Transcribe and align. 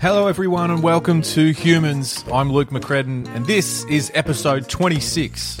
Hello, 0.00 0.26
everyone, 0.26 0.72
and 0.72 0.82
welcome 0.82 1.22
to 1.22 1.52
Humans. 1.52 2.24
I'm 2.32 2.50
Luke 2.50 2.70
McCredden, 2.70 3.28
and 3.28 3.46
this 3.46 3.84
is 3.84 4.10
episode 4.14 4.68
26. 4.68 5.60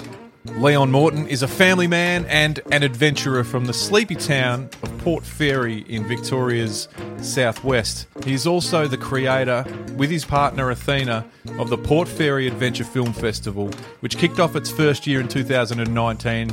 Leon 0.56 0.90
Morton 0.90 1.28
is 1.28 1.42
a 1.42 1.48
family 1.48 1.86
man 1.86 2.24
and 2.26 2.60
an 2.72 2.82
adventurer 2.82 3.44
from 3.44 3.66
the 3.66 3.72
sleepy 3.72 4.16
town 4.16 4.68
of 4.82 4.98
Port 4.98 5.22
Fairy 5.22 5.84
in 5.88 6.08
Victoria's 6.08 6.88
southwest. 7.20 8.06
He's 8.24 8.46
also 8.46 8.86
the 8.86 8.96
creator, 8.96 9.64
with 9.96 10.10
his 10.10 10.24
partner 10.24 10.70
Athena, 10.70 11.24
of 11.58 11.70
the 11.70 11.78
Port 11.78 12.08
Fairy 12.08 12.46
Adventure 12.46 12.84
Film 12.84 13.12
Festival, 13.12 13.70
which 14.00 14.18
kicked 14.18 14.40
off 14.40 14.56
its 14.56 14.70
first 14.70 15.06
year 15.06 15.20
in 15.20 15.28
2019 15.28 16.50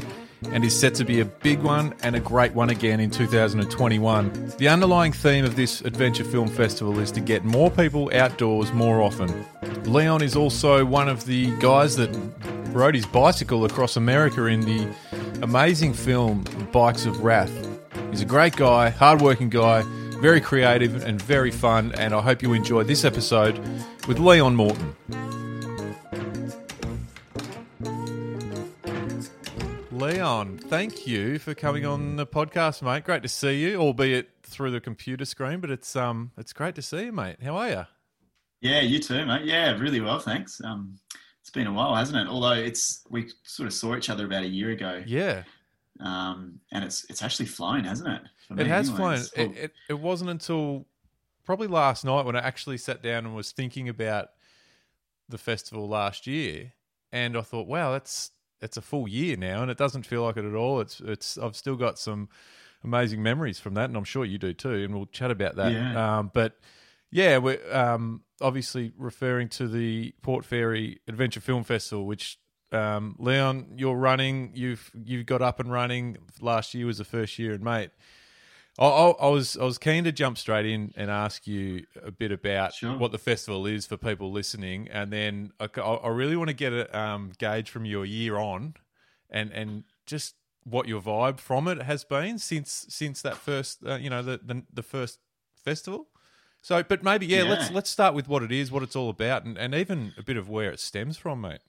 and 0.52 0.66
is 0.66 0.78
set 0.78 0.94
to 0.96 1.06
be 1.06 1.20
a 1.20 1.26
big 1.26 1.62
one 1.62 1.94
and 2.04 2.16
a 2.16 2.20
great 2.20 2.54
one 2.54 2.70
again 2.70 3.00
in 3.00 3.10
2021. 3.10 4.54
The 4.58 4.68
underlying 4.68 5.14
theme 5.14 5.46
of 5.46 5.56
this 5.56 5.82
adventure 5.82 6.24
film 6.24 6.48
festival 6.48 7.00
is 7.00 7.12
to 7.12 7.22
get 7.22 7.44
more 7.44 7.72
people 7.72 8.12
outdoors 8.14 8.72
more 8.74 9.02
often. 9.02 9.46
Leon 9.86 10.22
is 10.22 10.36
also 10.36 10.86
one 10.86 11.10
of 11.10 11.26
the 11.26 11.56
guys 11.58 11.96
that 11.98 12.10
rode 12.72 12.96
his 12.96 13.06
bicycle 13.06 13.66
across 13.66 13.96
America 13.96 14.46
in 14.46 14.62
the 14.62 14.88
amazing 15.42 15.94
film 15.94 16.44
Bikes 16.72 17.06
of 17.06 17.24
Wrath. 17.24 17.52
He's 18.10 18.22
a 18.22 18.26
great 18.26 18.56
guy, 18.56 18.90
hardworking 18.90 19.50
guy, 19.50 19.84
very 20.24 20.40
creative 20.40 21.04
and 21.04 21.22
very 21.22 21.52
fun, 21.52 21.92
and 21.98 22.14
I 22.14 22.22
hope 22.22 22.42
you 22.42 22.54
enjoy 22.54 22.84
this 22.84 23.04
episode 23.04 23.60
with 24.08 24.20
Leon 24.20 24.56
Morton. 24.56 24.96
Leon, 29.92 30.60
thank 30.60 31.06
you 31.06 31.40
for 31.40 31.54
coming 31.54 31.86
on 31.86 32.16
the 32.16 32.26
podcast, 32.26 32.82
mate. 32.82 33.04
Great 33.04 33.22
to 33.24 33.28
see 33.28 33.64
you, 33.64 33.76
albeit 33.82 34.30
through 34.44 34.72
the 34.72 34.80
computer 34.80 35.26
screen, 35.26 35.60
but 35.60 35.70
it's 35.70 35.94
um 35.94 36.32
it's 36.38 36.54
great 36.54 36.76
to 36.76 36.82
see 36.82 37.04
you, 37.04 37.12
mate. 37.12 37.44
How 37.44 37.58
are 37.58 37.70
you? 37.70 37.86
Yeah, 38.62 38.80
you 38.80 39.00
too, 39.00 39.26
mate. 39.26 39.44
Yeah, 39.44 39.78
really 39.78 40.00
well, 40.00 40.20
thanks. 40.20 40.62
Um, 40.64 40.96
it's 41.42 41.50
been 41.50 41.68
a 41.68 41.74
while, 41.74 41.96
hasn't 41.96 42.18
it? 42.18 42.32
Although 42.32 42.54
it's 42.54 43.04
we 43.10 43.30
sort 43.44 43.68
of 43.68 43.74
saw 43.74 43.98
each 43.98 44.10
other 44.10 44.24
about 44.24 44.44
a 44.44 44.48
year 44.48 44.70
ago. 44.70 45.04
Yeah. 45.06 45.44
Um, 46.04 46.60
and 46.72 46.84
it's 46.84 47.06
it's 47.10 47.24
actually 47.24 47.46
flown, 47.46 47.86
hasn't 47.86 48.10
it? 48.10 48.22
For 48.48 48.54
It 48.56 48.64
me 48.64 48.70
has 48.70 48.90
anyway. 48.90 49.18
flown. 49.18 49.52
It, 49.52 49.58
it, 49.58 49.72
it 49.90 50.00
wasn't 50.00 50.30
until 50.30 50.86
probably 51.46 51.68
last 51.68 52.04
night 52.04 52.26
when 52.26 52.36
I 52.36 52.40
actually 52.40 52.78
sat 52.78 53.02
down 53.02 53.26
and 53.26 53.36
was 53.36 53.52
thinking 53.52 53.88
about 53.90 54.28
the 55.30 55.38
festival 55.38 55.88
last 55.88 56.28
year, 56.28 56.74
and 57.12 57.38
I 57.38 57.42
thought, 57.42 57.68
wow, 57.68 57.92
that's 57.92 58.32
it's 58.62 58.76
a 58.78 58.82
full 58.82 59.08
year 59.08 59.38
now, 59.38 59.62
and 59.62 59.72
it 59.72 59.78
doesn't 59.78 60.06
feel 60.06 60.24
like 60.24 60.38
it 60.38 60.46
at 60.46 60.56
all. 60.56 60.82
It's 60.82 61.00
it's 61.00 61.38
I've 61.38 61.56
still 61.56 61.78
got 61.78 61.98
some 61.98 62.28
amazing 62.84 63.24
memories 63.24 63.60
from 63.60 63.76
that, 63.76 63.86
and 63.86 63.96
I'm 63.96 64.04
sure 64.04 64.26
you 64.26 64.38
do 64.38 64.54
too, 64.54 64.74
and 64.84 64.94
we'll 64.94 65.06
chat 65.06 65.32
about 65.32 65.56
that. 65.56 65.72
Yeah. 65.72 66.18
Um, 66.20 66.32
but 66.34 66.60
yeah, 67.12 67.38
we're 67.38 67.60
um, 67.72 68.24
obviously 68.42 68.92
referring 68.98 69.48
to 69.50 69.68
the 69.68 70.14
Port 70.22 70.44
Fairy 70.44 71.00
Adventure 71.08 71.40
Film 71.40 71.64
Festival, 71.64 72.06
which 72.06 72.40
um, 72.74 73.16
Leon, 73.20 73.74
you're 73.78 73.96
running. 73.96 74.52
You've 74.54 74.92
you've 75.06 75.26
got 75.26 75.42
up 75.42 75.60
and 75.60 75.72
running. 75.72 76.18
Last 76.42 76.74
year 76.74 76.86
was 76.86 76.98
the 76.98 77.06
first 77.06 77.38
year, 77.40 77.54
and 77.54 77.64
mate, 77.64 77.92
I, 78.80 78.86
I, 78.86 79.10
I 79.12 79.28
was 79.28 79.58
I 79.58 79.64
was 79.64 79.78
keen 79.78 80.04
to 80.06 80.12
jump 80.12 80.38
straight 80.38 80.66
in 80.66 80.94
and 80.96 81.12
ask 81.12 81.46
you 81.48 81.86
a 82.04 82.12
bit 82.12 82.32
about 82.32 82.74
Sure. 82.74 82.98
what 82.98 83.12
the 83.12 83.18
festival 83.18 83.66
is 83.66 83.86
for 83.86 83.98
people 83.98 84.32
listening, 84.32 84.88
and 84.90 85.12
then 85.12 85.52
I, 85.60 85.68
I 85.80 86.10
really 86.10 86.36
want 86.36 86.50
to 86.50 86.56
get 86.56 86.74
a 86.74 86.98
um, 86.98 87.32
gauge 87.38 87.70
from 87.70 87.86
you 87.86 88.04
a 88.04 88.08
year 88.08 88.38
on, 88.38 88.74
and 89.30 89.52
and 89.52 89.84
just 90.06 90.36
what 90.64 90.88
your 90.88 91.02
vibe 91.02 91.40
from 91.40 91.68
it 91.68 91.82
has 91.84 92.04
been 92.04 92.40
since 92.40 92.86
since 92.90 93.22
that 93.22 93.36
first 93.38 93.80
uh, 93.86 93.96
you 93.96 94.10
know 94.10 94.22
the, 94.22 94.40
the 94.44 94.64
the 94.74 94.84
first 94.84 95.20
festival. 95.56 96.08
So, 96.62 96.82
but 96.82 97.04
maybe 97.04 97.26
yeah, 97.26 97.44
let's 97.44 97.70
let's 97.72 97.90
start 97.90 98.14
with 98.16 98.30
what 98.30 98.42
it 98.42 98.52
is, 98.52 98.72
what 98.72 98.84
it's 98.84 98.96
all 98.96 99.10
about, 99.10 99.44
and, 99.44 99.58
and 99.58 99.76
even 99.76 100.14
a 100.18 100.24
bit 100.24 100.38
of 100.38 100.48
where 100.48 100.72
it 100.72 100.80
stems 100.80 101.18
from, 101.18 101.42
mate. 101.42 101.60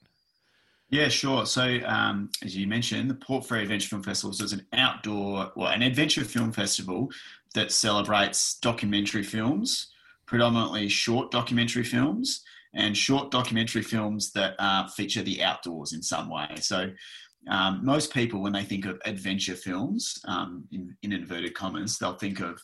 Yeah, 0.90 1.08
sure. 1.08 1.46
So, 1.46 1.80
um, 1.86 2.30
as 2.42 2.56
you 2.56 2.66
mentioned, 2.66 3.10
the 3.10 3.14
Port 3.14 3.46
Fairy 3.46 3.62
Adventure 3.62 3.88
Film 3.88 4.02
Festival 4.02 4.30
is 4.30 4.52
an 4.52 4.66
outdoor, 4.72 5.50
well, 5.56 5.72
an 5.72 5.82
adventure 5.82 6.24
film 6.24 6.52
festival 6.52 7.10
that 7.54 7.72
celebrates 7.72 8.58
documentary 8.60 9.22
films, 9.22 9.88
predominantly 10.26 10.88
short 10.88 11.30
documentary 11.30 11.84
films, 11.84 12.42
and 12.74 12.96
short 12.96 13.30
documentary 13.30 13.82
films 13.82 14.32
that 14.32 14.54
uh, 14.58 14.86
feature 14.88 15.22
the 15.22 15.42
outdoors 15.42 15.92
in 15.92 16.02
some 16.02 16.28
way. 16.28 16.48
So, 16.60 16.90
um, 17.48 17.84
most 17.84 18.12
people, 18.12 18.42
when 18.42 18.52
they 18.52 18.64
think 18.64 18.86
of 18.86 19.00
adventure 19.04 19.54
films, 19.54 20.18
um, 20.26 20.64
in, 20.72 20.96
in 21.02 21.12
inverted 21.12 21.54
commas, 21.54 21.98
they'll 21.98 22.14
think 22.14 22.40
of 22.40 22.60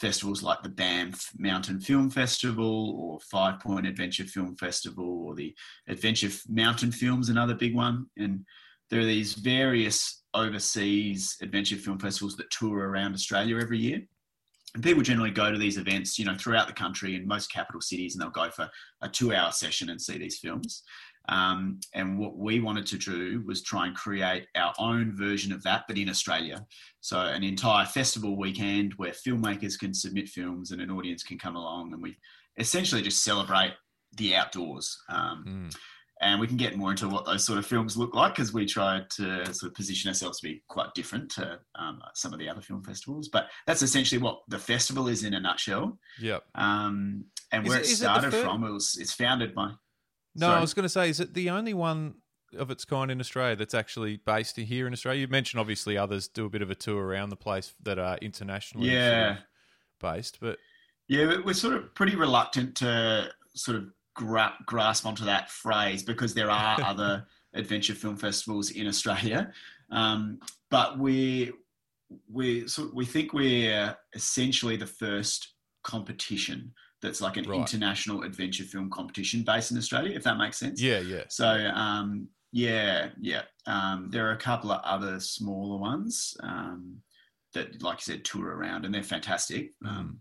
festivals 0.00 0.42
like 0.42 0.62
the 0.62 0.68
Banff 0.68 1.30
Mountain 1.38 1.80
Film 1.80 2.10
Festival 2.10 2.96
or 2.98 3.20
Five 3.30 3.60
Point 3.60 3.86
Adventure 3.86 4.24
Film 4.24 4.56
Festival 4.56 5.24
or 5.24 5.34
the 5.34 5.54
Adventure 5.88 6.30
Mountain 6.48 6.92
Films, 6.92 7.28
another 7.28 7.54
big 7.54 7.74
one. 7.74 8.06
And 8.16 8.44
there 8.90 9.00
are 9.00 9.04
these 9.06 9.34
various 9.34 10.22
overseas 10.34 11.36
adventure 11.42 11.76
film 11.76 11.98
festivals 11.98 12.36
that 12.36 12.50
tour 12.50 12.88
around 12.88 13.14
Australia 13.14 13.58
every 13.58 13.78
year. 13.78 14.02
And 14.74 14.82
people 14.82 15.04
generally 15.04 15.30
go 15.30 15.52
to 15.52 15.58
these 15.58 15.78
events, 15.78 16.18
you 16.18 16.24
know, 16.24 16.34
throughout 16.36 16.66
the 16.66 16.72
country 16.72 17.14
in 17.14 17.28
most 17.28 17.52
capital 17.52 17.80
cities, 17.80 18.14
and 18.14 18.22
they'll 18.22 18.30
go 18.30 18.50
for 18.50 18.68
a 19.02 19.08
two-hour 19.08 19.52
session 19.52 19.90
and 19.90 20.02
see 20.02 20.18
these 20.18 20.40
films. 20.40 20.82
Um, 21.28 21.80
and 21.94 22.18
what 22.18 22.36
we 22.36 22.60
wanted 22.60 22.86
to 22.86 22.98
do 22.98 23.42
was 23.46 23.62
try 23.62 23.86
and 23.86 23.96
create 23.96 24.46
our 24.54 24.74
own 24.78 25.16
version 25.16 25.52
of 25.52 25.62
that, 25.62 25.84
but 25.88 25.96
in 25.98 26.08
Australia. 26.10 26.66
So 27.00 27.18
an 27.20 27.42
entire 27.42 27.86
festival 27.86 28.36
weekend 28.36 28.92
where 28.94 29.12
filmmakers 29.12 29.78
can 29.78 29.94
submit 29.94 30.28
films 30.28 30.70
and 30.70 30.82
an 30.82 30.90
audience 30.90 31.22
can 31.22 31.38
come 31.38 31.56
along, 31.56 31.92
and 31.92 32.02
we 32.02 32.16
essentially 32.58 33.02
just 33.02 33.24
celebrate 33.24 33.72
the 34.16 34.36
outdoors. 34.36 34.96
Um, 35.08 35.44
Mm. 35.46 35.76
and 36.20 36.40
we 36.40 36.46
can 36.46 36.56
get 36.56 36.76
more 36.76 36.90
into 36.92 37.08
what 37.08 37.24
those 37.26 37.44
sort 37.44 37.58
of 37.58 37.66
films 37.66 37.96
look 37.96 38.14
like 38.14 38.34
because 38.34 38.52
we 38.52 38.64
tried 38.64 39.10
to 39.10 39.44
sort 39.52 39.70
of 39.70 39.74
position 39.74 40.08
ourselves 40.08 40.38
to 40.40 40.46
be 40.48 40.62
quite 40.68 40.94
different 40.94 41.28
to 41.32 41.58
um, 41.74 42.00
some 42.14 42.32
of 42.32 42.38
the 42.38 42.48
other 42.48 42.60
film 42.60 42.82
festivals. 42.84 43.28
But 43.28 43.48
that's 43.66 43.82
essentially 43.82 44.20
what 44.22 44.40
the 44.48 44.58
festival 44.58 45.08
is 45.08 45.24
in 45.24 45.34
a 45.34 45.40
nutshell. 45.40 45.98
Yep. 46.20 46.44
Um, 46.54 47.24
and 47.50 47.66
where 47.66 47.78
it- 47.78 47.86
it, 47.86 47.90
it 47.92 47.96
started 47.96 48.30
fir- 48.30 48.42
from, 48.42 48.62
it 48.64 48.70
was 48.70 48.96
it's 48.98 49.12
founded 49.12 49.54
by. 49.54 49.72
No, 50.36 50.52
I 50.52 50.60
was 50.60 50.74
going 50.74 50.84
to 50.84 50.88
say, 50.88 51.08
is 51.08 51.20
it 51.20 51.34
the 51.34 51.50
only 51.50 51.74
one 51.74 52.14
of 52.56 52.70
its 52.70 52.84
kind 52.84 53.10
in 53.10 53.20
Australia 53.20 53.56
that's 53.56 53.74
actually 53.74 54.16
based 54.18 54.56
here 54.56 54.86
in 54.86 54.92
Australia? 54.92 55.22
You 55.22 55.28
mentioned 55.28 55.60
obviously 55.60 55.96
others 55.96 56.28
do 56.28 56.44
a 56.44 56.50
bit 56.50 56.62
of 56.62 56.70
a 56.70 56.74
tour 56.74 57.04
around 57.04 57.30
the 57.30 57.36
place 57.36 57.74
that 57.82 57.98
are 57.98 58.16
internationally 58.18 58.90
Yeah. 58.92 59.38
based, 60.00 60.38
but 60.40 60.58
Yeah, 61.08 61.26
we- 61.26 61.38
we're 61.40 61.54
sort 61.54 61.74
of 61.74 61.94
pretty 61.94 62.16
reluctant 62.16 62.76
to 62.78 63.32
sort 63.54 63.76
of 63.76 63.90
gra- 64.14 64.56
grasp 64.66 65.04
onto 65.06 65.24
that 65.26 65.50
phrase 65.50 66.02
because 66.02 66.34
there 66.34 66.50
are 66.50 66.76
other 66.82 67.26
adventure 67.52 67.94
film 67.94 68.16
festivals 68.16 68.70
in 68.70 68.86
Australia, 68.86 69.52
um, 69.90 70.40
but 70.70 70.98
we 70.98 71.52
we 72.28 72.66
so 72.68 72.90
we 72.94 73.04
think 73.04 73.32
we're 73.32 73.96
essentially 74.12 74.76
the 74.76 74.86
first 74.86 75.54
competition 75.82 76.72
that's 77.04 77.20
like 77.20 77.36
an 77.36 77.44
Right. 77.48 77.60
international 77.60 78.22
adventure 78.22 78.64
film 78.64 78.88
competition 78.90 79.42
based 79.42 79.70
in 79.70 79.76
Australia, 79.78 80.16
if 80.16 80.24
that 80.24 80.38
makes 80.38 80.56
sense. 80.58 80.80
yeah, 80.80 80.98
yeah. 81.00 81.24
So 81.28 81.46
um, 81.48 82.28
yeah, 82.52 83.10
yeah. 83.20 83.42
Um, 83.66 84.08
there 84.10 84.26
are 84.28 84.32
a 84.32 84.36
couple 84.48 84.72
of 84.72 84.80
other 84.84 85.20
smaller 85.20 85.78
ones 85.78 86.36
um, 86.42 87.02
that, 87.52 87.82
like 87.82 87.98
you 87.98 88.12
said, 88.14 88.24
tour 88.24 88.48
around, 88.56 88.84
and 88.84 88.94
they're 88.94 89.02
fantastic. 89.02 89.72
Mm. 89.84 89.88
Um, 89.88 90.20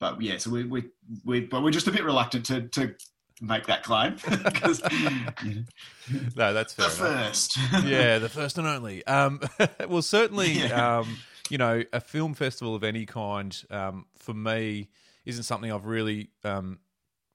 but 0.00 0.20
yeah, 0.20 0.36
so 0.38 0.50
we 0.50 0.64
we 0.64 0.84
we 1.24 1.40
but 1.40 1.62
we're 1.62 1.70
just 1.70 1.86
a 1.88 1.92
bit 1.92 2.04
reluctant 2.04 2.44
to 2.46 2.68
to 2.68 2.94
make 3.40 3.66
that 3.66 3.82
claim 3.82 4.16
because 4.44 4.80
No, 6.36 6.52
that's 6.52 6.72
fair 6.74 6.88
the 6.88 7.06
enough. 7.06 7.24
first. 7.26 7.58
yeah, 7.84 8.18
the 8.18 8.28
first 8.28 8.58
and 8.58 8.66
only. 8.66 9.06
Um, 9.06 9.40
well, 9.88 10.02
certainly, 10.02 10.52
Yeah. 10.52 10.98
um, 10.98 11.18
you 11.50 11.58
know, 11.58 11.82
a 11.92 12.00
film 12.00 12.34
festival 12.34 12.74
of 12.74 12.82
any 12.84 13.06
kind 13.06 13.56
um, 13.70 14.06
for 14.18 14.34
me 14.34 14.88
isn't 15.26 15.42
something 15.42 15.70
I've 15.70 15.84
really 15.84 16.30
um, 16.44 16.78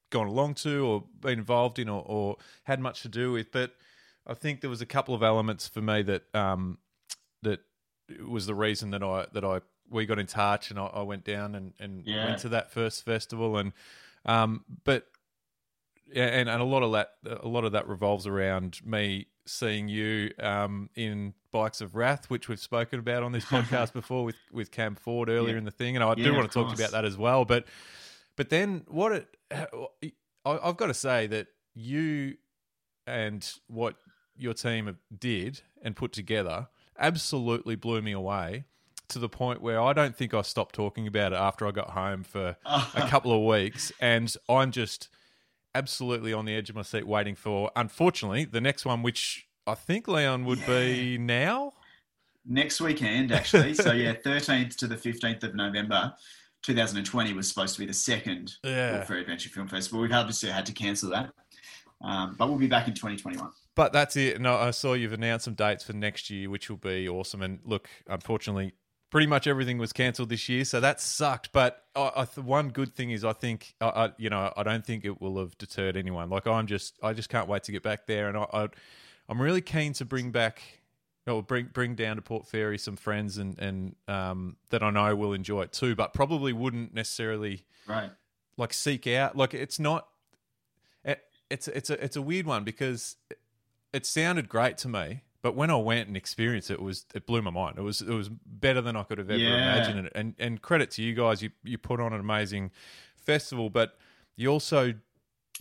gone 0.10 0.28
along 0.28 0.56
to 0.56 0.86
or 0.86 1.04
been 1.20 1.38
involved 1.40 1.78
in 1.78 1.88
or, 1.90 2.04
or 2.06 2.38
had 2.64 2.80
much 2.80 3.02
to 3.04 3.10
do 3.10 3.32
with. 3.32 3.52
But 3.52 3.76
I 4.26 4.34
think 4.34 4.62
there 4.62 4.70
was 4.70 4.82
a 4.82 4.86
couple 4.86 5.14
of 5.14 5.22
elements 5.22 5.68
for 5.68 5.82
me 5.82 6.02
that 6.04 6.24
um, 6.34 6.80
that 7.44 7.60
was 8.26 8.46
the 8.46 8.56
reason 8.56 8.92
that 8.92 9.04
I 9.04 9.28
that 9.34 9.44
I 9.44 9.62
we 9.90 10.06
got 10.06 10.20
in 10.20 10.26
touch 10.28 10.72
and 10.72 10.80
I, 10.80 10.86
I 10.86 11.02
went 11.02 11.26
down 11.26 11.54
and, 11.54 11.74
and 11.80 12.04
Yeah. 12.06 12.24
went 12.24 12.40
to 12.40 12.50
that 12.50 12.72
first 12.72 13.04
festival 13.04 13.58
and 13.58 13.74
um, 14.26 14.64
but 14.86 15.08
and, 16.14 16.50
and 16.50 16.62
a 16.62 16.66
lot 16.66 16.84
of 16.84 16.92
that 16.94 17.12
a 17.44 17.48
lot 17.48 17.64
of 17.66 17.72
that 17.74 17.88
revolves 17.88 18.28
around 18.28 18.80
me 18.86 19.28
seeing 19.46 19.88
you 19.88 20.32
um, 20.40 20.90
in 20.96 21.34
Bikes 21.52 21.82
of 21.82 21.96
Wrath, 21.96 22.30
which 22.30 22.48
we've 22.48 22.60
spoken 22.60 23.00
about 23.00 23.24
on 23.24 23.32
this 23.32 23.46
podcast 23.56 23.94
before 23.94 24.24
with 24.24 24.36
with 24.52 24.72
Cam 24.72 24.96
Ford 24.96 25.30
earlier 25.30 25.54
Yeah. 25.54 25.60
in 25.60 25.64
the 25.66 25.72
thing, 25.72 25.96
and 25.96 26.04
I 26.04 26.16
do 26.16 26.22
Yeah, 26.24 26.32
want 26.32 26.44
to 26.52 26.54
talk 26.54 26.68
course. 26.68 26.80
about 26.80 26.92
that 26.92 27.06
as 27.06 27.18
well. 27.18 27.46
But 27.46 27.66
But 28.36 28.50
then 28.50 28.84
what 28.88 29.12
it, 29.12 29.36
I- 29.52 30.12
I've 30.64 30.78
got 30.78 30.88
to 30.88 30.94
say 30.94 31.28
that 31.28 31.48
you 31.74 32.36
and 33.08 33.50
what 33.68 33.96
your 34.38 34.54
team 34.54 34.98
did 35.18 35.62
and 35.82 35.96
put 35.96 36.12
together 36.14 36.68
absolutely 36.98 37.76
blew 37.76 38.02
me 38.02 38.12
away 38.12 38.66
to 39.10 39.20
the 39.20 39.30
point 39.30 39.62
where 39.62 39.82
I 39.82 39.94
don't 39.94 40.16
think 40.16 40.34
I 40.34 40.42
stopped 40.42 40.74
talking 40.76 41.06
about 41.08 41.34
it 41.34 41.36
after 41.36 41.68
I 41.68 41.72
got 41.72 41.92
home 41.92 42.24
for 42.24 42.56
a 42.66 43.08
couple 43.10 43.34
of 43.34 43.42
weeks. 43.46 43.92
And 44.00 44.34
I'm 44.48 44.72
just 44.72 45.10
absolutely 45.76 46.34
on 46.34 46.46
the 46.46 46.56
edge 46.56 46.70
of 46.70 46.76
my 46.76 46.82
seat 46.82 47.08
waiting 47.08 47.36
for, 47.36 47.72
unfortunately, 47.76 48.46
the 48.46 48.62
next 48.62 48.86
one, 48.86 49.04
which 49.04 49.48
I 49.68 49.76
think 49.76 50.08
Leon 50.08 50.46
would 50.46 50.66
be 50.66 51.18
now. 51.18 51.74
Next 52.46 52.82
weekend, 52.82 53.32
actually. 53.32 53.74
so 53.74 53.92
yeah, 53.94 54.14
13th 54.14 54.76
to 54.78 54.88
the 54.88 54.96
15th 54.96 55.44
of 55.44 55.56
November. 55.56 56.14
2020 56.64 57.34
was 57.34 57.48
supposed 57.50 57.74
to 57.76 57.80
be 57.80 57.86
the 57.88 57.94
second 57.94 58.54
Yeah. 58.64 59.04
for 59.04 59.16
Adventure 59.16 59.50
Film 59.50 59.68
Festival. 59.68 60.02
We've 60.02 60.12
obviously 60.12 60.50
had 60.50 60.66
to 60.68 60.74
cancel 60.74 61.10
that, 61.12 61.32
um, 62.04 62.36
but 62.38 62.48
we'll 62.50 62.58
be 62.60 62.68
back 62.68 62.88
in 62.88 62.94
2021. 62.94 63.50
But 63.76 63.94
that's 63.94 64.16
it. 64.18 64.40
No, 64.42 64.56
I 64.58 64.72
saw 64.72 64.94
you've 64.94 65.14
announced 65.14 65.46
some 65.46 65.54
dates 65.56 65.84
for 65.84 65.94
next 65.94 66.30
year, 66.30 66.50
which 66.50 66.70
will 66.70 66.78
be 66.78 67.08
awesome. 67.08 67.42
And 67.42 67.60
look, 67.64 67.88
unfortunately, 68.08 68.74
pretty 69.12 69.28
much 69.28 69.46
everything 69.46 69.78
was 69.78 69.94
cancelled 69.94 70.30
this 70.30 70.50
year, 70.50 70.66
so 70.66 70.80
that 70.80 71.00
sucked. 71.00 71.52
But 71.52 71.84
I, 71.96 72.12
I, 72.16 72.26
the 72.26 72.42
one 72.42 72.70
good 72.70 72.96
thing 72.96 73.12
is, 73.12 73.24
I 73.24 73.34
think, 73.34 73.76
I, 73.80 74.14
you 74.18 74.30
know, 74.32 74.52
I 74.58 74.64
don't 74.64 74.84
think 74.84 75.06
it 75.06 75.22
will 75.22 75.38
have 75.38 75.56
deterred 75.60 75.96
anyone. 75.96 76.30
Like 76.30 76.48
I'm 76.48 76.66
just, 76.66 76.98
I 77.04 77.14
just 77.14 77.30
can't 77.30 77.48
wait 77.48 77.64
to 77.64 77.72
get 77.72 77.84
back 77.84 78.08
there, 78.08 78.28
and 78.28 78.38
I, 78.38 78.70
I'm 79.30 79.40
really 79.40 79.62
keen 79.62 79.94
to 79.94 80.06
bring 80.06 80.32
back, 80.32 80.62
or 81.28 81.44
bring 81.44 81.68
bring 81.72 81.94
down 81.94 82.16
to 82.16 82.22
Port 82.24 82.48
Fairy 82.48 82.80
some 82.80 82.96
friends 82.96 83.38
and 83.38 83.60
and 83.60 83.96
um, 84.08 84.56
that 84.72 84.82
I 84.82 84.90
know 84.90 85.16
will 85.16 85.34
enjoy 85.34 85.62
it 85.62 85.72
too, 85.72 85.96
but 85.96 86.14
probably 86.14 86.52
wouldn't 86.54 86.94
necessarily 86.96 87.66
Right. 87.88 88.12
like 88.58 88.74
seek 88.74 89.08
out 89.08 89.36
like 89.36 89.54
it's 89.54 89.80
not 89.80 90.08
it, 91.04 91.22
it's 91.50 91.68
it's 91.68 91.90
a 91.90 92.04
it's 92.04 92.16
a 92.16 92.22
weird 92.22 92.46
one 92.46 92.64
because 92.64 93.18
it, 93.30 93.40
it 93.94 94.06
sounded 94.06 94.50
great 94.50 94.78
to 94.80 94.88
me 94.88 95.22
but 95.42 95.56
when 95.56 95.70
I 95.72 95.76
went 95.76 96.08
and 96.08 96.16
experienced 96.18 96.70
it, 96.72 96.76
it 96.76 96.82
was 96.82 97.06
it 97.14 97.26
blew 97.26 97.42
my 97.42 97.52
mind 97.52 97.78
it 97.78 97.82
was 97.82 98.02
it 98.02 98.10
was 98.10 98.30
better 98.30 98.82
than 98.82 98.96
I 98.96 99.04
could 99.04 99.18
have 99.18 99.30
ever 99.30 99.40
Yeah. 99.40 99.62
imagined 99.62 100.06
it 100.08 100.12
and 100.16 100.36
and 100.40 100.62
credit 100.62 100.92
to 100.92 101.02
you 101.04 101.14
guys 101.14 101.42
you 101.42 101.52
you 101.64 101.78
put 101.78 102.00
on 102.00 102.14
an 102.14 102.20
amazing 102.20 102.72
festival 103.16 103.70
but 103.70 103.98
you 104.36 104.50
also 104.50 104.94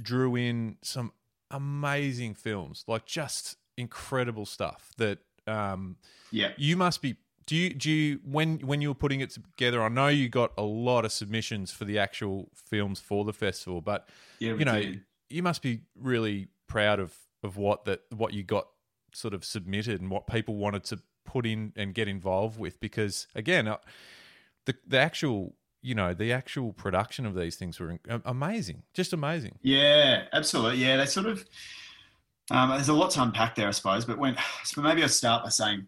drew 0.02 0.36
in 0.36 0.76
some 0.82 1.12
amazing 1.50 2.34
films 2.34 2.84
like 2.86 3.04
just 3.06 3.56
incredible 3.76 4.46
stuff 4.46 4.92
that 4.98 5.18
um 5.46 5.96
Yeah. 6.30 6.52
you 6.56 6.76
must 6.76 7.02
be. 7.02 7.16
Do 7.46 7.56
you 7.56 7.70
do 7.74 7.90
you 7.90 8.20
when 8.24 8.58
when 8.60 8.80
you 8.80 8.88
were 8.90 8.94
putting 8.94 9.20
it 9.20 9.30
together? 9.30 9.82
I 9.82 9.88
know 9.88 10.06
you 10.06 10.28
got 10.28 10.52
a 10.56 10.62
lot 10.62 11.04
of 11.04 11.10
submissions 11.10 11.72
for 11.72 11.84
the 11.84 11.98
actual 11.98 12.48
films 12.54 13.00
for 13.00 13.24
the 13.24 13.32
festival, 13.32 13.80
but 13.80 14.08
Yeah. 14.38 14.54
You 14.54 14.64
know 14.64 14.80
did. 14.80 15.04
you 15.28 15.42
must 15.42 15.60
be 15.60 15.80
really 15.96 16.46
proud 16.68 17.00
of 17.00 17.16
of 17.42 17.56
what 17.56 17.86
that 17.86 18.02
what 18.10 18.32
you 18.34 18.44
got 18.44 18.68
sort 19.14 19.34
of 19.34 19.44
submitted 19.44 20.00
and 20.00 20.10
what 20.10 20.26
people 20.26 20.56
wanted 20.56 20.84
to 20.84 21.00
put 21.24 21.46
in 21.46 21.72
and 21.76 21.94
get 21.94 22.08
involved 22.08 22.58
with. 22.58 22.80
Because 22.80 23.26
again, 23.34 23.68
uh, 23.68 23.78
the 24.66 24.74
the 24.86 24.98
actual 24.98 25.54
you 25.82 25.94
know 25.94 26.14
the 26.14 26.32
actual 26.32 26.72
production 26.72 27.26
of 27.26 27.34
these 27.34 27.56
things 27.56 27.78
were 27.80 27.98
amazing, 28.24 28.82
just 28.94 29.12
amazing. 29.12 29.58
Yeah, 29.62 30.24
absolutely. 30.32 30.78
Yeah, 30.78 30.96
they 30.96 31.06
sort 31.06 31.26
of. 31.26 31.44
Um, 32.52 32.70
there's 32.70 32.88
a 32.88 32.94
lot 32.94 33.12
to 33.12 33.22
unpack 33.22 33.54
there, 33.54 33.68
I 33.68 33.70
suppose. 33.70 34.04
But 34.04 34.18
when, 34.18 34.36
so 34.64 34.80
maybe 34.80 35.02
I'll 35.02 35.08
start 35.08 35.44
by 35.44 35.50
saying, 35.50 35.86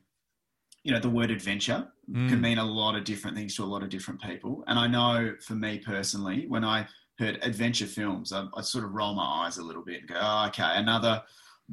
you 0.84 0.92
know, 0.92 1.00
the 1.00 1.10
word 1.10 1.30
adventure 1.32 1.88
Mm. 2.10 2.28
can 2.28 2.40
mean 2.40 2.58
a 2.58 2.64
lot 2.64 2.96
of 2.96 3.04
different 3.04 3.36
things 3.36 3.54
to 3.54 3.62
a 3.62 3.64
lot 3.64 3.82
of 3.84 3.88
different 3.88 4.20
people. 4.20 4.64
And 4.66 4.76
I 4.78 4.88
know 4.88 5.34
for 5.40 5.54
me 5.54 5.78
personally, 5.78 6.46
when 6.48 6.64
I 6.64 6.88
heard 7.18 7.38
adventure 7.42 7.86
films, 7.86 8.32
I, 8.32 8.46
I 8.56 8.62
sort 8.62 8.84
of 8.84 8.92
roll 8.92 9.14
my 9.14 9.22
eyes 9.46 9.58
a 9.58 9.62
little 9.62 9.84
bit 9.84 10.00
and 10.00 10.08
go, 10.08 10.16
oh, 10.20 10.46
okay, 10.48 10.68
another 10.74 11.22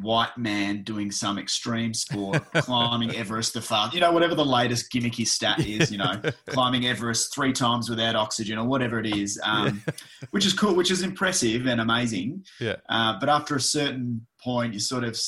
white 0.02 0.38
man 0.38 0.84
doing 0.84 1.12
some 1.12 1.38
extreme 1.38 1.94
sport, 1.94 2.44
climbing 2.56 3.16
Everest 3.16 3.54
the 3.54 3.62
fast, 3.62 3.94
you 3.94 4.00
know, 4.00 4.12
whatever 4.12 4.36
the 4.36 4.46
latest 4.46 4.92
gimmicky 4.92 5.28
stat 5.28 5.60
is, 5.66 5.92
you 5.92 5.98
know, 5.98 6.22
climbing 6.48 6.86
Everest 6.86 7.34
three 7.34 7.52
times 7.54 7.90
without 7.90 8.16
oxygen 8.16 8.58
or 8.58 8.66
whatever 8.66 9.00
it 9.00 9.06
is, 9.06 9.40
um, 9.44 9.84
which 10.32 10.46
is 10.46 10.54
cool, 10.54 10.76
which 10.76 10.92
is 10.92 11.02
impressive 11.02 11.68
and 11.68 11.82
amazing. 11.82 12.46
Yeah. 12.60 12.76
Uh, 12.88 13.20
but 13.20 13.30
after 13.30 13.56
a 13.56 13.62
certain 13.62 14.26
point, 14.42 14.74
you 14.74 14.80
sort 14.80 15.04
of 15.04 15.20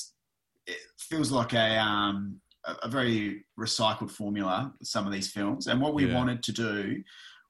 it 0.67 0.77
feels 0.99 1.31
like 1.31 1.53
a 1.53 1.77
um, 1.77 2.39
a, 2.65 2.75
a 2.83 2.87
very 2.87 3.45
recycled 3.59 4.11
formula. 4.11 4.73
Some 4.83 5.05
of 5.05 5.11
these 5.11 5.29
films, 5.31 5.67
and 5.67 5.81
what 5.81 5.93
we 5.93 6.05
Yeah. 6.05 6.15
wanted 6.15 6.43
to 6.43 6.51
do 6.51 7.03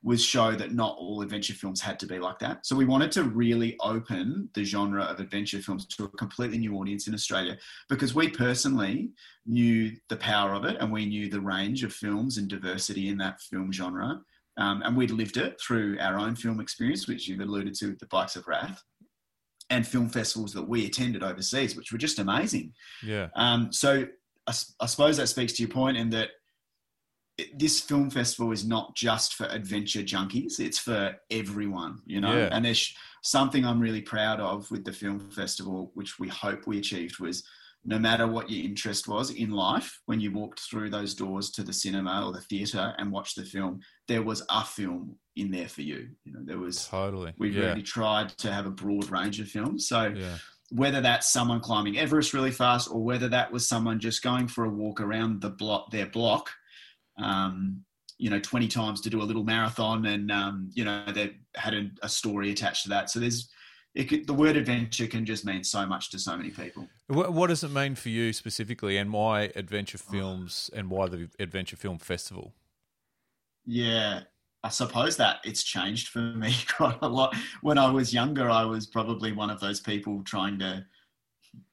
was 0.04 0.24
show 0.24 0.54
that 0.54 0.74
not 0.74 0.96
all 0.98 1.22
adventure 1.22 1.54
films 1.54 1.80
had 1.80 2.00
to 2.00 2.08
be 2.08 2.18
like 2.18 2.40
that. 2.40 2.66
So 2.66 2.76
we 2.76 2.86
wanted 2.86 3.12
to 3.14 3.24
really 3.24 3.78
open 3.82 4.50
the 4.56 4.64
genre 4.64 5.04
of 5.04 5.20
adventure 5.20 5.60
films 5.60 5.86
to 5.88 6.06
a 6.06 6.10
completely 6.10 6.58
new 6.58 6.76
audience 6.76 7.08
in 7.08 7.14
Australia 7.14 7.58
because 7.88 8.16
we 8.16 8.28
personally 8.30 9.12
knew 9.46 9.92
the 10.10 10.18
power 10.18 10.54
of 10.54 10.66
it 10.66 10.78
and 10.80 10.92
we 10.92 11.06
knew 11.06 11.30
the 11.30 11.42
range 11.42 11.84
of 11.84 11.94
films 11.94 12.38
and 12.38 12.48
diversity 12.48 13.10
in 13.10 13.18
that 13.20 13.40
film 13.42 13.72
genre. 13.72 14.22
Um, 14.58 14.82
and 14.84 14.98
we'd 14.98 15.12
lived 15.12 15.38
it 15.38 15.60
through 15.62 15.98
our 16.00 16.18
own 16.18 16.36
film 16.36 16.60
experience, 16.60 17.08
which 17.08 17.28
you've 17.28 17.40
alluded 17.40 17.76
to 17.76 17.90
with 17.90 18.00
the 18.00 18.08
Bikes 18.08 18.36
of 18.36 18.48
Wrath, 18.48 18.84
and 19.70 19.88
film 19.88 20.10
festivals 20.10 20.52
that 20.54 20.68
we 20.68 20.86
attended 20.86 21.24
overseas, 21.24 21.76
which 21.76 21.92
were 21.92 21.98
just 21.98 22.20
amazing. 22.20 22.74
Yeah, 23.04 23.30
Um, 23.36 23.72
so 23.72 24.06
I, 24.48 24.54
I 24.82 24.86
suppose 24.88 25.18
that 25.18 25.28
speaks 25.28 25.54
to 25.54 25.64
your 25.64 25.72
point 25.72 25.98
in 25.98 26.10
that 26.10 26.30
this 27.56 27.80
film 27.80 28.10
festival 28.10 28.52
is 28.52 28.66
not 28.66 28.96
just 28.96 29.36
for 29.36 29.46
adventure 29.46 30.02
junkies; 30.02 30.60
it's 30.60 30.80
for 30.80 31.16
everyone, 31.30 32.00
you 32.06 32.22
know. 32.22 32.36
Yeah. 32.36 32.50
And 32.52 32.66
there's 32.66 32.96
something 33.24 33.66
I'm 33.66 33.80
really 33.80 34.02
proud 34.02 34.40
of 34.40 34.70
with 34.72 34.84
the 34.84 34.94
film 34.94 35.30
festival, 35.32 35.92
which 35.94 36.20
we 36.20 36.28
hope 36.28 36.68
we 36.68 36.80
achieved, 36.80 37.20
was 37.20 37.44
no 37.84 37.98
matter 37.98 38.28
what 38.28 38.50
your 38.50 38.64
interest 38.64 39.08
was 39.08 39.32
in 39.32 39.52
life, 39.52 40.02
when 40.06 40.20
you 40.20 40.32
walked 40.32 40.60
through 40.60 40.90
those 40.90 41.16
doors 41.16 41.50
to 41.52 41.64
the 41.64 41.74
cinema 41.74 42.26
or 42.26 42.32
the 42.32 42.42
theatre 42.42 42.94
and 42.98 43.12
watched 43.12 43.36
the 43.36 43.44
film, 43.44 43.80
there 44.08 44.22
was 44.22 44.44
a 44.50 44.64
film 44.64 45.16
in 45.36 45.50
there 45.50 45.68
for 45.68 45.82
you. 45.82 46.10
You 46.24 46.34
know, 46.34 46.42
there 46.44 46.60
was. 46.60 46.88
totally. 46.88 47.34
We 47.38 47.50
yeah, 47.50 47.68
really 47.68 47.82
tried 47.82 48.30
to 48.30 48.52
have 48.52 48.68
a 48.68 48.72
broad 48.72 49.10
range 49.10 49.40
of 49.40 49.48
films. 49.48 49.88
So 49.88 50.14
yeah, 50.16 50.38
whether 50.72 51.02
that's 51.02 51.32
someone 51.32 51.60
climbing 51.60 51.98
Everest 51.98 52.34
really 52.34 52.52
fast 52.52 52.90
or 52.90 53.04
whether 53.04 53.28
that 53.30 53.52
was 53.52 53.68
someone 53.68 54.00
just 54.00 54.22
going 54.22 54.48
for 54.48 54.66
a 54.66 54.70
walk 54.70 55.02
around 55.02 55.42
the 55.42 55.50
block, 55.50 55.92
their 55.92 56.06
block, 56.06 56.52
um, 57.22 57.84
you 58.18 58.30
know, 58.30 58.40
20 58.40 58.68
times 58.68 59.02
to 59.02 59.10
do 59.10 59.22
a 59.22 59.24
little 59.24 59.44
marathon 59.44 60.06
and, 60.06 60.32
um, 60.32 60.70
you 60.74 60.86
know, 60.86 61.04
they 61.12 61.38
had 61.56 61.74
a, 61.74 61.90
a 62.04 62.10
story 62.10 62.52
attached 62.52 62.84
to 62.84 62.90
that. 62.90 63.10
So 63.10 63.20
there's, 63.20 63.50
it 63.96 64.06
could, 64.06 64.28
the 64.28 64.34
word 64.34 64.56
adventure 64.56 65.08
can 65.08 65.26
just 65.26 65.44
mean 65.44 65.64
so 65.64 65.86
much 65.86 66.12
to 66.12 66.20
so 66.20 66.38
many 66.38 66.50
people. 66.50 66.88
What, 67.08 67.34
what 67.34 67.48
does 67.48 67.64
it 67.64 67.72
mean 67.72 67.96
for 67.96 68.10
you 68.10 68.32
specifically, 68.32 68.98
and 68.98 69.12
why 69.12 69.52
adventure 69.56 69.98
films, 69.98 70.70
and 70.74 70.90
why 70.90 71.08
the 71.08 71.30
Adventure 71.40 71.76
Film 71.76 71.98
Festival? 71.98 72.54
Yeah, 73.66 74.22
I 74.64 74.70
suppose 74.70 75.18
that 75.18 75.40
it's 75.44 75.64
changed 75.64 76.08
for 76.10 76.20
me 76.20 76.54
quite 76.76 77.00
a 77.02 77.08
lot. 77.08 77.36
When 77.62 77.78
I 77.78 77.92
was 77.92 78.14
younger, 78.14 78.50
I 78.50 78.64
was 78.64 78.88
probably 78.88 79.34
one 79.34 79.50
of 79.50 79.60
those 79.60 79.82
people 79.82 80.24
trying 80.24 80.58
to 80.60 80.86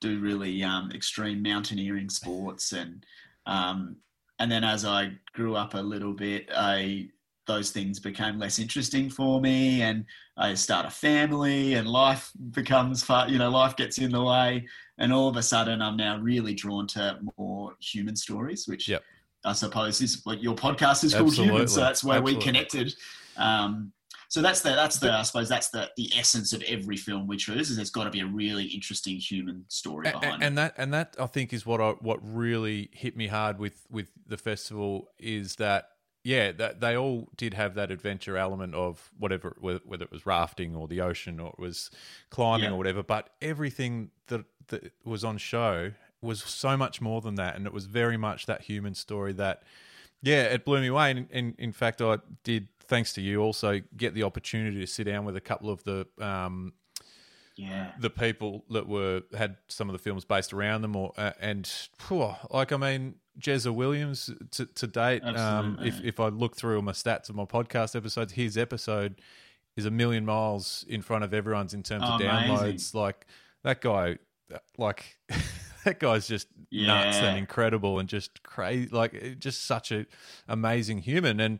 do 0.00 0.18
really 0.18 0.64
um, 0.64 0.90
extreme 0.92 1.40
mountaineering 1.40 2.10
sports, 2.10 2.72
and 2.72 3.06
um, 3.46 3.96
and 4.38 4.50
then 4.50 4.64
as 4.64 4.84
I 4.84 5.12
grew 5.32 5.56
up 5.56 5.74
a 5.74 5.78
little 5.78 6.12
bit, 6.12 6.48
I 6.54 7.08
those 7.46 7.70
things 7.70 7.98
became 7.98 8.38
less 8.38 8.58
interesting 8.58 9.08
for 9.08 9.40
me, 9.40 9.82
and 9.82 10.04
I 10.36 10.54
start 10.54 10.86
a 10.86 10.90
family, 10.90 11.74
and 11.74 11.88
life 11.88 12.30
becomes 12.52 13.02
far, 13.02 13.28
you 13.28 13.38
know, 13.38 13.50
life 13.50 13.74
gets 13.74 13.98
in 13.98 14.12
the 14.12 14.22
way, 14.22 14.68
and 14.98 15.12
all 15.12 15.28
of 15.28 15.36
a 15.36 15.42
sudden, 15.42 15.80
I'm 15.80 15.96
now 15.96 16.18
really 16.18 16.54
drawn 16.54 16.86
to 16.88 17.18
more 17.38 17.74
human 17.80 18.16
stories, 18.16 18.68
which 18.68 18.88
Yep. 18.88 19.02
I 19.44 19.52
suppose 19.52 20.00
is 20.02 20.20
what 20.24 20.42
your 20.42 20.54
podcast 20.54 21.04
is 21.04 21.14
called 21.14 21.28
Absolutely. 21.28 21.54
Human, 21.54 21.68
so 21.68 21.80
that's 21.80 22.04
where 22.04 22.20
we 22.20 22.36
connected. 22.36 22.94
Um, 23.36 23.92
so 24.28 24.42
that's 24.42 24.60
the 24.60 24.70
that's 24.70 24.98
the 24.98 25.12
I 25.12 25.22
suppose 25.22 25.48
that's 25.48 25.68
the 25.70 25.90
the 25.96 26.10
essence 26.16 26.52
of 26.52 26.62
every 26.62 26.96
film 26.96 27.26
we 27.26 27.36
choose 27.36 27.70
is 27.70 27.76
there's 27.76 27.90
got 27.90 28.04
to 28.04 28.10
be 28.10 28.20
a 28.20 28.26
really 28.26 28.64
interesting 28.64 29.16
human 29.16 29.64
story 29.68 30.10
behind 30.10 30.24
a- 30.24 30.44
it. 30.44 30.46
and 30.46 30.58
that 30.58 30.74
and 30.76 30.92
that 30.94 31.16
I 31.18 31.26
think 31.26 31.52
is 31.52 31.64
what 31.66 31.80
I, 31.80 31.90
what 32.00 32.18
really 32.22 32.90
hit 32.92 33.16
me 33.16 33.26
hard 33.28 33.58
with 33.58 33.86
with 33.90 34.10
the 34.26 34.36
festival 34.36 35.08
is 35.18 35.56
that 35.56 35.88
yeah 36.24 36.52
that 36.52 36.80
they 36.80 36.96
all 36.96 37.28
did 37.36 37.54
have 37.54 37.74
that 37.76 37.90
adventure 37.90 38.36
element 38.36 38.74
of 38.74 39.10
whatever 39.18 39.56
whether, 39.60 39.80
whether 39.84 40.04
it 40.04 40.12
was 40.12 40.26
rafting 40.26 40.76
or 40.76 40.86
the 40.88 41.00
ocean 41.00 41.40
or 41.40 41.48
it 41.50 41.58
was 41.58 41.90
climbing 42.30 42.64
Yeah. 42.66 42.72
or 42.72 42.76
whatever 42.76 43.02
but 43.02 43.30
everything 43.40 44.10
that 44.26 44.44
that 44.66 44.92
was 45.04 45.24
on 45.24 45.38
show 45.38 45.92
was 46.20 46.42
so 46.42 46.76
much 46.76 47.00
more 47.00 47.20
than 47.22 47.36
that 47.36 47.56
and 47.56 47.66
it 47.66 47.72
was 47.72 47.86
very 47.86 48.16
much 48.16 48.44
that 48.46 48.62
human 48.62 48.94
story 48.94 49.32
that 49.34 49.62
yeah 50.20 50.42
it 50.42 50.64
blew 50.64 50.80
me 50.80 50.88
away 50.88 51.12
and, 51.12 51.28
and 51.30 51.54
in 51.56 51.72
fact 51.72 52.02
I 52.02 52.18
did 52.42 52.68
thanks 52.88 53.12
to 53.14 53.20
you 53.20 53.40
also 53.42 53.80
get 53.96 54.14
the 54.14 54.22
opportunity 54.24 54.80
to 54.80 54.86
sit 54.86 55.04
down 55.04 55.24
with 55.24 55.36
a 55.36 55.40
couple 55.40 55.70
of 55.70 55.84
the 55.84 56.06
um, 56.20 56.72
Yeah. 57.56 57.92
the 58.00 58.10
people 58.10 58.64
that 58.70 58.88
were 58.88 59.22
had 59.36 59.56
some 59.68 59.88
of 59.88 59.92
the 59.92 59.98
films 59.98 60.24
based 60.24 60.52
around 60.52 60.82
them, 60.82 60.96
or 60.96 61.12
uh, 61.16 61.32
and 61.40 61.66
phew, 61.98 62.34
like 62.50 62.72
I 62.72 62.76
mean, 62.76 63.14
Jezza 63.40 63.74
Williams 63.74 64.30
to, 64.52 64.66
to 64.66 64.86
date. 64.86 65.22
Um, 65.24 65.78
if 65.82 66.00
if 66.02 66.18
I 66.20 66.28
look 66.28 66.56
through 66.56 66.76
all 66.76 66.82
my 66.82 66.92
stats 66.92 67.28
of 67.28 67.36
my 67.36 67.44
podcast 67.44 67.94
episodes, 67.96 68.32
his 68.32 68.56
episode 68.56 69.20
is 69.76 69.86
a 69.86 69.90
million 69.90 70.24
miles 70.24 70.84
in 70.88 71.02
front 71.02 71.22
of 71.24 71.32
everyone's 71.34 71.74
in 71.74 71.82
terms 71.84 72.02
of 72.04 72.20
Oh, 72.20 72.24
downloads. 72.24 72.60
amazing. 72.62 73.00
Like 73.00 73.26
that 73.64 73.80
guy, 73.80 74.18
like 74.76 75.18
that 75.84 76.00
guy's 76.00 76.26
just 76.26 76.48
nuts 76.72 77.18
and 77.18 77.38
incredible 77.38 77.98
and 78.00 78.08
just 78.08 78.42
crazy. 78.42 78.88
Like 78.90 79.38
just 79.38 79.64
such 79.66 79.92
a 79.92 80.06
amazing 80.48 80.98
human. 80.98 81.38
And 81.38 81.58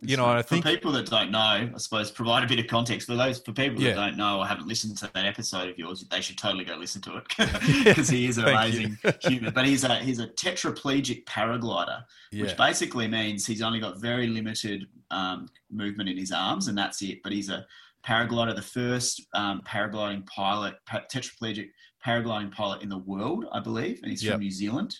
you 0.00 0.16
know, 0.16 0.26
I 0.26 0.42
for 0.42 0.60
people 0.62 0.92
that 0.92 1.06
don't 1.06 1.30
know, 1.30 1.38
I 1.38 1.70
suppose 1.76 2.10
provide 2.10 2.44
a 2.44 2.46
bit 2.46 2.58
of 2.58 2.66
context 2.66 3.06
for 3.08 3.16
those 3.16 3.40
for 3.40 3.52
people 3.52 3.80
Yeah. 3.82 3.94
that 3.94 3.96
don't 4.08 4.16
know 4.16 4.38
or 4.38 4.46
haven't 4.46 4.68
listened 4.68 4.96
to 4.98 5.10
that 5.12 5.24
episode 5.24 5.68
of 5.68 5.78
yours. 5.78 6.04
They 6.10 6.20
should 6.20 6.38
totally 6.38 6.64
go 6.64 6.76
listen 6.76 7.02
to 7.02 7.16
it 7.16 7.24
because 7.84 8.08
he 8.08 8.26
is 8.26 8.38
an 8.38 8.44
amazing 8.48 8.96
human. 9.22 9.52
But 9.52 9.66
he's 9.66 9.84
a 9.84 9.96
he's 9.96 10.20
a 10.20 10.28
tetraplegic 10.28 11.24
paraglider, 11.24 12.02
yeah, 12.32 12.44
which 12.44 12.56
basically 12.56 13.08
means 13.08 13.46
he's 13.46 13.62
only 13.62 13.80
got 13.80 14.00
very 14.00 14.26
limited 14.28 14.86
um, 15.10 15.48
movement 15.70 16.08
in 16.08 16.16
his 16.16 16.32
arms, 16.32 16.68
and 16.68 16.76
that's 16.76 17.02
it. 17.02 17.22
But 17.22 17.32
he's 17.32 17.48
a 17.50 17.66
paraglider, 18.06 18.54
the 18.54 18.62
first 18.62 19.26
um, 19.34 19.62
paragliding 19.66 20.26
pilot, 20.26 20.74
pa- 20.86 21.02
tetraplegic 21.12 21.70
paragliding 22.04 22.52
pilot 22.52 22.82
in 22.82 22.88
the 22.88 22.98
world, 22.98 23.44
I 23.52 23.60
believe, 23.60 24.00
and 24.02 24.10
he's 24.10 24.22
Yep. 24.22 24.34
from 24.34 24.40
New 24.42 24.50
Zealand. 24.50 24.96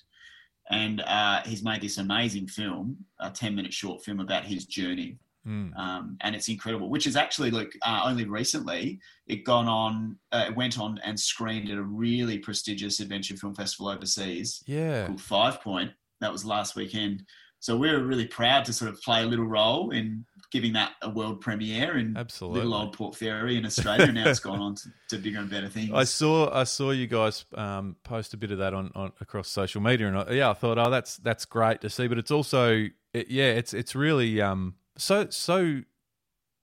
And 0.71 1.01
uh, 1.01 1.41
he's 1.45 1.63
made 1.65 1.81
this 1.81 1.99
amazing 1.99 2.49
film, 2.49 2.97
a 3.21 3.31
ten-minute 3.31 3.73
short 3.73 4.05
film 4.05 4.21
about 4.21 4.45
his 4.45 4.67
journey 4.67 5.19
Mm. 5.49 5.75
um, 5.79 6.19
and 6.21 6.37
it's 6.37 6.49
incredible. 6.49 6.91
Which 6.91 7.07
is 7.07 7.17
actually 7.17 7.51
like 7.51 7.73
uh, 7.83 8.03
only 8.05 8.25
recently 8.27 9.01
it 9.27 9.45
gone 9.45 9.67
on, 9.67 10.19
uh, 10.31 10.47
it 10.49 10.57
went 10.57 10.79
on 10.79 11.01
and 11.05 11.19
screened 11.19 11.71
at 11.71 11.79
a 11.79 11.83
really 11.83 12.39
prestigious 12.39 13.01
adventure 13.01 13.37
film 13.37 13.55
festival 13.55 13.89
overseas 13.89 14.63
yeah, 14.67 15.07
called 15.07 15.21
Five 15.21 15.63
Point. 15.63 15.93
That 16.21 16.33
was 16.33 16.45
last 16.45 16.77
weekend. 16.77 17.23
So 17.61 17.77
we're 17.77 18.05
really 18.05 18.27
proud 18.27 18.65
to 18.67 18.73
sort 18.73 18.91
of 18.91 19.01
play 19.01 19.23
a 19.23 19.27
little 19.27 19.47
role 19.47 19.91
in 19.91 20.27
giving 20.51 20.73
that 20.73 20.93
a 21.03 21.11
world 21.11 21.41
premiere 21.41 21.99
in 21.99 22.17
absolutely. 22.17 22.61
little 22.61 22.75
old 22.75 22.93
Port 22.93 23.15
Fairy 23.15 23.57
in 23.57 23.67
Australia. 23.67 24.05
and 24.05 24.15
now 24.15 24.29
it's 24.29 24.41
gone 24.41 24.61
on 24.61 24.75
to, 24.77 24.89
to 25.11 25.19
bigger 25.19 25.39
and 25.39 25.51
better 25.51 25.69
things. 25.69 25.91
I 25.93 26.05
saw 26.05 26.53
I 26.53 26.65
saw 26.65 26.91
you 26.91 27.07
guys 27.07 27.45
um, 27.55 27.97
post 28.03 28.35
a 28.35 28.37
bit 28.37 28.51
of 28.51 28.59
that 28.59 28.75
on, 28.75 28.91
on 28.95 29.13
across 29.21 29.49
social 29.49 29.81
media, 29.81 30.09
and 30.09 30.19
I, 30.19 30.31
yeah, 30.33 30.51
I 30.51 30.55
thought, 30.55 30.79
oh, 30.79 30.91
that's 30.91 31.17
that's 31.19 31.45
great 31.45 31.81
to 31.83 31.91
see. 31.91 32.07
But 32.07 32.19
it's 32.19 32.31
also, 32.31 32.87
it, 33.13 33.29
yeah, 33.29 33.51
it's 33.51 33.75
it's 33.75 33.95
really 33.95 34.41
um, 34.41 34.75
so 34.97 35.29
so, 35.31 35.83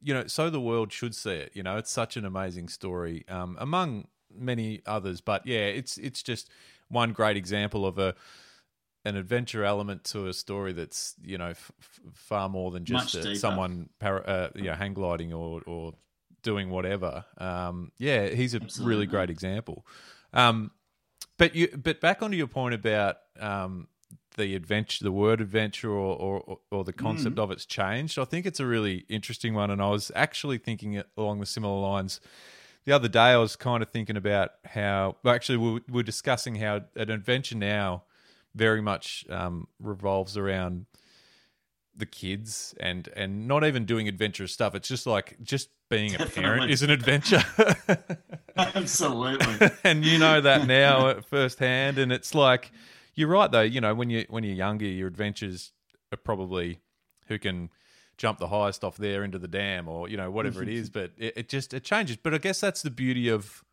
you 0.01 0.13
know, 0.13 0.27
so 0.27 0.49
the 0.49 0.61
world 0.61 0.91
should 0.91 1.15
see 1.15 1.31
it. 1.31 1.51
You 1.53 1.63
know, 1.63 1.77
it's 1.77 1.91
such 1.91 2.17
an 2.17 2.25
amazing 2.25 2.69
story 2.69 3.25
um, 3.29 3.55
among 3.59 4.07
many 4.33 4.81
others. 4.85 5.21
But 5.21 5.45
yeah, 5.45 5.65
it's 5.65 5.97
it's 5.97 6.23
just 6.23 6.49
one 6.89 7.13
great 7.13 7.37
example 7.37 7.85
of 7.85 7.97
a 7.97 8.15
an 9.05 9.15
adventure 9.15 9.63
element 9.63 10.03
to 10.03 10.27
a 10.27 10.33
story 10.33 10.73
that's 10.73 11.15
you 11.23 11.37
know 11.37 11.49
f- 11.49 11.71
f- 11.79 11.99
far 12.13 12.49
more 12.49 12.71
than 12.71 12.83
just 12.83 13.15
a, 13.15 13.35
someone 13.35 13.89
para, 13.99 14.21
uh, 14.21 14.49
you 14.55 14.63
know 14.63 14.73
hang 14.73 14.93
gliding 14.93 15.31
or 15.31 15.61
or 15.65 15.93
doing 16.41 16.69
whatever. 16.69 17.25
Um, 17.37 17.91
yeah, 17.97 18.27
he's 18.27 18.53
a 18.53 18.61
Absolutely. 18.61 18.89
really 18.89 19.05
great 19.05 19.29
example. 19.29 19.85
Um, 20.33 20.71
but 21.37 21.55
you 21.55 21.67
but 21.75 22.01
back 22.01 22.21
onto 22.21 22.35
your 22.35 22.47
point 22.47 22.73
about 22.73 23.17
um, 23.39 23.87
the 24.37 24.55
adventure, 24.55 25.03
the 25.03 25.11
word 25.11 25.39
adventure, 25.39 25.91
or 25.91 26.41
or, 26.47 26.59
or 26.71 26.83
the 26.83 26.93
concept 26.93 27.37
of 27.37 27.51
it's 27.51 27.65
changed. 27.65 28.17
I 28.17 28.25
think 28.25 28.45
it's 28.45 28.59
a 28.59 28.65
really 28.65 29.05
interesting 29.07 29.53
one, 29.53 29.69
and 29.69 29.81
I 29.81 29.89
was 29.89 30.11
actually 30.15 30.57
thinking 30.57 31.01
along 31.15 31.39
the 31.39 31.45
similar 31.45 31.79
lines. 31.79 32.19
The 32.85 32.91
other 32.91 33.07
day, 33.07 33.31
I 33.31 33.37
was 33.37 33.55
kind 33.55 33.81
of 33.83 33.89
thinking 33.89 34.17
about 34.17 34.51
how. 34.65 35.17
Well, 35.23 35.33
actually, 35.35 35.57
we 35.57 35.81
were 35.89 36.03
discussing 36.03 36.55
how 36.55 36.81
an 36.95 37.09
adventure 37.11 37.55
now 37.57 38.03
very 38.55 38.81
much 38.81 39.25
um, 39.29 39.67
revolves 39.79 40.37
around 40.37 40.85
the 41.97 42.05
kids 42.05 42.75
and 42.79 43.07
and 43.15 43.47
not 43.47 43.63
even 43.63 43.85
doing 43.85 44.07
adventurous 44.07 44.51
stuff. 44.51 44.75
It's 44.75 44.87
just 44.87 45.07
like 45.07 45.37
just 45.41 45.69
being 45.89 46.15
a 46.15 46.25
parent 46.25 46.71
is 46.71 46.81
an 46.81 46.89
adventure. 46.89 47.43
Absolutely. 48.57 49.69
and 49.83 50.05
you 50.05 50.17
know 50.17 50.41
that 50.41 50.67
now 50.67 51.19
firsthand. 51.21 51.97
And 51.97 52.11
it's 52.11 52.35
like 52.35 52.71
you're 53.13 53.27
right 53.27 53.51
though. 53.51 53.61
You 53.61 53.81
know 53.81 53.93
when 53.93 54.09
you 54.09 54.25
when 54.29 54.43
you're 54.43 54.55
younger, 54.55 54.85
your 54.85 55.07
adventures 55.07 55.71
are 56.11 56.17
probably 56.17 56.79
who 57.27 57.39
can 57.39 57.69
jump 58.17 58.39
the 58.39 58.47
highest 58.47 58.83
off 58.83 58.95
there 58.97 59.23
into 59.23 59.37
the 59.37 59.47
dam 59.47 59.87
or 59.87 60.07
you 60.09 60.17
know 60.17 60.31
whatever 60.31 60.63
it 60.63 60.69
is. 60.69 60.89
But 60.89 61.11
it, 61.17 61.33
it 61.37 61.49
just 61.49 61.73
it 61.73 61.83
changes. 61.83 62.17
But 62.17 62.33
I 62.33 62.37
guess 62.37 62.59
that's 62.59 62.81
the 62.81 62.91
beauty 62.91 63.29
of. 63.29 63.63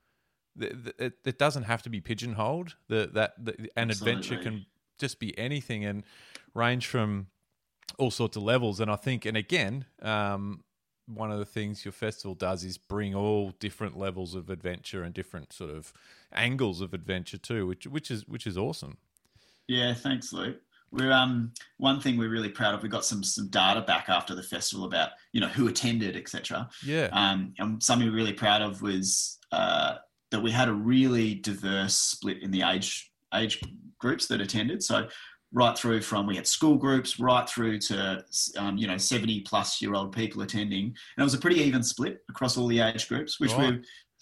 It, 0.60 1.14
it 1.24 1.38
doesn't 1.38 1.62
have 1.62 1.80
to 1.80 1.88
be 1.88 2.02
pigeonholed. 2.02 2.76
The, 2.88 3.08
that 3.14 3.42
the, 3.42 3.70
an 3.74 3.90
adventure 3.90 4.36
can 4.36 4.66
just 5.02 5.18
be 5.18 5.36
anything 5.36 5.84
and 5.84 6.04
range 6.54 6.86
from 6.86 7.26
all 7.98 8.10
sorts 8.10 8.36
of 8.36 8.44
levels. 8.44 8.78
And 8.78 8.90
I 8.90 8.96
think, 8.96 9.26
and 9.26 9.36
again, 9.36 9.84
um, 10.00 10.62
one 11.06 11.32
of 11.32 11.40
the 11.40 11.44
things 11.44 11.84
your 11.84 11.92
festival 11.92 12.36
does 12.36 12.62
is 12.62 12.78
bring 12.78 13.14
all 13.14 13.52
different 13.58 13.98
levels 13.98 14.36
of 14.36 14.48
adventure 14.48 15.02
and 15.02 15.12
different 15.12 15.52
sort 15.52 15.70
of 15.70 15.92
angles 16.32 16.80
of 16.80 16.94
adventure 16.94 17.36
too, 17.36 17.66
which 17.66 17.86
which 17.86 18.10
is 18.10 18.26
which 18.28 18.46
is 18.46 18.56
awesome. 18.56 18.96
Yeah, 19.66 19.92
thanks, 19.92 20.32
Luke. 20.32 20.58
We're 20.92 21.12
um 21.12 21.52
one 21.78 22.00
thing 22.00 22.16
we're 22.16 22.30
really 22.30 22.48
proud 22.48 22.74
of. 22.74 22.82
We 22.82 22.88
got 22.88 23.04
some 23.04 23.24
some 23.24 23.48
data 23.48 23.80
back 23.80 24.08
after 24.08 24.36
the 24.36 24.42
festival 24.44 24.84
about 24.86 25.10
you 25.32 25.40
know 25.40 25.48
who 25.48 25.66
attended, 25.66 26.16
etc. 26.16 26.68
Yeah, 26.86 27.08
Um, 27.12 27.54
and 27.58 27.82
something 27.82 28.08
we're 28.08 28.14
really 28.14 28.32
proud 28.32 28.62
of 28.62 28.80
was 28.80 29.38
uh, 29.50 29.96
that 30.30 30.40
we 30.40 30.52
had 30.52 30.68
a 30.68 30.72
really 30.72 31.34
diverse 31.34 31.96
split 31.96 32.42
in 32.42 32.52
the 32.52 32.62
age 32.62 33.11
age 33.34 33.60
groups 33.98 34.26
that 34.26 34.40
attended. 34.40 34.82
So 34.82 35.08
right 35.52 35.76
through 35.76 36.00
from 36.00 36.26
we 36.26 36.36
had 36.36 36.46
school 36.46 36.76
groups 36.76 37.20
right 37.20 37.48
through 37.48 37.78
to 37.78 38.24
um, 38.56 38.76
you 38.78 38.86
know 38.86 38.96
70 38.96 39.40
plus 39.42 39.82
year 39.82 39.94
old 39.94 40.14
people 40.14 40.42
attending 40.42 40.84
and 40.86 40.94
it 41.18 41.22
was 41.22 41.34
a 41.34 41.38
pretty 41.38 41.60
even 41.60 41.82
split 41.82 42.20
across 42.30 42.56
all 42.56 42.66
the 42.66 42.80
age 42.80 43.06
groups 43.08 43.38
which 43.38 43.52
Right. 43.52 43.74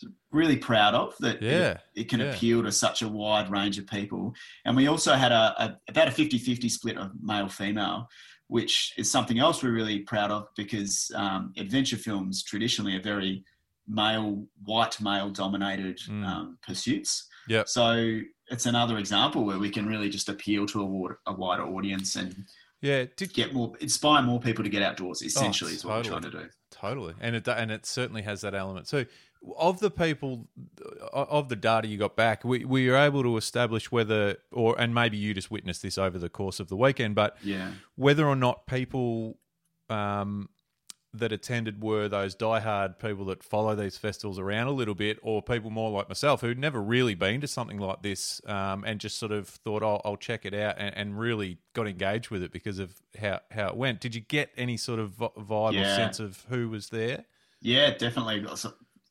we're 0.02 0.10
really 0.32 0.56
proud 0.56 0.94
of 0.94 1.14
that 1.20 1.40
Yeah, 1.40 1.70
it, 1.72 1.80
it 1.94 2.08
can 2.08 2.18
yeah. 2.20 2.32
appeal 2.32 2.62
to 2.64 2.72
such 2.72 3.02
a 3.02 3.08
wide 3.08 3.50
range 3.50 3.78
of 3.78 3.86
people 3.86 4.34
and 4.64 4.76
we 4.76 4.88
also 4.88 5.12
had 5.14 5.30
a, 5.30 5.54
a 5.62 5.78
about 5.88 6.08
a 6.08 6.10
50-50 6.10 6.68
split 6.70 6.98
of 6.98 7.12
male 7.22 7.48
female 7.48 8.08
which 8.48 8.94
is 8.96 9.08
something 9.08 9.38
else 9.38 9.62
we're 9.62 9.70
really 9.70 10.00
proud 10.00 10.32
of 10.32 10.48
because 10.56 11.12
um, 11.14 11.52
adventure 11.56 11.96
films 11.96 12.42
traditionally 12.42 12.96
are 12.96 13.02
very 13.02 13.44
male 13.90 14.46
white 14.64 15.00
male 15.00 15.30
dominated 15.30 15.98
Mm. 16.08 16.24
um, 16.24 16.58
pursuits 16.66 17.26
Yeah. 17.48 17.64
so 17.66 18.20
it's 18.46 18.66
another 18.66 18.98
example 18.98 19.44
where 19.44 19.58
we 19.58 19.70
can 19.70 19.86
really 19.86 20.08
just 20.08 20.28
appeal 20.28 20.66
to 20.66 20.80
a, 21.26 21.30
a 21.32 21.34
wider 21.34 21.64
audience 21.64 22.16
and 22.16 22.34
yeah. 22.82 23.04
Did 23.14 23.34
get 23.34 23.52
more, 23.52 23.74
inspire 23.80 24.22
more 24.22 24.40
people 24.40 24.64
to 24.64 24.70
get 24.70 24.80
outdoors. 24.82 25.20
Essentially, 25.20 25.72
is 25.74 25.84
what 25.84 25.96
we're 25.98 26.02
totally. 26.04 26.20
trying 26.30 26.32
to 26.32 26.38
do. 26.46 26.50
Totally, 26.70 27.14
and 27.20 27.36
it 27.36 27.46
and 27.46 27.70
it 27.70 27.84
certainly 27.84 28.22
has 28.22 28.40
that 28.40 28.54
element. 28.54 28.88
So, 28.88 29.04
of 29.58 29.80
the 29.80 29.90
people, 29.90 30.48
of 31.12 31.50
the 31.50 31.56
data 31.56 31.88
you 31.88 31.98
got 31.98 32.16
back, 32.16 32.42
we 32.42 32.64
we 32.64 32.88
were 32.88 32.96
able 32.96 33.22
to 33.22 33.36
establish 33.36 33.92
whether, 33.92 34.36
or 34.50 34.80
and 34.80 34.94
maybe 34.94 35.18
you 35.18 35.34
just 35.34 35.50
witnessed 35.50 35.82
this 35.82 35.98
over 35.98 36.18
the 36.18 36.30
course 36.30 36.58
of 36.58 36.68
the 36.68 36.76
weekend, 36.76 37.14
but 37.16 37.36
Yeah, 37.42 37.72
whether 37.96 38.26
or 38.26 38.34
not 38.36 38.66
people 38.66 39.38
um, 39.90 40.48
that 41.12 41.32
attended 41.32 41.82
were 41.82 42.08
those 42.08 42.36
diehard 42.36 42.98
people 42.98 43.24
that 43.24 43.42
follow 43.42 43.74
these 43.74 43.96
festivals 43.96 44.38
around 44.38 44.68
a 44.68 44.72
little 44.72 44.94
bit, 44.94 45.18
or 45.22 45.42
people 45.42 45.70
more 45.70 45.90
like 45.90 46.08
myself 46.08 46.40
who'd 46.40 46.58
never 46.58 46.80
really 46.80 47.14
been 47.14 47.40
to 47.40 47.48
something 47.48 47.78
like 47.78 48.02
this 48.02 48.40
um, 48.46 48.84
and 48.84 49.00
just 49.00 49.18
sort 49.18 49.32
of 49.32 49.48
thought, 49.48 49.82
oh, 49.82 50.00
I'll 50.04 50.16
check 50.16 50.46
it 50.46 50.54
out 50.54 50.76
and, 50.78 50.96
and 50.96 51.18
really 51.18 51.58
got 51.74 51.88
engaged 51.88 52.30
with 52.30 52.42
it 52.42 52.52
because 52.52 52.78
of 52.78 52.94
how, 53.20 53.40
how 53.50 53.68
it 53.68 53.76
went. 53.76 54.00
Did 54.00 54.14
you 54.14 54.20
get 54.20 54.50
any 54.56 54.76
sort 54.76 55.00
of 55.00 55.10
vi- 55.10 55.28
vibe 55.38 55.80
or 55.80 55.84
sense 55.84 56.20
of 56.20 56.46
who 56.48 56.68
was 56.68 56.90
there? 56.90 57.24
yeah, 57.60 57.94
definitely. 57.96 58.46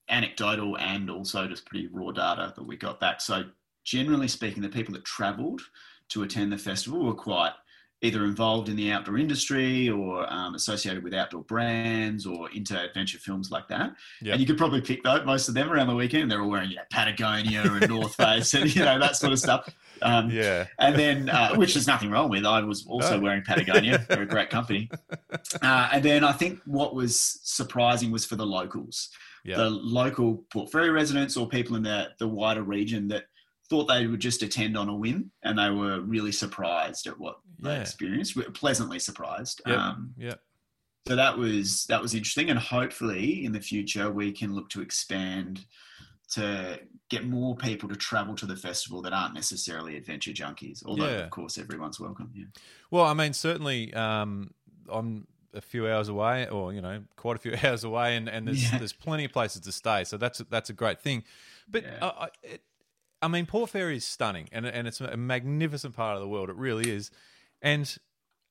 Anecdotal 0.09 0.75
and 0.77 1.09
also 1.09 1.47
just 1.47 1.65
pretty 1.65 1.87
raw 1.87 2.11
data 2.11 2.53
that 2.55 2.63
we 2.63 2.75
got 2.75 2.99
back. 2.99 3.21
So, 3.21 3.43
generally 3.83 4.27
speaking, 4.27 4.63
the 4.63 4.69
people 4.69 4.93
that 4.95 5.05
travelled 5.05 5.61
to 6.09 6.23
attend 6.23 6.51
the 6.51 6.57
festival 6.57 7.05
were 7.05 7.13
quite 7.13 7.51
either 8.01 8.23
involved 8.23 8.69
in 8.69 8.75
the 8.77 8.91
outdoor 8.91 9.17
industry 9.17 9.89
or 9.89 10.31
um, 10.31 10.55
associated 10.55 11.03
with 11.03 11.13
outdoor 11.13 11.43
brands 11.43 12.25
or 12.25 12.49
into 12.51 12.79
adventure 12.79 13.17
films 13.17 13.51
like 13.51 13.67
that. 13.67 13.91
Yep. 14.21 14.31
And 14.33 14.39
you 14.41 14.47
could 14.47 14.57
probably 14.57 14.79
pick 14.81 15.03
those, 15.03 15.25
most 15.25 15.49
of 15.49 15.53
them 15.53 15.69
around 15.69 15.87
the 15.87 15.95
weekend. 15.95 16.31
They're 16.31 16.41
all 16.41 16.49
wearing 16.49 16.69
you 16.69 16.77
know, 16.77 16.83
Patagonia 16.91 17.61
and 17.63 17.89
North 17.89 18.15
Face 18.15 18.53
and 18.53 18.73
you 18.73 18.85
know 18.85 18.97
that 18.99 19.15
sort 19.17 19.33
of 19.33 19.39
stuff. 19.39 19.69
Um, 20.01 20.29
Yeah. 20.29 20.67
and 20.79 20.95
then 20.95 21.29
uh, 21.29 21.55
which 21.55 21.73
there's 21.73 21.87
nothing 21.87 22.09
wrong 22.09 22.29
with. 22.29 22.45
I 22.45 22.61
was 22.61 22.85
also 22.87 23.17
No. 23.17 23.23
wearing 23.23 23.43
Patagonia. 23.43 24.05
They're 24.09 24.21
a 24.21 24.25
great 24.25 24.49
company. 24.49 24.89
Uh, 25.61 25.89
and 25.91 26.01
then 26.03 26.23
I 26.23 26.31
think 26.31 26.61
what 26.65 26.95
was 26.95 27.19
surprising 27.43 28.11
was 28.11 28.25
for 28.25 28.37
the 28.37 28.45
locals, 28.45 29.09
Yeah. 29.43 29.57
the 29.57 29.69
local 29.69 30.45
Port 30.53 30.71
Fairy 30.71 30.89
residents 30.89 31.35
or 31.35 31.49
people 31.49 31.75
in 31.75 31.83
the 31.83 32.09
the 32.17 32.27
wider 32.29 32.63
region 32.63 33.09
that 33.09 33.25
thought 33.69 33.85
they 33.87 34.07
would 34.07 34.19
just 34.19 34.41
attend 34.43 34.75
on 34.77 34.89
a 34.89 34.95
whim, 34.95 35.31
and 35.43 35.57
they 35.59 35.69
were 35.69 36.01
really 36.01 36.31
surprised 36.31 37.05
at 37.07 37.19
what 37.19 37.39
they 37.59 37.79
experienced. 37.79 38.35
Were 38.35 38.43
Pleasantly 38.43 38.99
surprised. 38.99 39.61
Yep. 39.67 39.77
Um, 39.77 40.13
Yeah. 40.17 40.35
so 41.07 41.15
that 41.15 41.37
was 41.37 41.85
that 41.85 42.01
was 42.01 42.13
interesting, 42.13 42.49
and 42.49 42.57
hopefully 42.59 43.45
in 43.45 43.51
the 43.51 43.61
future 43.61 44.11
we 44.11 44.31
can 44.31 44.53
look 44.55 44.69
to 44.69 44.81
expand 44.81 45.65
to 46.31 46.79
get 47.09 47.25
more 47.25 47.55
people 47.55 47.89
to 47.89 47.95
travel 47.95 48.35
to 48.35 48.45
the 48.45 48.55
festival 48.55 49.01
that 49.01 49.13
aren't 49.13 49.33
necessarily 49.33 49.97
adventure 49.97 50.31
junkies. 50.31 50.83
Although 50.85 51.07
Yeah. 51.09 51.23
of 51.23 51.31
course 51.31 51.57
everyone's 51.57 51.99
welcome. 51.99 52.31
Yeah. 52.35 52.45
Well, 52.91 53.05
I 53.05 53.13
mean, 53.15 53.33
certainly, 53.33 53.91
um, 53.95 54.53
I'm 54.87 55.27
a 55.55 55.61
few 55.61 55.87
hours 55.87 56.07
away, 56.07 56.47
or 56.47 56.71
you 56.73 56.81
know, 56.81 57.03
quite 57.15 57.35
a 57.35 57.39
few 57.39 57.53
hours 57.63 57.83
away, 57.83 58.15
and, 58.15 58.29
and 58.29 58.47
there's 58.47 58.71
Yeah. 58.71 58.77
there's 58.77 58.93
plenty 58.93 59.25
of 59.25 59.31
places 59.31 59.61
to 59.61 59.71
stay. 59.71 60.03
So 60.03 60.17
that's 60.17 60.39
a, 60.39 60.43
that's 60.43 60.69
a 60.69 60.73
great 60.73 61.01
thing. 61.01 61.23
But 61.67 61.83
Yeah. 61.83 61.97
uh, 62.01 62.13
I- 62.27 62.29
it, 62.47 62.63
I 63.21 63.27
mean, 63.27 63.45
Port 63.45 63.69
Fairy 63.69 63.97
is 63.97 64.05
stunning, 64.05 64.47
and 64.51 64.65
and 64.65 64.87
it's 64.87 65.01
a 65.01 65.17
magnificent 65.17 65.95
part 65.95 66.15
of 66.15 66.21
the 66.21 66.27
world. 66.27 66.49
It 66.49 66.55
really 66.55 66.89
is, 66.89 67.11
and 67.61 67.97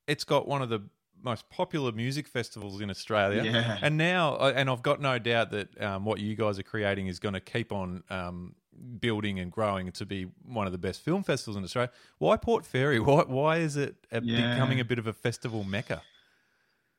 it's 0.07 0.23
got 0.23 0.47
one 0.47 0.61
of 0.61 0.69
the 0.69 0.81
most 1.21 1.49
popular 1.49 1.91
music 1.91 2.27
festivals 2.27 2.79
in 2.79 2.89
Australia. 2.89 3.43
Yeah. 3.43 3.77
And 3.81 3.97
now, 3.97 4.35
uh, 4.35 4.53
and 4.55 4.69
I've 4.69 4.81
got 4.81 5.01
no 5.01 5.19
doubt 5.19 5.51
that 5.51 5.81
um, 5.81 6.05
what 6.05 6.19
you 6.19 6.35
guys 6.35 6.57
are 6.59 6.63
creating 6.63 7.07
is 7.07 7.19
going 7.19 7.33
to 7.33 7.41
keep 7.41 7.71
on 7.73 8.03
um, 8.09 8.55
building 9.01 9.39
and 9.39 9.51
growing 9.51 9.91
to 9.91 10.05
be 10.05 10.27
one 10.45 10.65
of 10.65 10.71
the 10.71 10.77
best 10.77 11.01
film 11.01 11.23
festivals 11.23 11.57
in 11.57 11.63
Australia. 11.63 11.91
Why 12.19 12.37
Port 12.37 12.65
Fairy? 12.65 12.99
Why 12.99 13.23
why 13.23 13.57
is 13.57 13.75
it 13.75 13.95
a, 14.11 14.21
Yeah. 14.23 14.53
becoming 14.53 14.79
a 14.79 14.85
bit 14.85 14.99
of 14.99 15.07
a 15.07 15.13
festival 15.13 15.63
mecca? 15.63 16.03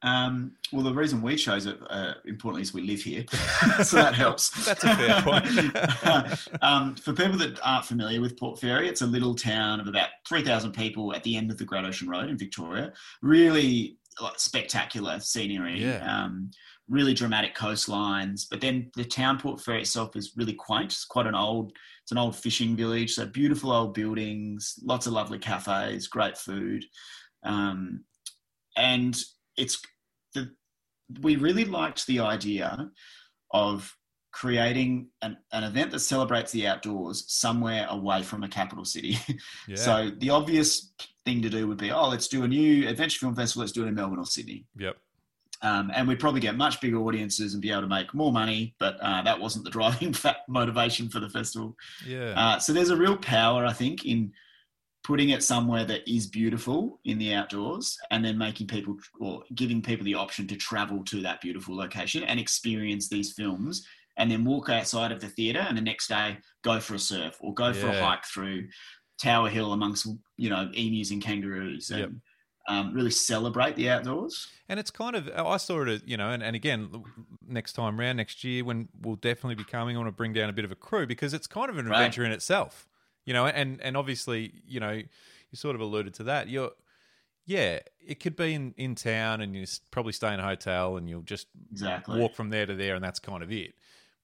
Um, 0.03 0.53
well, 0.73 0.83
the 0.83 0.95
reason 0.95 1.21
we 1.21 1.37
chose 1.37 1.67
it, 1.67 1.79
uh, 1.91 2.15
importantly, 2.25 2.63
is 2.63 2.73
we 2.73 2.83
live 2.83 3.03
here, 3.03 3.25
so 3.85 3.97
that 3.97 4.15
helps. 4.15 4.51
That's 4.65 4.83
a 4.85 4.97
fair 4.97 5.21
point. 5.23 6.63
um, 6.63 6.95
for 6.95 7.13
people 7.13 7.37
that 7.39 7.59
aren't 7.63 7.85
familiar 7.85 8.21
with 8.21 8.39
Port 8.39 8.59
Fairy, 8.61 8.89
it's 8.89 9.03
a 9.03 9.07
little 9.07 9.35
town 9.35 9.79
of 9.81 9.89
about 9.89 10.09
3,000 10.27 10.73
people 10.73 11.15
at 11.15 11.23
the 11.23 11.37
end 11.37 11.51
of 11.51 11.59
the 11.59 11.65
Great 11.65 11.85
Ocean 11.85 12.09
Road 12.09 12.31
in 12.31 12.39
Victoria. 12.39 12.93
Really 13.21 13.99
like, 14.21 14.39
spectacular 14.39 15.21
scenery, 15.21 15.83
Yeah. 15.83 16.25
um, 16.25 16.51
really 16.89 17.15
dramatic 17.15 17.55
coastlines. 17.55 18.47
But 18.51 18.61
then 18.61 18.91
the 18.97 19.05
town 19.05 19.39
Port 19.39 19.61
Fairy 19.61 19.83
itself 19.83 20.17
is 20.17 20.33
really 20.37 20.55
quaint. 20.55 20.87
It's 20.93 21.05
quite 21.05 21.27
an 21.27 21.35
old, 21.35 21.73
it's 22.03 22.13
an 22.13 22.19
old 22.19 22.35
fishing 22.37 22.75
village. 22.75 23.15
So 23.15 23.27
beautiful 23.27 23.71
old 23.71 23.95
buildings, 23.95 24.79
lots 24.83 25.07
of 25.07 25.13
lovely 25.13 25.39
cafes, 25.39 26.09
great 26.09 26.37
food, 26.39 26.85
um, 27.45 28.05
and 28.77 29.17
it's 29.57 29.83
the 30.35 30.51
we 31.21 31.37
really 31.37 31.65
liked 31.65 32.07
the 32.07 32.21
idea 32.21 32.91
of 33.53 33.97
creating 34.33 35.09
an, 35.23 35.37
an 35.53 35.65
event 35.65 35.91
that 35.91 35.99
celebrates 35.99 36.53
the 36.53 36.67
outdoors 36.67 37.25
somewhere 37.27 37.87
away 37.91 38.23
from 38.23 38.45
a 38.45 38.49
capital 38.49 38.85
city. 38.85 39.19
Yeah. 39.69 39.77
So 39.77 40.11
the 40.19 40.31
obvious 40.31 40.93
thing 41.25 41.43
to 41.43 41.51
do 41.51 41.69
would 41.69 41.79
be, 41.79 41.93
oh, 41.93 42.09
let's 42.09 42.27
do 42.29 42.43
a 42.45 42.49
new 42.49 42.89
adventure 42.89 43.19
film 43.21 43.37
festival. 43.37 43.61
Let's 43.61 43.73
do 43.73 43.85
it 43.85 43.89
in 43.89 43.95
Melbourne 43.95 44.19
or 44.19 44.27
Sydney. 44.27 44.67
yep. 44.77 44.97
Um, 45.63 45.91
and 45.95 46.09
we'd 46.09 46.19
probably 46.19 46.41
get 46.41 46.57
much 46.57 46.81
bigger 46.81 46.97
audiences 46.99 47.53
and 47.53 47.61
be 47.61 47.71
able 47.71 47.83
to 47.83 47.87
make 47.87 48.15
more 48.15 48.33
money, 48.33 48.75
but 48.79 48.97
uh, 49.03 49.23
that 49.23 49.39
wasn't 49.39 49.65
the 49.65 49.71
driving 49.79 50.15
motivation 50.49 51.09
for 51.09 51.21
the 51.21 51.29
festival. 51.29 51.77
Yeah. 52.07 52.33
Uh, 52.37 52.59
so 52.59 52.73
there's 52.73 52.91
a 52.91 52.97
real 52.97 53.17
power, 53.17 53.67
I 53.67 53.73
think, 53.73 54.07
in 54.07 54.33
putting 55.03 55.31
it 55.31 55.43
somewhere 55.43 55.85
that 55.85 56.07
is 56.11 56.27
beautiful 56.27 57.01
in 57.05 57.19
the 57.19 57.33
outdoors 57.33 57.97
and 58.11 58.25
then 58.25 58.37
making 58.37 58.67
people 58.67 58.97
or 59.21 59.43
giving 59.55 59.81
people 59.81 60.05
the 60.05 60.15
option 60.15 60.47
to 60.47 60.57
travel 60.57 61.03
to 61.05 61.23
that 61.23 61.41
beautiful 61.41 61.75
location 61.77 62.23
and 62.25 62.39
experience 62.39 63.09
these 63.09 63.33
films 63.33 63.87
and 64.19 64.31
then 64.31 64.45
walk 64.45 64.69
outside 64.69 65.11
of 65.13 65.21
the 65.21 65.29
theatre 65.29 65.61
and 65.61 65.77
the 65.77 65.83
next 65.83 66.09
day 66.09 66.37
go 66.63 66.79
for 66.81 66.95
a 66.95 66.99
surf 66.99 67.37
or 67.41 67.55
go 67.55 67.73
for 67.73 67.89
a 67.89 67.93
hike 67.93 68.25
through 68.27 68.69
Tower 69.23 69.49
Hill 69.49 69.73
amongst, 69.73 70.07
you 70.37 70.51
know, 70.51 70.71
emus 70.75 71.11
and 71.11 71.23
kangaroos 71.23 71.91
and 71.91 72.01
Yep. 72.01 72.11
um, 72.69 72.95
really 72.95 73.11
celebrate 73.11 73.77
the 73.77 73.89
outdoors. 73.91 74.49
And 74.69 74.79
it's 74.79 74.91
kind 74.91 75.17
of, 75.17 75.29
I 75.29 75.57
saw 75.57 75.83
it 75.83 75.89
as, 75.89 76.03
you 76.07 76.17
know, 76.17 76.31
and, 76.31 76.43
and 76.43 76.55
again, 76.55 77.05
next 77.47 77.73
time 77.73 77.99
round, 77.99 78.17
next 78.19 78.45
year, 78.45 78.65
when 78.65 78.89
we'll 79.01 79.17
definitely 79.17 79.57
be 79.57 79.65
coming, 79.65 79.97
I 79.97 79.99
want 79.99 80.09
to 80.09 80.13
bring 80.13 80.33
down 80.33 80.49
a 80.49 80.53
bit 80.53 80.65
of 80.65 80.71
a 80.73 80.77
crew 80.77 81.07
because 81.07 81.35
it's 81.35 81.47
kind 81.47 81.69
of 81.71 81.77
an 81.79 81.87
Right. 81.87 82.03
adventure 82.03 82.25
in 82.25 82.33
itself, 82.33 82.89
you 83.25 83.33
know, 83.33 83.47
and, 83.47 83.81
and 83.81 83.97
obviously, 83.97 84.53
you 84.67 84.81
know, 84.81 84.93
you 84.93 85.07
sort 85.55 85.75
of 85.75 85.81
alluded 85.81 86.15
to 86.15 86.25
that. 86.25 86.49
You're, 86.49 86.71
yeah, 87.47 87.81
it 88.07 88.21
could 88.21 88.37
be 88.37 88.55
in, 88.55 88.75
in 88.77 88.95
town 88.95 89.41
and 89.41 89.55
you 89.57 89.67
probably 89.91 90.13
stay 90.13 90.33
in 90.33 90.41
a 90.41 90.45
hotel 90.45 90.97
and 90.97 91.09
you'll 91.09 91.23
just 91.23 91.49
Exactly. 91.71 92.19
walk 92.19 92.35
from 92.35 92.51
there 92.51 92.67
to 92.67 92.75
there 92.75 92.95
and 92.95 93.05
that's 93.05 93.19
kind 93.19 93.43
of 93.43 93.51
it. 93.51 93.75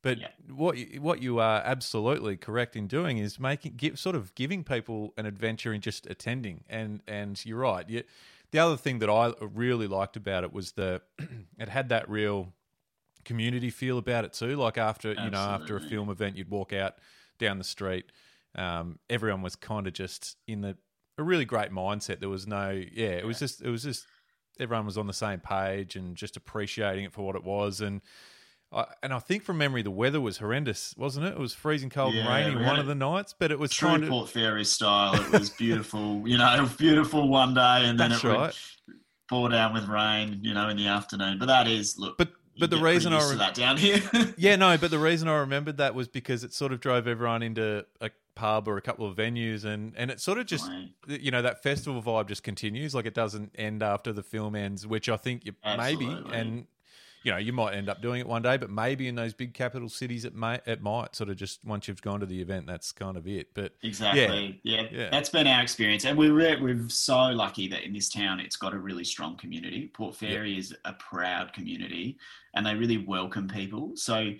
But 0.03 0.19
Yeah. 0.19 0.29
what 0.55 0.77
you, 0.77 1.01
what 1.03 1.21
you 1.21 1.41
are 1.41 1.61
absolutely 1.65 2.37
correct 2.37 2.77
in 2.77 2.87
doing 2.87 3.19
is 3.19 3.41
making 3.41 3.75
give, 3.77 3.99
sort 3.99 4.15
of 4.15 4.35
giving 4.37 4.63
people 4.63 5.13
an 5.17 5.27
adventure 5.27 5.73
in 5.73 5.81
just 5.81 6.07
attending. 6.07 6.63
And 6.69 7.03
and 7.09 7.45
you're 7.45 7.59
right. 7.59 7.89
You, 7.89 8.05
the 8.53 8.61
other 8.61 8.77
thing 8.77 9.01
that 9.01 9.11
I 9.11 9.33
really 9.41 9.89
liked 9.89 10.17
about 10.17 10.45
it 10.45 10.53
was 10.53 10.73
the 10.73 11.03
it 11.59 11.69
had 11.69 11.89
that 11.89 12.09
real 12.09 12.53
community 13.25 13.71
feel 13.71 13.99
about 13.99 14.25
it 14.25 14.33
too. 14.33 14.55
Like 14.57 14.79
after 14.79 15.13
you 15.13 15.31
know 15.31 15.39
after 15.39 15.77
a 15.77 15.81
film 15.81 16.09
event, 16.11 16.37
you'd 16.37 16.51
walk 16.51 16.73
out 16.73 16.95
down 17.39 17.59
the 17.59 17.65
street. 17.65 18.13
Um, 18.57 18.99
everyone 19.11 19.43
was 19.43 19.55
kind 19.55 19.87
of 19.87 19.93
just 19.93 20.37
in 20.47 20.63
the 20.63 20.77
a 21.19 21.23
really 21.23 21.45
great 21.45 21.71
mindset. 21.71 22.21
There 22.21 22.29
was 22.29 22.47
no 22.47 22.71
yeah. 22.71 23.09
It 23.09 23.27
was 23.27 23.39
just 23.39 23.63
it 23.63 23.71
was 23.71 23.83
just 23.83 24.07
everyone 24.59 24.87
was 24.87 24.99
on 24.99 25.07
the 25.07 25.13
same 25.13 25.41
page 25.41 25.97
and 25.97 26.17
just 26.17 26.37
appreciating 26.37 27.05
it 27.05 27.13
for 27.13 27.23
what 27.23 27.37
it 27.37 27.45
was 27.45 27.81
and. 27.81 28.01
I, 28.73 28.85
and 29.01 29.13
I 29.13 29.21
think 29.21 29.45
from 29.45 29.59
memory, 29.59 29.83
the 29.83 29.93
weather 29.93 30.21
was 30.21 30.39
horrendous, 30.39 30.93
wasn't 30.99 31.27
it? 31.27 31.35
It 31.35 31.39
was 31.39 31.55
freezing 31.55 31.89
cold 31.89 32.17
and 32.17 32.29
rainy 32.29 32.65
one 32.67 32.81
of 32.81 32.87
the 32.87 32.97
nights, 32.97 33.33
but 33.39 33.53
it 33.53 33.61
was 33.61 33.71
True 33.73 33.91
kind 33.91 34.03
of 34.03 34.09
Port 34.11 34.29
Fairy 34.29 34.65
style. 34.65 35.15
It 35.15 35.31
was 35.31 35.51
beautiful, 35.51 36.23
you 36.27 36.37
know, 36.37 36.69
beautiful 36.77 37.29
one 37.29 37.55
day, 37.55 37.85
and 37.85 37.99
then 37.99 38.11
it 38.11 38.25
right. 38.25 38.53
would 38.89 38.97
pour 39.29 39.49
down 39.51 39.73
with 39.73 39.87
rain, 39.89 40.41
you 40.43 40.53
know, 40.53 40.69
in 40.69 40.77
the 40.77 40.89
afternoon. 40.89 41.39
But 41.39 41.47
that 41.47 41.69
is 41.69 41.97
look. 41.97 42.19
But 42.19 42.31
but 42.59 42.71
the 42.71 42.79
reason 42.79 43.13
I 43.13 43.31
re- 43.31 43.37
that 43.37 43.55
down 43.55 43.77
here. 43.77 44.03
Yeah, 44.37 44.57
no, 44.57 44.77
but 44.79 44.91
the 44.91 44.99
reason 44.99 45.29
I 45.29 45.39
remembered 45.39 45.77
that 45.77 45.95
was 45.95 46.09
because 46.09 46.43
it 46.43 46.53
sort 46.53 46.73
of 46.73 46.81
drove 46.81 47.07
everyone 47.07 47.43
into 47.43 47.85
a 48.01 48.11
pub 48.37 48.69
or 48.69 48.77
a 48.77 48.81
couple 48.81 49.05
of 49.05 49.17
venues, 49.17 49.65
and 49.65 49.93
and 49.97 50.13
it 50.13 50.21
sort 50.21 50.39
of 50.39 50.47
just 50.47 50.69
Right. 50.69 51.21
you 51.21 51.33
know 51.33 51.43
that 51.43 51.65
festival 51.65 52.01
vibe 52.01 52.29
just 52.29 52.45
continues, 52.45 52.95
like 52.95 53.07
it 53.07 53.15
doesn't 53.15 53.51
end 53.57 53.83
after 53.83 54.13
the 54.13 54.23
film 54.23 54.55
ends, 54.55 54.87
which 54.87 55.09
I 55.09 55.17
think 55.17 55.45
you 55.45 55.55
maybe 55.77 56.07
and. 56.33 56.69
You 57.23 57.33
know, 57.33 57.39
you 57.39 57.53
might 57.53 57.75
end 57.75 57.89
up 57.89 58.01
doing 58.01 58.21
it 58.21 58.29
one 58.29 58.43
day, 58.43 58.57
but 58.57 58.71
maybe 58.71 59.09
in 59.09 59.17
those 59.17 59.35
big 59.35 59.53
capital 59.53 59.89
cities, 59.89 60.25
it 60.25 60.33
may 60.37 60.61
it 60.65 60.81
might 60.81 61.17
sort 61.17 61.29
of 61.29 61.35
just 61.35 61.59
once 61.65 61.89
you've 61.89 62.01
gone 62.01 62.21
to 62.21 62.27
the 62.27 62.41
event, 62.41 62.69
that's 62.69 62.93
kind 62.93 63.17
of 63.17 63.27
it. 63.27 63.49
But 63.53 63.73
Exactly. 63.83 64.61
Yeah. 64.63 64.83
Yeah. 64.83 64.89
yeah. 64.93 65.09
That's 65.11 65.29
been 65.29 65.49
our 65.49 65.61
experience. 65.61 66.05
And 66.05 66.17
we're, 66.17 66.33
we're 66.63 66.89
so 66.89 67.17
lucky 67.17 67.67
that 67.67 67.83
in 67.83 67.93
this 67.93 68.11
town 68.11 68.39
it's 68.39 68.55
got 68.55 68.75
a 68.75 68.79
really 68.79 69.03
strong 69.03 69.37
community. 69.39 69.91
Port 69.93 70.15
Fairy 70.15 70.57
is 70.57 70.73
a 70.85 70.93
proud 70.93 71.53
community 71.53 72.17
and 72.55 72.65
they 72.65 72.77
really 72.77 72.99
welcome 72.99 73.49
people. 73.49 73.97
So 73.97 74.31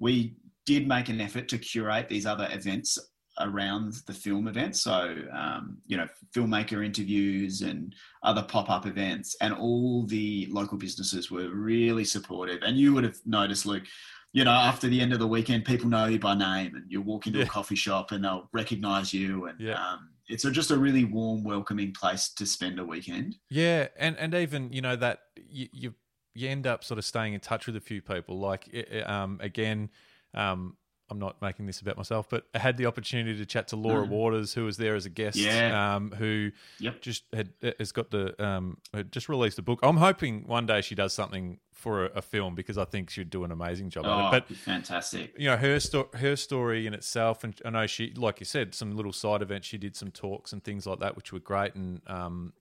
we 0.00 0.34
did 0.66 0.88
make 0.88 1.10
an 1.10 1.20
effort 1.20 1.46
to 1.50 1.58
curate 1.58 2.08
these 2.08 2.26
other 2.26 2.48
events 2.50 2.98
around 3.40 3.94
the 4.06 4.12
film 4.12 4.48
event. 4.48 4.76
So, 4.76 5.16
um, 5.32 5.78
you 5.86 5.96
know, 5.96 6.06
filmmaker 6.34 6.84
interviews 6.84 7.62
and 7.62 7.94
other 8.22 8.42
pop 8.42 8.70
up 8.70 8.86
events. 8.86 9.36
And 9.40 9.52
all 9.52 10.04
the 10.06 10.46
local 10.50 10.78
businesses 10.78 11.30
were 11.30 11.48
really 11.50 12.04
supportive. 12.04 12.62
And 12.62 12.76
you 12.76 12.94
would 12.94 13.04
have 13.04 13.18
noticed, 13.26 13.66
Luke, 13.66 13.84
you 14.32 14.44
know, 14.44 14.50
after 14.50 14.88
the 14.88 15.00
end 15.00 15.12
of 15.12 15.20
the 15.20 15.26
weekend, 15.26 15.64
people 15.64 15.88
know 15.88 16.06
you 16.06 16.18
by 16.18 16.34
name, 16.34 16.74
and 16.74 16.84
you 16.90 17.00
walk 17.00 17.26
into 17.26 17.38
Yeah. 17.38 17.44
a 17.44 17.48
coffee 17.48 17.76
shop 17.76 18.10
and 18.12 18.24
they'll 18.24 18.48
recognize 18.52 19.14
you. 19.14 19.46
And 19.46 19.60
Yeah. 19.60 19.74
um, 19.74 20.10
it's 20.26 20.44
a, 20.44 20.50
just 20.50 20.70
a 20.70 20.76
really 20.76 21.04
warm, 21.04 21.44
welcoming 21.44 21.92
place 21.92 22.30
to 22.30 22.46
spend 22.46 22.80
a 22.80 22.84
weekend. 22.84 23.36
Yeah, 23.50 23.88
and 23.96 24.16
and 24.18 24.34
even 24.34 24.72
you 24.72 24.80
know 24.80 24.96
that 24.96 25.20
you 25.36 25.68
you, 25.72 25.94
you 26.34 26.48
end 26.48 26.66
up 26.66 26.82
sort 26.82 26.98
of 26.98 27.04
staying 27.04 27.34
in 27.34 27.40
touch 27.40 27.66
with 27.66 27.76
a 27.76 27.80
few 27.80 28.00
people. 28.02 28.38
Like 28.40 28.68
um, 29.06 29.38
again, 29.40 29.90
um, 30.32 30.76
I'm 31.10 31.18
not 31.18 31.40
making 31.42 31.66
this 31.66 31.80
about 31.80 31.96
myself, 31.98 32.28
but 32.30 32.46
I 32.54 32.58
had 32.58 32.76
the 32.78 32.86
opportunity 32.86 33.36
to 33.38 33.44
chat 33.44 33.68
to 33.68 33.76
Laura 33.76 34.06
Mm. 34.06 34.10
Waters, 34.10 34.54
who 34.54 34.64
was 34.64 34.78
there 34.78 34.94
as 34.94 35.04
a 35.04 35.10
guest. 35.10 35.36
Yeah. 35.36 35.96
Um, 35.96 36.10
who 36.12 36.50
Yep. 36.78 37.02
just 37.02 37.24
had 37.32 37.52
has 37.78 37.92
got 37.92 38.10
the 38.10 38.42
um 38.42 38.78
just 39.10 39.28
released 39.28 39.58
a 39.58 39.62
book. 39.62 39.80
I'm 39.82 39.98
hoping 39.98 40.46
one 40.46 40.64
day 40.66 40.80
she 40.80 40.94
does 40.94 41.12
something 41.12 41.58
for 41.72 42.06
a, 42.06 42.10
a 42.16 42.22
film 42.22 42.54
because 42.54 42.78
I 42.78 42.86
think 42.86 43.10
she'd 43.10 43.28
do 43.28 43.44
an 43.44 43.50
amazing 43.52 43.90
job 43.90 44.06
Oh, 44.06 44.28
at 44.28 44.34
it. 44.34 44.44
But 44.48 44.56
fantastic. 44.56 45.34
you 45.38 45.46
know 45.48 45.56
her 45.58 45.78
sto- 45.78 46.08
her 46.14 46.36
story 46.36 46.86
in 46.86 46.94
itself, 46.94 47.44
and 47.44 47.60
I 47.64 47.70
know 47.70 47.86
she, 47.86 48.12
like 48.16 48.40
you 48.40 48.46
said, 48.46 48.74
some 48.74 48.96
little 48.96 49.12
side 49.12 49.42
events. 49.42 49.66
She 49.68 49.76
did 49.76 49.94
some 49.96 50.10
talks 50.10 50.52
and 50.54 50.64
things 50.64 50.86
like 50.86 51.00
that, 51.00 51.16
which 51.16 51.32
were 51.32 51.40
great. 51.40 51.74
And 51.74 52.00
um, 52.06 52.54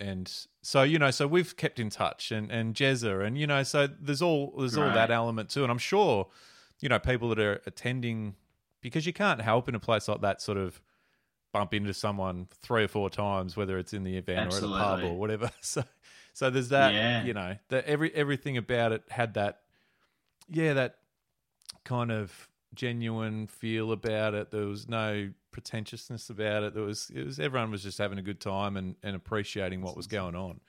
and 0.00 0.30
so 0.62 0.82
you 0.82 0.98
know, 0.98 1.10
so 1.10 1.26
we've 1.26 1.56
kept 1.56 1.80
in 1.80 1.88
touch, 1.90 2.30
and 2.32 2.50
and 2.52 2.74
Jezza, 2.74 3.24
and 3.26 3.38
you 3.38 3.46
know, 3.46 3.62
so 3.62 3.86
there's 3.86 4.20
all 4.22 4.54
there's 4.58 4.76
all 4.76 4.90
that 4.90 5.10
element 5.10 5.48
too. 5.48 5.62
And 5.62 5.70
I'm 5.72 5.78
sure, 5.78 6.28
you 6.80 6.88
know, 6.88 6.98
people 6.98 7.28
that 7.30 7.38
are 7.38 7.60
attending 7.66 8.34
because 8.80 9.06
you 9.06 9.12
can't 9.12 9.40
help 9.40 9.68
in 9.68 9.74
a 9.74 9.80
place 9.80 10.08
like 10.08 10.20
that, 10.20 10.40
sort 10.40 10.58
of 10.58 10.80
bump 11.52 11.74
into 11.74 11.92
someone 11.94 12.46
three 12.62 12.84
or 12.84 12.88
four 12.88 13.10
times, 13.10 13.56
whether 13.56 13.78
it's 13.78 13.92
in 13.92 14.04
the 14.04 14.16
event 14.16 14.52
or 14.52 14.56
at 14.56 14.62
a 14.62 14.68
pub 14.68 15.02
or 15.02 15.14
whatever. 15.18 15.50
So 15.60 15.82
so 16.32 16.50
there's 16.50 16.68
that. 16.68 16.94
Yeah. 16.94 17.24
You 17.24 17.34
know, 17.34 17.56
that 17.68 17.84
every 17.86 18.14
everything 18.14 18.56
about 18.56 18.92
it 18.92 19.02
had 19.08 19.34
that. 19.34 19.62
Yeah, 20.48 20.74
that 20.74 20.98
kind 21.84 22.12
of 22.12 22.48
genuine 22.74 23.46
feel 23.48 23.92
about 23.92 24.34
it. 24.34 24.50
There 24.50 24.66
was 24.66 24.88
no 24.88 25.30
pretentiousness 25.50 26.30
about 26.30 26.62
it. 26.62 26.74
There 26.74 26.84
was 26.84 27.10
it 27.14 27.24
was 27.24 27.40
everyone 27.40 27.70
was 27.70 27.82
just 27.82 27.98
having 27.98 28.18
a 28.18 28.22
good 28.22 28.40
time 28.40 28.76
and, 28.76 28.94
and 29.02 29.16
appreciating 29.16 29.82
what 29.82 29.96
was 29.96 30.06
going 30.06 30.36
on. 30.36 30.60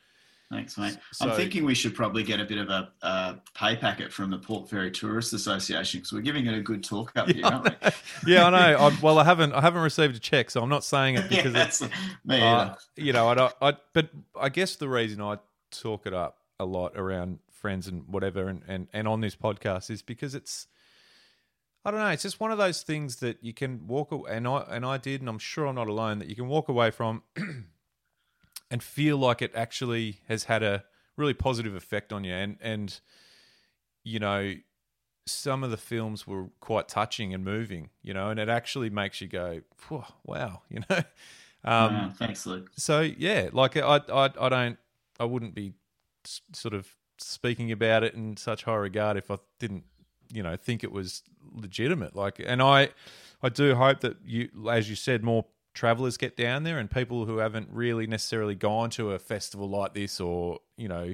Thanks, 0.52 0.78
mate. 0.78 0.98
So- 1.14 1.30
I'm 1.30 1.36
thinking 1.36 1.64
we 1.64 1.76
should 1.76 1.96
probably 1.96 2.24
get 2.24 2.40
a 2.40 2.46
bit 2.46 2.58
of 2.58 2.70
a, 2.70 3.42
pay 3.54 3.76
packet 3.76 4.12
from 4.12 4.32
the 4.32 4.38
Port 4.38 4.70
Fairy 4.70 4.90
Tourist 4.90 5.34
Association 5.34 6.00
because 6.00 6.12
we're 6.12 6.22
giving 6.22 6.48
it 6.48 6.56
a 6.56 6.62
good 6.62 6.84
talk 6.84 7.12
up 7.16 7.30
here, 7.30 7.46
aren't 7.46 7.66
we? 7.66 7.90
yeah, 8.34 8.48
I 8.48 8.50
know. 8.50 8.80
I, 8.88 8.98
well, 9.02 9.20
I 9.20 9.24
haven't 9.24 9.54
I 9.54 9.62
haven't 9.62 9.82
received 9.82 10.16
a 10.16 10.20
check, 10.20 10.50
so 10.50 10.62
I'm 10.62 10.70
not 10.70 10.84
saying 10.84 11.16
it 11.16 11.32
yeah, 11.32 11.44
because 11.44 11.56
it's 11.56 11.80
that's 11.80 11.94
me 12.26 12.42
uh, 12.42 12.76
you 12.96 13.14
know 13.14 13.28
I 13.28 13.36
don't. 13.36 13.54
I 13.62 13.74
but 13.94 14.10
I 14.40 14.50
guess 14.50 14.76
the 14.76 14.90
reason 14.90 15.22
I 15.22 15.38
talk 15.72 16.08
it 16.08 16.14
up 16.14 16.38
a 16.60 16.66
lot 16.66 16.94
around 16.96 17.40
friends 17.52 17.88
and 17.88 18.08
whatever, 18.08 18.48
and, 18.48 18.64
and, 18.68 18.88
and 18.94 19.08
on 19.08 19.22
this 19.22 19.36
podcast 19.36 19.90
is 19.90 20.02
because 20.02 20.34
it's 20.34 20.68
I 21.86 21.92
don't 21.92 22.00
know. 22.00 22.08
It's 22.08 22.24
just 22.24 22.40
one 22.40 22.52
of 22.52 22.58
those 22.58 22.82
things 22.82 23.18
that 23.18 23.38
you 23.42 23.54
can 23.54 23.88
walk 23.88 24.12
away, 24.12 24.32
and 24.32 24.48
I 24.48 24.66
and 24.70 24.86
I 24.86 24.98
did, 24.98 25.22
and 25.22 25.30
I'm 25.30 25.40
sure 25.40 25.66
I'm 25.66 25.76
not 25.76 25.88
alone. 25.88 26.20
That 26.20 26.28
you 26.28 26.36
can 26.36 26.48
walk 26.48 26.70
away 26.70 26.92
from 26.92 27.24
and 28.72 28.84
feel 28.84 29.18
like 29.18 29.42
it 29.42 29.52
actually 29.56 30.20
has 30.28 30.46
had 30.46 30.64
a 30.64 30.84
really 31.18 31.34
positive 31.34 31.76
effect 31.76 32.14
on 32.14 32.24
you, 32.24 32.34
and 32.34 32.58
and 32.62 33.00
you 34.04 34.20
know, 34.20 34.54
some 35.26 35.64
of 35.64 35.72
the 35.72 35.78
films 35.78 36.26
were 36.26 36.48
quite 36.60 36.88
touching 36.88 37.34
and 37.34 37.44
moving, 37.44 37.90
you 38.02 38.14
know, 38.14 38.30
and 38.30 38.40
it 38.40 38.50
actually 38.50 38.90
makes 38.90 39.22
you 39.22 39.28
go, 39.28 39.62
wow, 40.24 40.62
you 40.70 40.82
know. 40.90 41.04
Um, 41.64 41.94
yeah, 41.94 42.10
thanks, 42.12 42.46
Luke. 42.46 42.72
So 42.78 43.02
yeah, 43.02 43.50
like 43.52 43.76
I, 43.78 44.02
I, 44.12 44.30
I 44.40 44.50
don't, 44.50 44.78
I 45.20 45.26
wouldn't 45.26 45.54
be 45.54 45.74
sort 46.54 46.74
of 46.74 46.96
speaking 47.18 47.72
about 47.72 48.04
it 48.04 48.14
in 48.14 48.38
such 48.38 48.64
high 48.64 48.76
regard 48.76 49.18
if 49.18 49.30
I 49.30 49.38
didn't 49.60 49.84
you 50.32 50.44
know 50.44 50.56
think 50.56 50.84
it 50.84 50.92
was 50.92 51.24
legitimate. 51.54 52.16
Like, 52.16 52.42
and 52.44 52.62
I 52.62 52.90
I 53.42 53.50
do 53.50 53.76
hope 53.76 54.02
that 54.02 54.18
you, 54.26 54.50
as 54.72 54.90
you 54.90 54.96
said, 54.96 55.24
more 55.24 55.46
travelers 55.74 56.18
get 56.18 56.36
down 56.36 56.64
there 56.64 56.80
and 56.80 56.90
people 56.90 57.26
who 57.26 57.38
haven't 57.38 57.70
really 57.72 58.08
necessarily 58.08 58.56
gone 58.56 58.90
to 58.92 59.12
a 59.12 59.20
festival 59.20 59.70
like 59.70 59.94
this 59.94 60.20
or 60.20 60.60
you 60.78 60.88
know 60.88 61.14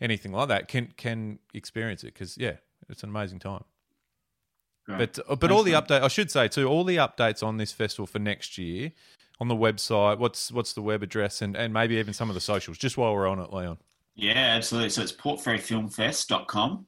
anything 0.00 0.32
like 0.32 0.48
that 0.48 0.68
can 0.68 0.92
can 0.96 1.38
experience 1.54 2.02
it 2.02 2.14
because 2.14 2.38
yeah, 2.38 2.56
it's 2.88 3.02
an 3.02 3.10
amazing 3.10 3.38
time. 3.38 3.64
Great. 4.86 4.98
But 4.98 5.18
uh, 5.28 5.36
but 5.36 5.50
all 5.50 5.62
the 5.62 5.72
update 5.72 6.02
I 6.02 6.08
should 6.08 6.30
say 6.30 6.48
too, 6.48 6.66
all 6.66 6.84
the 6.84 6.96
updates 6.96 7.42
on 7.42 7.56
this 7.56 7.72
festival 7.72 8.06
for 8.06 8.18
next 8.18 8.58
year 8.58 8.92
on 9.40 9.48
the 9.48 9.56
website. 9.56 10.18
What's 10.18 10.52
what's 10.52 10.72
the 10.72 10.82
web 10.82 11.02
address 11.02 11.42
and, 11.42 11.56
and 11.56 11.72
maybe 11.72 11.96
even 11.96 12.14
some 12.14 12.28
of 12.28 12.34
the 12.34 12.40
socials, 12.40 12.78
just 12.78 12.96
while 12.96 13.14
we're 13.14 13.28
on 13.28 13.38
it, 13.38 13.52
Leon. 13.52 13.78
Yeah, 14.14 14.32
absolutely. 14.56 14.90
So 14.90 15.02
it's 15.02 15.12
portfairyfilmfest.com. 15.12 16.86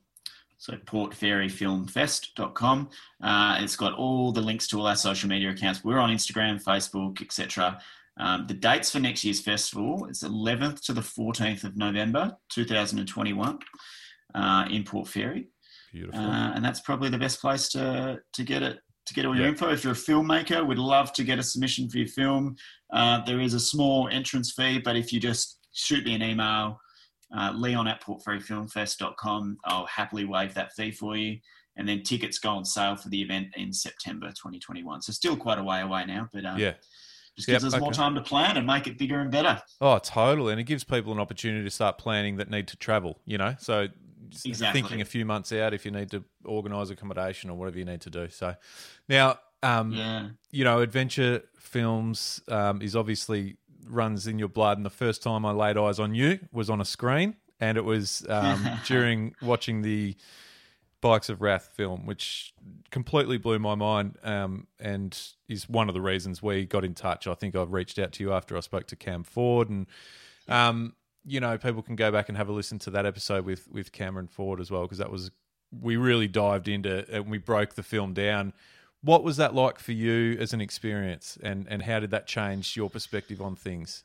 So 0.60 0.74
portfairyfilmfest.com. 0.74 2.88
Uh, 3.22 3.58
it's 3.60 3.76
got 3.76 3.94
all 3.94 4.30
the 4.30 4.42
links 4.42 4.66
to 4.68 4.78
all 4.78 4.86
our 4.86 4.94
social 4.94 5.26
media 5.26 5.48
accounts. 5.48 5.82
We're 5.82 5.98
on 5.98 6.10
Instagram, 6.10 6.62
Facebook, 6.62 7.22
etc. 7.22 7.80
Um, 8.18 8.46
the 8.46 8.52
dates 8.52 8.90
for 8.90 9.00
next 9.00 9.24
year's 9.24 9.40
festival 9.40 10.06
is 10.10 10.22
11th 10.22 10.82
to 10.82 10.92
the 10.92 11.00
14th 11.00 11.64
of 11.64 11.78
November 11.78 12.36
2021 12.50 13.58
uh, 14.34 14.66
in 14.70 14.84
Port 14.84 15.08
Fairy. 15.08 15.48
Beautiful. 15.94 16.20
Uh, 16.20 16.52
and 16.52 16.62
that's 16.62 16.80
probably 16.80 17.08
the 17.08 17.16
best 17.16 17.40
place 17.40 17.70
to 17.70 18.20
to 18.34 18.44
get 18.44 18.62
it 18.62 18.80
to 19.06 19.14
get 19.14 19.24
all 19.24 19.34
your 19.34 19.46
yep. 19.46 19.52
info. 19.52 19.70
If 19.70 19.82
you're 19.82 19.94
a 19.94 19.96
filmmaker, 19.96 20.66
we'd 20.66 20.76
love 20.76 21.14
to 21.14 21.24
get 21.24 21.38
a 21.38 21.42
submission 21.42 21.88
for 21.88 21.96
your 21.96 22.08
film. 22.08 22.54
Uh, 22.92 23.24
there 23.24 23.40
is 23.40 23.54
a 23.54 23.60
small 23.60 24.10
entrance 24.12 24.52
fee, 24.52 24.78
but 24.78 24.94
if 24.94 25.10
you 25.10 25.20
just 25.20 25.58
shoot 25.72 26.04
me 26.04 26.14
an 26.14 26.22
email 26.22 26.78
uh, 27.36 27.52
leon 27.54 27.86
at 27.86 28.02
portfairyfilmfest.com. 28.02 29.58
I'll 29.64 29.86
happily 29.86 30.24
waive 30.24 30.54
that 30.54 30.72
fee 30.74 30.90
for 30.90 31.16
you. 31.16 31.38
And 31.76 31.88
then 31.88 32.02
tickets 32.02 32.38
go 32.38 32.50
on 32.50 32.64
sale 32.64 32.96
for 32.96 33.08
the 33.08 33.22
event 33.22 33.48
in 33.56 33.72
September 33.72 34.28
2021. 34.28 35.02
So 35.02 35.12
still 35.12 35.36
quite 35.36 35.58
a 35.58 35.62
way 35.62 35.80
away 35.80 36.04
now, 36.06 36.28
but 36.32 36.44
um, 36.44 36.58
yeah. 36.58 36.74
Just 37.36 37.46
gives 37.46 37.62
yep, 37.62 37.68
us 37.68 37.74
okay. 37.74 37.80
more 37.80 37.92
time 37.92 38.14
to 38.16 38.20
plan 38.20 38.56
and 38.56 38.66
make 38.66 38.86
it 38.86 38.98
bigger 38.98 39.20
and 39.20 39.30
better. 39.30 39.62
Oh, 39.80 39.98
totally. 39.98 40.52
And 40.52 40.60
it 40.60 40.64
gives 40.64 40.84
people 40.84 41.12
an 41.12 41.20
opportunity 41.20 41.64
to 41.64 41.70
start 41.70 41.96
planning 41.96 42.36
that 42.36 42.50
need 42.50 42.68
to 42.68 42.76
travel, 42.76 43.20
you 43.24 43.38
know? 43.38 43.54
So 43.58 43.86
exactly. 44.44 44.80
thinking 44.80 45.00
a 45.00 45.04
few 45.04 45.24
months 45.24 45.52
out 45.52 45.72
if 45.72 45.84
you 45.84 45.90
need 45.90 46.10
to 46.10 46.24
organise 46.44 46.90
accommodation 46.90 47.48
or 47.48 47.56
whatever 47.56 47.78
you 47.78 47.84
need 47.84 48.00
to 48.02 48.10
do. 48.10 48.28
So 48.28 48.56
now, 49.08 49.38
um, 49.62 49.92
yeah. 49.92 50.28
you 50.50 50.64
know, 50.64 50.80
adventure 50.80 51.42
films 51.58 52.42
um, 52.48 52.82
is 52.82 52.96
obviously 52.96 53.56
runs 53.86 54.26
in 54.26 54.38
your 54.38 54.48
blood. 54.48 54.76
And 54.76 54.86
the 54.86 54.90
first 54.90 55.22
time 55.22 55.44
I 55.44 55.52
laid 55.52 55.76
eyes 55.76 55.98
on 55.98 56.14
you 56.14 56.40
was 56.52 56.70
on 56.70 56.80
a 56.80 56.84
screen, 56.84 57.36
and 57.60 57.76
it 57.78 57.84
was 57.84 58.26
um, 58.28 58.68
during 58.86 59.34
watching 59.42 59.82
the 59.82 60.16
Bikes 61.00 61.28
of 61.28 61.40
Wrath 61.40 61.70
film, 61.74 62.04
which 62.04 62.52
completely 62.90 63.38
blew 63.38 63.58
my 63.58 63.74
mind 63.74 64.18
um, 64.22 64.66
and 64.78 65.18
is 65.48 65.68
one 65.68 65.88
of 65.88 65.94
the 65.94 66.00
reasons 66.00 66.42
we 66.42 66.66
got 66.66 66.84
in 66.84 66.94
touch. 66.94 67.26
I 67.26 67.34
think 67.34 67.56
I 67.56 67.62
reached 67.62 67.98
out 67.98 68.12
to 68.12 68.22
you 68.22 68.32
after 68.32 68.56
I 68.56 68.60
spoke 68.60 68.86
to 68.88 68.96
Cam 68.96 69.22
Ford, 69.22 69.70
and 69.70 69.86
um, 70.48 70.94
you 71.24 71.40
know 71.40 71.56
people 71.56 71.82
can 71.82 71.96
go 71.96 72.12
back 72.12 72.28
and 72.28 72.36
have 72.36 72.48
a 72.48 72.52
listen 72.52 72.78
to 72.80 72.90
that 72.90 73.06
episode 73.06 73.44
with 73.44 73.68
with 73.70 73.92
Cameron 73.92 74.28
Ford 74.28 74.60
as 74.60 74.70
well 74.70 74.82
because 74.82 74.98
that 74.98 75.10
was 75.10 75.30
we 75.70 75.96
really 75.96 76.28
dived 76.28 76.68
into 76.68 77.04
and 77.10 77.30
we 77.30 77.38
broke 77.38 77.74
the 77.74 77.82
film 77.82 78.12
down 78.12 78.52
what 79.02 79.24
was 79.24 79.36
that 79.38 79.54
like 79.54 79.78
for 79.78 79.92
you 79.92 80.36
as 80.38 80.52
an 80.52 80.60
experience, 80.60 81.38
and 81.42 81.66
and 81.68 81.82
how 81.82 82.00
did 82.00 82.10
that 82.10 82.26
change 82.26 82.76
your 82.76 82.90
perspective 82.90 83.40
on 83.40 83.56
things? 83.56 84.04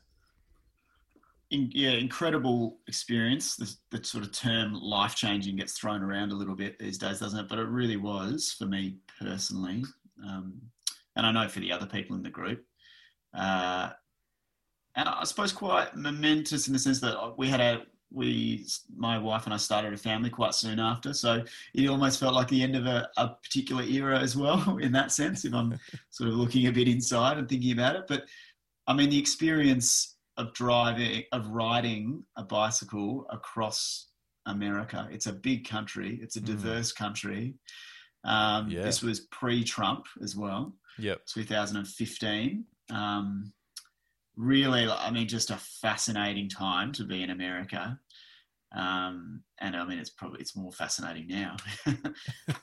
In, 1.50 1.70
yeah, 1.72 1.90
incredible 1.90 2.78
experience. 2.88 3.56
The, 3.56 3.72
the 3.96 4.04
sort 4.04 4.24
of 4.24 4.32
term 4.32 4.74
life 4.74 5.14
changing 5.14 5.56
gets 5.56 5.78
thrown 5.78 6.02
around 6.02 6.32
a 6.32 6.34
little 6.34 6.56
bit 6.56 6.78
these 6.78 6.98
days, 6.98 7.20
doesn't 7.20 7.38
it? 7.38 7.48
But 7.48 7.58
it 7.58 7.68
really 7.68 7.96
was 7.96 8.54
for 8.58 8.66
me 8.66 8.96
personally, 9.20 9.84
um, 10.26 10.60
and 11.14 11.26
I 11.26 11.32
know 11.32 11.48
for 11.48 11.60
the 11.60 11.72
other 11.72 11.86
people 11.86 12.16
in 12.16 12.22
the 12.22 12.30
group. 12.30 12.64
Uh, 13.34 13.90
and 14.96 15.08
I 15.08 15.24
suppose 15.24 15.52
quite 15.52 15.94
momentous 15.94 16.68
in 16.68 16.72
the 16.72 16.78
sense 16.78 17.00
that 17.00 17.36
we 17.36 17.48
had 17.48 17.60
a 17.60 17.82
we, 18.12 18.66
my 18.96 19.18
wife 19.18 19.44
and 19.44 19.54
I 19.54 19.56
started 19.56 19.92
a 19.92 19.96
family 19.96 20.30
quite 20.30 20.54
soon 20.54 20.78
after. 20.78 21.12
So 21.12 21.42
it 21.74 21.88
almost 21.88 22.20
felt 22.20 22.34
like 22.34 22.48
the 22.48 22.62
end 22.62 22.76
of 22.76 22.86
a, 22.86 23.08
a 23.16 23.28
particular 23.28 23.82
era 23.82 24.18
as 24.18 24.36
well, 24.36 24.78
in 24.80 24.92
that 24.92 25.12
sense, 25.12 25.44
if 25.44 25.54
I'm 25.54 25.78
sort 26.10 26.30
of 26.30 26.36
looking 26.36 26.66
a 26.66 26.72
bit 26.72 26.88
inside 26.88 27.38
and 27.38 27.48
thinking 27.48 27.72
about 27.72 27.96
it. 27.96 28.04
But 28.08 28.24
I 28.86 28.94
mean, 28.94 29.10
the 29.10 29.18
experience 29.18 30.16
of 30.36 30.52
driving, 30.52 31.24
of 31.32 31.48
riding 31.48 32.22
a 32.36 32.44
bicycle 32.44 33.26
across 33.30 34.08
America, 34.46 35.08
it's 35.10 35.26
a 35.26 35.32
big 35.32 35.66
country, 35.66 36.18
it's 36.22 36.36
a 36.36 36.40
hmm. 36.40 36.46
diverse 36.46 36.92
mm. 36.92 36.96
country. 36.96 37.54
Um, 38.24 38.68
yeah. 38.68 38.82
This 38.82 39.02
was 39.02 39.20
pre 39.30 39.64
Trump 39.64 40.06
as 40.22 40.36
well. 40.36 40.74
Yep. 40.98 41.26
2015. 41.26 42.64
Um, 42.90 43.52
really, 44.36 44.88
I 44.88 45.10
mean, 45.10 45.28
just 45.28 45.50
a 45.50 45.56
fascinating 45.56 46.48
time 46.48 46.92
to 46.92 47.04
be 47.04 47.22
in 47.22 47.30
America. 47.30 47.98
Um, 48.74 49.42
and 49.58 49.76
I 49.76 49.84
mean, 49.86 49.98
it's 49.98 50.10
probably 50.10 50.40
it's 50.40 50.56
more 50.56 50.72
fascinating 50.72 51.28
now. 51.28 51.56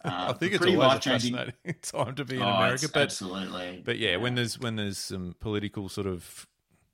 I 0.04 0.34
think 0.34 0.54
it's 0.54 0.66
always 0.66 0.98
a 0.98 1.02
fascinating 1.02 1.54
time 1.82 2.16
to 2.16 2.26
be 2.26 2.36
in 2.36 2.42
oh, 2.42 2.48
America, 2.48 2.88
but 2.94 3.04
absolutely. 3.04 3.82
But 3.84 3.98
yeah, 3.98 4.12
yeah, 4.12 4.18
when 4.18 4.36
there's 4.36 4.60
when 4.60 4.76
there's 4.76 4.98
some 4.98 5.36
political 5.40 5.90
sort 5.90 6.08
of, 6.08 6.46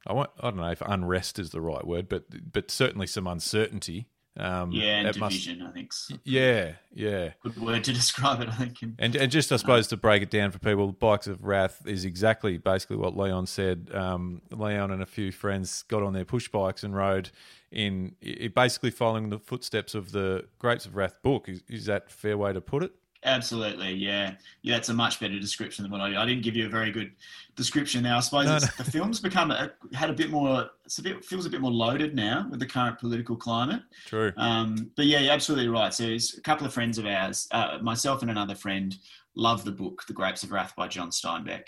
I 0.08 0.14
I 0.14 0.26
don't 0.44 0.58
know 0.58 0.72
if 0.72 0.82
unrest 0.82 1.40
is 1.40 1.50
the 1.50 1.62
right 1.62 1.86
word, 1.86 2.08
but 2.08 2.26
but 2.52 2.72
certainly 2.72 3.08
some 3.08 3.28
uncertainty. 3.28 4.08
Um, 4.40 4.72
yeah, 4.72 5.02
and 5.02 5.14
division, 5.14 5.60
must, 5.60 5.70
I 5.70 5.74
think. 5.74 5.94
So. 5.94 6.16
Yeah, 6.24 6.74
yeah. 6.94 7.32
Good 7.44 7.58
word 7.58 7.84
to 7.84 7.94
describe 8.02 8.42
it, 8.42 8.50
I 8.50 8.54
think. 8.54 8.78
And 8.98 9.16
and 9.16 9.32
just 9.32 9.52
I 9.52 9.58
suppose 9.58 9.88
to 9.88 9.98
break 9.98 10.24
it 10.24 10.30
down 10.30 10.52
for 10.52 10.60
people, 10.60 10.92
Bikes 10.92 11.28
of 11.28 11.44
Wrath 11.44 11.82
is 11.86 12.06
exactly 12.06 12.58
basically 12.58 12.98
what 12.98 13.18
Leon 13.18 13.48
said. 13.48 13.90
Um, 13.94 14.42
Leon 14.52 14.92
and 14.92 15.02
a 15.02 15.06
few 15.06 15.32
friends 15.32 15.84
got 15.84 16.04
on 16.04 16.14
their 16.14 16.26
push 16.26 16.48
bikes 16.48 16.84
and 16.84 16.96
rode 16.96 17.32
in, 17.72 18.16
basically 18.56 18.92
following 18.92 19.30
the 19.30 19.40
footsteps 19.40 19.94
of 19.94 20.12
the 20.12 20.46
Grapes 20.58 20.86
of 20.86 20.96
Wrath 20.96 21.22
book. 21.22 21.50
Is, 21.50 21.62
is 21.68 21.86
that 21.86 22.10
fair 22.10 22.38
way 22.38 22.54
to 22.54 22.62
put 22.62 22.84
it? 22.84 22.94
Absolutely, 23.26 23.94
yeah, 23.94 24.36
yeah. 24.62 24.78
It's 24.78 24.88
a 24.88 24.94
much 24.94 25.20
better 25.20 25.38
description 25.40 25.84
than 25.84 25.92
what 25.92 26.00
I. 26.00 26.10
Did. 26.10 26.18
I 26.18 26.26
didn't 26.26 26.44
give 26.44 26.56
you 26.56 26.68
a 26.68 26.70
very 26.70 26.90
good 26.90 27.12
description 27.60 28.04
Now, 28.04 28.18
I 28.18 28.20
suppose 28.22 28.46
no, 28.46 28.58
no. 28.58 28.68
the 28.78 28.90
film's 28.90 29.20
become 29.20 29.52
a, 29.52 29.72
had 29.94 30.10
a 30.10 30.14
bit 30.14 30.30
more. 30.30 30.70
It's 30.86 31.00
a 31.00 31.04
bit 31.04 31.26
feels 31.26 31.46
a 31.46 31.50
bit 31.50 31.60
more 31.60 31.72
loaded 31.72 32.16
now 32.16 32.48
with 32.50 32.62
the 32.62 32.66
current 32.66 32.98
political 32.98 33.36
climate. 33.36 33.82
True. 34.06 34.32
Um, 34.38 34.92
but 34.96 35.06
yeah, 35.06 35.20
you're 35.20 35.34
absolutely 35.34 35.68
right. 35.68 35.94
So 35.94 36.06
a 36.06 36.42
couple 36.42 36.66
of 36.66 36.74
friends 36.74 36.98
of 36.98 37.06
ours, 37.06 37.50
uh, 37.52 37.80
myself 37.82 38.22
and 38.22 38.32
another 38.32 38.56
friend, 38.56 38.96
love 39.36 39.66
the 39.66 39.72
book 39.74 40.04
The 40.08 40.14
Grapes 40.14 40.44
of 40.44 40.54
Wrath 40.54 40.74
by 40.78 40.88
John 40.88 41.10
Steinbeck, 41.10 41.66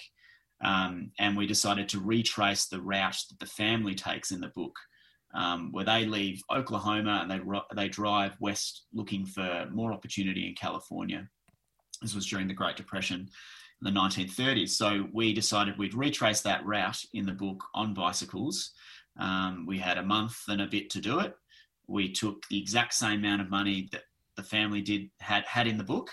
um, 0.63 1.11
and 1.19 1.35
we 1.35 1.45
decided 1.45 1.89
to 1.89 1.99
retrace 1.99 2.67
the 2.67 2.79
route 2.81 3.17
that 3.29 3.39
the 3.39 3.45
family 3.45 3.93
takes 3.93 4.31
in 4.31 4.39
the 4.39 4.53
book. 4.55 4.77
Um, 5.33 5.71
where 5.71 5.85
they 5.85 6.05
leave 6.05 6.41
Oklahoma 6.53 7.19
and 7.21 7.31
they 7.31 7.39
they 7.73 7.87
drive 7.87 8.35
west 8.41 8.83
looking 8.93 9.25
for 9.25 9.65
more 9.71 9.93
opportunity 9.93 10.45
in 10.45 10.55
California. 10.55 11.29
This 12.01 12.15
was 12.15 12.25
during 12.25 12.47
the 12.47 12.53
Great 12.53 12.75
Depression 12.75 13.29
in 13.81 13.93
the 13.93 13.99
1930s. 13.99 14.69
So 14.69 15.07
we 15.13 15.33
decided 15.33 15.77
we'd 15.77 15.93
retrace 15.93 16.41
that 16.41 16.65
route 16.65 17.03
in 17.13 17.25
the 17.25 17.31
book 17.31 17.63
on 17.73 17.93
bicycles. 17.93 18.71
Um, 19.19 19.65
we 19.67 19.77
had 19.77 19.97
a 19.97 20.03
month 20.03 20.37
and 20.47 20.61
a 20.61 20.67
bit 20.67 20.89
to 20.91 21.01
do 21.01 21.19
it. 21.19 21.35
We 21.87 22.11
took 22.11 22.47
the 22.47 22.59
exact 22.59 22.93
same 22.93 23.19
amount 23.19 23.41
of 23.41 23.49
money 23.49 23.89
that 23.91 24.03
the 24.35 24.43
family 24.43 24.81
did 24.81 25.09
had 25.19 25.45
had 25.45 25.67
in 25.67 25.77
the 25.77 25.83
book. 25.83 26.09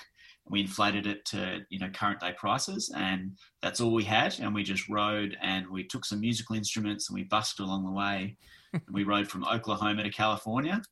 We 0.50 0.60
inflated 0.60 1.06
it 1.06 1.24
to 1.26 1.60
you 1.68 1.78
know 1.78 1.90
current 1.90 2.20
day 2.20 2.32
prices, 2.36 2.90
and 2.96 3.38
that's 3.62 3.80
all 3.80 3.92
we 3.92 4.04
had. 4.04 4.34
And 4.40 4.54
we 4.54 4.64
just 4.64 4.88
rode, 4.88 5.36
and 5.42 5.68
we 5.68 5.84
took 5.84 6.04
some 6.04 6.20
musical 6.20 6.56
instruments, 6.56 7.08
and 7.08 7.14
we 7.14 7.24
busked 7.24 7.60
along 7.60 7.84
the 7.84 7.92
way. 7.92 8.36
And 8.72 8.82
we 8.92 9.04
rode 9.04 9.28
from 9.28 9.44
Oklahoma 9.44 10.02
to 10.02 10.10
California. 10.10 10.82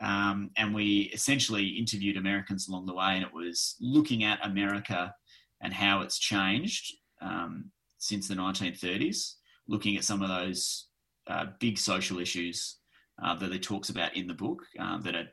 Um, 0.00 0.50
and 0.56 0.74
we 0.74 1.10
essentially 1.12 1.66
interviewed 1.66 2.16
Americans 2.16 2.68
along 2.68 2.86
the 2.86 2.94
way, 2.94 3.14
and 3.14 3.24
it 3.24 3.32
was 3.32 3.76
looking 3.80 4.24
at 4.24 4.44
America 4.44 5.14
and 5.60 5.72
how 5.72 6.02
it's 6.02 6.18
changed 6.18 6.94
um, 7.20 7.70
since 7.98 8.28
the 8.28 8.34
1930s, 8.34 9.34
looking 9.66 9.96
at 9.96 10.04
some 10.04 10.22
of 10.22 10.28
those 10.28 10.88
uh, 11.26 11.46
big 11.58 11.78
social 11.78 12.20
issues 12.20 12.76
uh, 13.22 13.34
that 13.34 13.52
he 13.52 13.58
talks 13.58 13.90
about 13.90 14.16
in 14.16 14.28
the 14.28 14.34
book 14.34 14.62
um, 14.78 15.02
that 15.02 15.16
are 15.16 15.28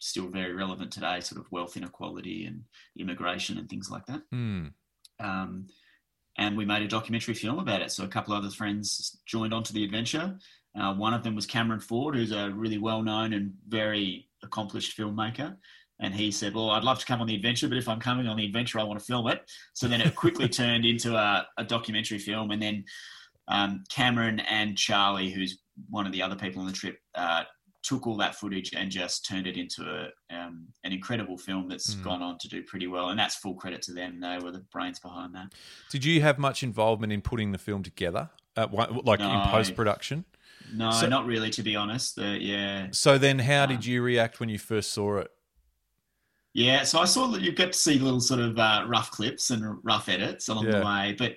still 0.00 0.28
very 0.28 0.52
relevant 0.52 0.92
today, 0.92 1.20
sort 1.20 1.40
of 1.40 1.50
wealth 1.52 1.76
inequality 1.76 2.44
and 2.44 2.62
immigration 2.98 3.58
and 3.58 3.68
things 3.68 3.90
like 3.90 4.06
that. 4.06 4.22
Mm. 4.34 4.72
Um, 5.20 5.66
and 6.36 6.56
we 6.56 6.64
made 6.64 6.82
a 6.82 6.88
documentary 6.88 7.34
film 7.34 7.58
about 7.58 7.82
it. 7.82 7.90
So 7.90 8.04
a 8.04 8.08
couple 8.08 8.32
of 8.32 8.44
other 8.44 8.54
friends 8.54 9.20
joined 9.26 9.52
onto 9.52 9.72
the 9.72 9.84
adventure. 9.84 10.36
Uh, 10.78 10.94
one 10.94 11.14
of 11.14 11.22
them 11.22 11.34
was 11.34 11.46
Cameron 11.46 11.80
Ford, 11.80 12.14
who's 12.14 12.32
a 12.32 12.50
really 12.50 12.78
well-known 12.78 13.32
and 13.32 13.52
very 13.66 14.28
accomplished 14.42 14.96
filmmaker. 14.96 15.56
And 16.00 16.14
he 16.14 16.30
said, 16.30 16.54
"Well, 16.54 16.70
I'd 16.70 16.84
love 16.84 17.00
to 17.00 17.06
come 17.06 17.20
on 17.20 17.26
the 17.26 17.34
adventure, 17.34 17.68
but 17.68 17.76
if 17.76 17.88
I'm 17.88 17.98
coming 17.98 18.28
on 18.28 18.36
the 18.36 18.44
adventure, 18.44 18.78
I 18.78 18.84
want 18.84 19.00
to 19.00 19.04
film 19.04 19.26
it." 19.26 19.50
So 19.72 19.88
then 19.88 20.00
it 20.00 20.14
quickly 20.14 20.48
turned 20.48 20.84
into 20.84 21.16
a, 21.16 21.46
a, 21.58 21.64
documentary 21.64 22.18
film. 22.18 22.52
And 22.52 22.62
then 22.62 22.84
um, 23.48 23.82
Cameron 23.90 24.38
and 24.40 24.78
Charlie, 24.78 25.30
who's 25.30 25.58
one 25.90 26.06
of 26.06 26.12
the 26.12 26.22
other 26.22 26.36
people 26.36 26.60
on 26.60 26.68
the 26.68 26.72
trip, 26.72 26.98
uh, 27.16 27.42
took 27.82 28.06
all 28.06 28.16
that 28.18 28.36
footage 28.36 28.72
and 28.74 28.90
just 28.90 29.26
turned 29.26 29.46
it 29.46 29.56
into 29.56 29.82
a, 29.82 30.34
um, 30.34 30.68
an 30.84 30.92
incredible 30.92 31.38
film 31.38 31.68
that's 31.68 31.94
mm. 31.94 32.04
gone 32.04 32.22
on 32.22 32.38
to 32.38 32.48
do 32.48 32.62
pretty 32.62 32.86
well. 32.86 33.08
And 33.08 33.18
that's 33.18 33.36
full 33.36 33.54
credit 33.54 33.82
to 33.82 33.92
them. 33.92 34.20
They 34.20 34.38
were 34.42 34.52
the 34.52 34.64
brains 34.70 35.00
behind 35.00 35.34
that. 35.34 35.52
Did 35.90 36.04
you 36.04 36.20
have 36.20 36.38
much 36.38 36.62
involvement 36.62 37.12
in 37.12 37.22
putting 37.22 37.52
the 37.52 37.58
film 37.58 37.82
together, 37.82 38.30
uh, 38.56 38.68
like 39.04 39.20
no, 39.20 39.32
in 39.32 39.48
post 39.48 39.74
production? 39.74 40.24
No, 40.74 40.90
so, 40.90 41.08
not 41.08 41.26
really, 41.26 41.50
to 41.50 41.62
be 41.62 41.76
honest. 41.76 42.18
Yeah. 42.18 42.88
So 42.92 43.18
then, 43.18 43.38
how 43.38 43.66
did 43.66 43.84
you 43.84 44.02
react 44.02 44.40
when 44.40 44.48
you 44.48 44.58
first 44.58 44.92
saw 44.92 45.18
it? 45.18 45.30
Yeah, 46.54 46.82
so 46.82 46.98
I 46.98 47.04
saw 47.04 47.28
that 47.28 47.42
you 47.42 47.52
get 47.52 47.72
to 47.72 47.78
see 47.78 47.98
little 47.98 48.20
sort 48.20 48.40
of 48.40 48.58
uh, 48.58 48.84
rough 48.88 49.10
clips 49.10 49.50
and 49.50 49.78
rough 49.84 50.08
edits 50.08 50.48
along 50.48 50.66
yeah. 50.66 50.78
the 50.78 50.84
way, 50.84 51.14
but 51.16 51.36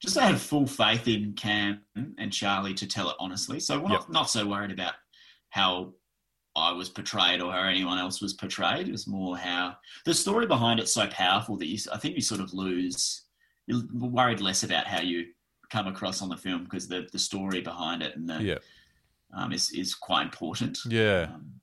just 0.00 0.16
I 0.16 0.26
had 0.26 0.40
full 0.40 0.66
faith 0.66 1.06
in 1.08 1.32
Cam 1.34 1.80
and 1.94 2.32
Charlie 2.32 2.74
to 2.74 2.86
tell 2.86 3.10
it 3.10 3.16
honestly. 3.20 3.60
So 3.60 3.76
we're 3.78 3.90
yep. 3.90 4.00
not, 4.00 4.10
not 4.10 4.30
so 4.30 4.46
worried 4.46 4.72
about 4.72 4.94
how 5.50 5.92
I 6.56 6.72
was 6.72 6.88
portrayed 6.88 7.40
or 7.40 7.52
how 7.52 7.62
anyone 7.68 7.98
else 7.98 8.20
was 8.20 8.34
portrayed. 8.34 8.88
It 8.88 8.92
was 8.92 9.06
more 9.06 9.36
how 9.36 9.76
the 10.04 10.14
story 10.14 10.46
behind 10.46 10.80
it's 10.80 10.92
so 10.94 11.06
powerful 11.08 11.56
that 11.58 11.66
you, 11.66 11.78
I 11.92 11.98
think 11.98 12.14
you 12.14 12.22
sort 12.22 12.40
of 12.40 12.52
lose. 12.52 13.22
You're 13.66 13.82
worried 13.92 14.40
less 14.40 14.64
about 14.64 14.86
how 14.86 15.02
you 15.02 15.26
come 15.72 15.86
across 15.86 16.20
on 16.20 16.28
the 16.28 16.36
film 16.36 16.64
because 16.64 16.86
the 16.86 17.08
the 17.12 17.18
story 17.18 17.62
behind 17.62 18.02
it 18.02 18.14
and 18.14 18.28
the 18.28 18.42
yeah. 18.42 18.58
um, 19.34 19.52
is 19.52 19.70
is 19.70 19.94
quite 19.94 20.22
important. 20.22 20.78
Yeah. 20.86 21.28
Um, 21.34 21.54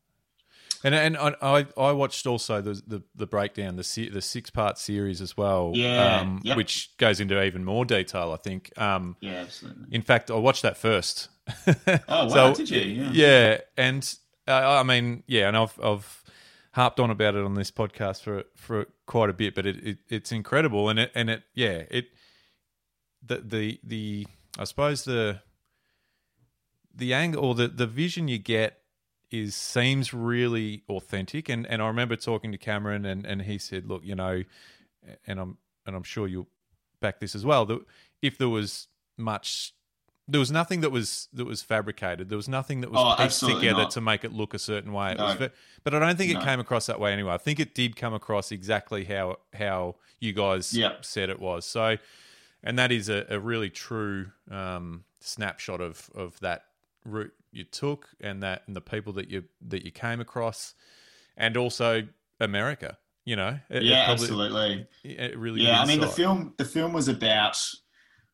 and 0.84 0.96
and 0.96 1.18
I 1.18 1.68
I 1.78 1.92
watched 1.92 2.26
also 2.26 2.62
the 2.62 2.82
the, 2.88 3.04
the 3.14 3.28
breakdown 3.28 3.76
the 3.76 4.10
the 4.12 4.22
six 4.22 4.50
part 4.50 4.78
series 4.78 5.22
as 5.22 5.36
well. 5.38 5.74
Yeah, 5.76 6.22
um, 6.22 6.40
yep. 6.44 6.58
which 6.58 6.96
goes 6.98 7.20
into 7.20 7.42
even 7.44 7.66
more 7.66 7.86
detail. 7.86 8.32
I 8.32 8.38
think. 8.38 8.72
Um, 8.78 9.18
yeah, 9.20 9.42
absolutely. 9.42 9.86
In 9.92 10.02
fact, 10.02 10.32
I 10.32 10.36
watched 10.36 10.64
that 10.64 10.78
first. 10.78 11.30
oh 11.68 11.86
wow! 12.08 12.30
so, 12.30 12.54
did 12.56 12.70
you? 12.70 12.80
Yeah. 12.80 13.10
yeah 13.12 13.58
and 13.78 14.16
uh, 14.48 14.80
I 14.80 14.84
mean, 14.84 15.24
yeah, 15.28 15.50
and 15.50 15.58
I've 15.58 15.78
I've 15.84 16.24
harped 16.72 17.02
on 17.02 17.10
about 17.10 17.36
it 17.36 17.44
on 17.44 17.56
this 17.56 17.72
podcast 17.72 18.22
for 18.22 18.46
for 18.56 18.86
quite 19.06 19.30
a 19.30 19.34
bit, 19.34 19.56
but 19.56 19.66
it, 19.66 19.86
it 19.86 19.98
it's 20.08 20.32
incredible, 20.32 20.88
and 20.88 20.98
it 20.98 21.12
and 21.14 21.30
it 21.30 21.44
yeah 21.54 21.84
it 21.92 22.06
the 23.26 23.38
the 23.38 23.80
the 23.84 24.28
I 24.58 24.64
suppose 24.64 25.04
the 25.04 25.42
the 26.94 27.14
angle 27.14 27.44
or 27.44 27.56
the 27.56 27.68
the 27.68 27.88
vision 27.88 28.28
you 28.28 28.38
get 28.38 28.82
is 29.32 29.56
seems 29.56 30.14
really 30.14 30.84
authentic. 30.90 31.50
And 31.50 31.66
and 31.68 31.82
I 31.82 31.88
remember 31.88 32.16
talking 32.16 32.52
to 32.52 32.58
Cameron, 32.58 33.06
and 33.06 33.26
and 33.26 33.42
he 33.44 33.58
said, 33.58 33.86
look, 33.86 34.04
you 34.04 34.16
know, 34.16 34.44
and 35.28 35.40
I'm 35.40 35.58
and 35.86 35.96
I'm 35.96 36.04
sure 36.04 36.28
you'll 36.28 36.50
back 37.00 37.20
this 37.20 37.36
as 37.36 37.46
well. 37.46 37.66
That 37.66 37.80
if 38.22 38.38
there 38.38 38.50
was 38.50 38.88
much 39.18 39.74
there 40.28 40.40
was 40.40 40.52
nothing 40.52 40.82
that 40.82 40.92
was 40.92 41.28
that 41.34 41.46
was 41.46 41.62
fabricated. 41.62 42.30
There 42.30 42.38
was 42.38 42.48
nothing 42.48 42.82
that 42.82 42.92
was 42.92 43.00
oh, 43.02 43.22
pieced 43.22 43.40
together 43.42 43.84
not. 43.84 43.92
to 43.92 44.02
make 44.02 44.24
it 44.24 44.32
look 44.32 44.54
a 44.54 44.60
certain 44.60 44.94
way. 44.94 45.16
No. 45.18 45.26
Was, 45.26 45.50
but 45.84 45.94
I 45.94 46.00
don't 46.00 46.18
think 46.18 46.34
no. 46.34 46.40
it 46.40 46.44
came 46.44 46.60
across 46.60 46.86
that 46.86 47.00
way 47.00 47.12
anyway. 47.12 47.34
I 47.34 47.38
think 47.38 47.60
it 47.60 47.74
did 47.74 47.96
come 47.96 48.14
across 48.14 48.52
exactly 48.52 49.06
how 49.06 49.38
how 49.54 49.96
you 50.20 50.34
guys 50.34 50.78
said 51.02 51.30
it 51.30 51.40
was. 51.40 51.66
So, 51.66 51.98
and 52.64 52.78
that 52.78 52.92
is 52.92 53.10
a, 53.10 53.26
a 53.30 53.40
really 53.40 53.70
true 53.70 54.28
um, 54.52 55.04
snapshot 55.20 55.82
of 55.82 56.10
of 56.16 56.40
that 56.40 56.66
route 57.06 57.34
you 57.52 57.64
took 57.64 58.10
and 58.22 58.44
that 58.44 58.64
and 58.68 58.76
the 58.76 58.82
people 58.82 59.14
that 59.14 59.30
you 59.30 59.44
that 59.62 59.84
you 59.84 59.92
came 59.92 60.20
across 60.20 60.76
and 61.38 61.58
also 61.58 62.04
America 62.40 62.98
you 63.26 63.36
know? 63.36 63.60
It, 63.70 63.84
yeah 63.84 64.04
it 64.04 64.06
probably, 64.06 64.24
absolutely. 64.24 64.88
It 65.04 65.38
really 65.38 65.62
yeah 65.62 65.82
I 65.82 65.86
mean 65.86 66.00
the 66.00 66.08
film 66.08 66.54
the 66.58 66.66
film 66.66 66.94
was 66.94 67.08
about 67.08 67.62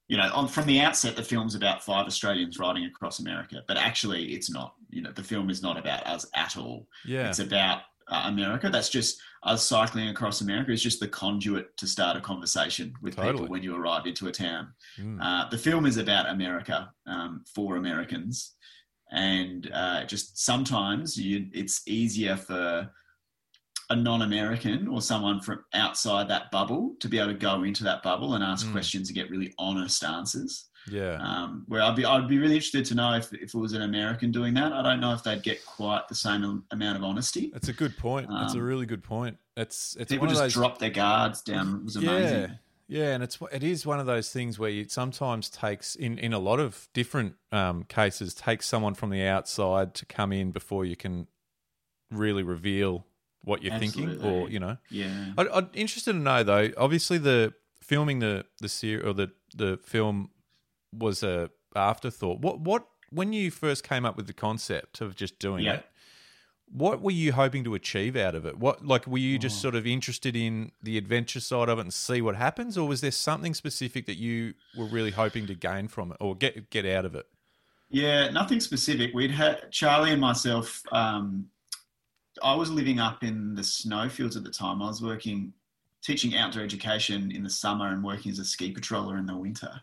you 0.07 0.17
know 0.17 0.29
on 0.33 0.47
from 0.47 0.67
the 0.67 0.79
outset 0.79 1.15
the 1.15 1.23
film's 1.23 1.55
about 1.55 1.83
five 1.83 2.05
Australians 2.05 2.59
riding 2.59 2.85
across 2.85 3.19
America 3.19 3.61
but 3.67 3.77
actually 3.77 4.33
it's 4.33 4.49
not 4.49 4.75
you 4.89 5.01
know 5.01 5.11
the 5.11 5.23
film 5.23 5.49
is 5.49 5.61
not 5.61 5.77
about 5.77 6.05
us 6.07 6.25
at 6.35 6.57
all. 6.57 6.87
Yeah. 7.05 7.29
It's 7.29 7.39
about 7.39 7.81
uh, 8.07 8.23
America. 8.27 8.69
That's 8.69 8.89
just 8.89 9.19
us 9.45 9.67
cycling 9.67 10.09
across 10.09 10.41
America 10.41 10.71
is 10.71 10.81
just 10.81 10.99
the 10.99 11.07
conduit 11.07 11.77
to 11.77 11.87
start 11.87 12.17
a 12.17 12.21
conversation 12.21 12.93
with 13.01 13.15
totally. 13.15 13.33
people 13.33 13.47
when 13.47 13.63
you 13.63 13.75
arrive 13.75 14.07
into 14.07 14.27
a 14.27 14.31
town. 14.31 14.73
Mm. 14.99 15.19
Uh, 15.21 15.47
the 15.49 15.57
film 15.57 15.85
is 15.85 15.97
about 15.97 16.29
America 16.29 16.91
um, 17.05 17.43
for 17.53 17.77
Americans, 17.77 18.55
and 19.11 19.69
uh, 19.73 20.03
just 20.05 20.43
sometimes 20.43 21.15
you, 21.15 21.47
it's 21.53 21.87
easier 21.87 22.35
for 22.35 22.89
a 23.91 23.95
non-American 23.95 24.87
or 24.87 24.99
someone 24.99 25.39
from 25.39 25.63
outside 25.73 26.27
that 26.27 26.49
bubble 26.49 26.95
to 26.99 27.07
be 27.07 27.19
able 27.19 27.31
to 27.31 27.37
go 27.37 27.63
into 27.63 27.83
that 27.83 28.01
bubble 28.01 28.33
and 28.33 28.43
ask 28.43 28.65
mm. 28.65 28.71
questions 28.71 29.09
and 29.09 29.15
get 29.15 29.29
really 29.29 29.53
honest 29.59 30.03
answers. 30.03 30.69
Yeah. 30.89 31.17
Um, 31.19 31.65
where 31.67 31.81
I'd 31.81 31.95
be, 31.95 32.05
I'd 32.05 32.27
be 32.27 32.37
really 32.37 32.55
interested 32.55 32.85
to 32.85 32.95
know 32.95 33.13
if, 33.13 33.33
if 33.33 33.53
it 33.53 33.57
was 33.57 33.73
an 33.73 33.81
American 33.81 34.31
doing 34.31 34.53
that. 34.55 34.71
I 34.71 34.81
don't 34.81 34.99
know 34.99 35.13
if 35.13 35.23
they'd 35.23 35.41
get 35.41 35.65
quite 35.65 36.07
the 36.07 36.15
same 36.15 36.63
amount 36.71 36.97
of 36.97 37.03
honesty. 37.03 37.49
That's 37.53 37.69
a 37.69 37.73
good 37.73 37.97
point. 37.97 38.29
That's 38.29 38.53
um, 38.53 38.59
a 38.59 38.63
really 38.63 38.85
good 38.85 39.03
point. 39.03 39.37
It's, 39.57 39.95
it's 39.99 40.11
people 40.11 40.27
just 40.27 40.39
those... 40.39 40.53
drop 40.53 40.77
their 40.79 40.89
guards 40.89 41.41
down. 41.41 41.77
It 41.77 41.83
was 41.83 41.95
amazing. 41.95 42.41
Yeah. 42.41 42.47
Yeah, 42.87 43.13
and 43.13 43.23
it's 43.23 43.39
it 43.51 43.63
is 43.63 43.83
one 43.85 43.99
of 43.99 44.05
those 44.05 44.31
things 44.31 44.59
where 44.59 44.69
it 44.69 44.91
sometimes 44.91 45.49
takes 45.49 45.95
in 45.95 46.19
in 46.19 46.33
a 46.33 46.39
lot 46.39 46.59
of 46.59 46.87
different 46.93 47.33
um, 47.51 47.83
cases 47.85 48.35
takes 48.35 48.67
someone 48.67 48.93
from 48.93 49.09
the 49.09 49.23
outside 49.23 49.95
to 49.95 50.05
come 50.05 50.31
in 50.31 50.51
before 50.51 50.85
you 50.85 50.95
can 50.95 51.27
really 52.11 52.43
reveal 52.43 53.07
what 53.43 53.63
you're 53.63 53.73
Absolutely. 53.73 54.17
thinking, 54.17 54.31
or 54.31 54.49
you 54.49 54.59
know. 54.59 54.77
Yeah, 54.91 55.31
I, 55.35 55.47
I'm 55.51 55.69
interested 55.73 56.13
to 56.13 56.19
know 56.19 56.43
though. 56.43 56.69
Obviously, 56.77 57.17
the 57.17 57.55
filming 57.81 58.19
the 58.19 58.45
the 58.61 58.69
series 58.69 59.03
or 59.03 59.13
the 59.13 59.31
the 59.55 59.79
film 59.83 60.29
was 60.97 61.23
a 61.23 61.49
afterthought. 61.75 62.39
What 62.39 62.59
what 62.59 62.87
when 63.09 63.33
you 63.33 63.51
first 63.51 63.83
came 63.83 64.05
up 64.05 64.17
with 64.17 64.27
the 64.27 64.33
concept 64.33 65.01
of 65.01 65.15
just 65.15 65.39
doing 65.39 65.65
it, 65.65 65.85
what 66.71 67.01
were 67.01 67.11
you 67.11 67.33
hoping 67.33 67.63
to 67.63 67.75
achieve 67.75 68.15
out 68.15 68.35
of 68.35 68.45
it? 68.45 68.57
What 68.57 68.85
like 68.85 69.05
were 69.07 69.17
you 69.17 69.37
just 69.37 69.59
oh. 69.59 69.61
sort 69.61 69.75
of 69.75 69.85
interested 69.85 70.35
in 70.35 70.71
the 70.81 70.97
adventure 70.97 71.39
side 71.39 71.69
of 71.69 71.77
it 71.77 71.81
and 71.81 71.93
see 71.93 72.21
what 72.21 72.35
happens, 72.35 72.77
or 72.77 72.87
was 72.87 73.01
there 73.01 73.11
something 73.11 73.53
specific 73.53 74.05
that 74.07 74.17
you 74.17 74.53
were 74.77 74.85
really 74.85 75.11
hoping 75.11 75.47
to 75.47 75.55
gain 75.55 75.87
from 75.87 76.11
it 76.11 76.17
or 76.19 76.35
get 76.35 76.69
get 76.69 76.85
out 76.85 77.05
of 77.05 77.15
it? 77.15 77.27
Yeah, 77.89 78.29
nothing 78.29 78.59
specific. 78.59 79.13
We'd 79.13 79.31
had 79.31 79.71
Charlie 79.71 80.11
and 80.11 80.19
myself. 80.19 80.81
Um, 80.91 81.47
I 82.43 82.55
was 82.55 82.69
living 82.69 82.99
up 82.99 83.23
in 83.23 83.55
the 83.55 83.63
snowfields 83.63 84.35
at 84.35 84.43
the 84.43 84.49
time. 84.49 84.81
I 84.81 84.87
was 84.87 85.01
working, 85.01 85.53
teaching 86.01 86.35
outdoor 86.35 86.63
education 86.63 87.31
in 87.31 87.43
the 87.43 87.49
summer 87.49 87.87
and 87.87 88.03
working 88.03 88.31
as 88.31 88.39
a 88.39 88.43
ski 88.43 88.73
patroller 88.73 89.17
in 89.17 89.25
the 89.25 89.37
winter 89.37 89.81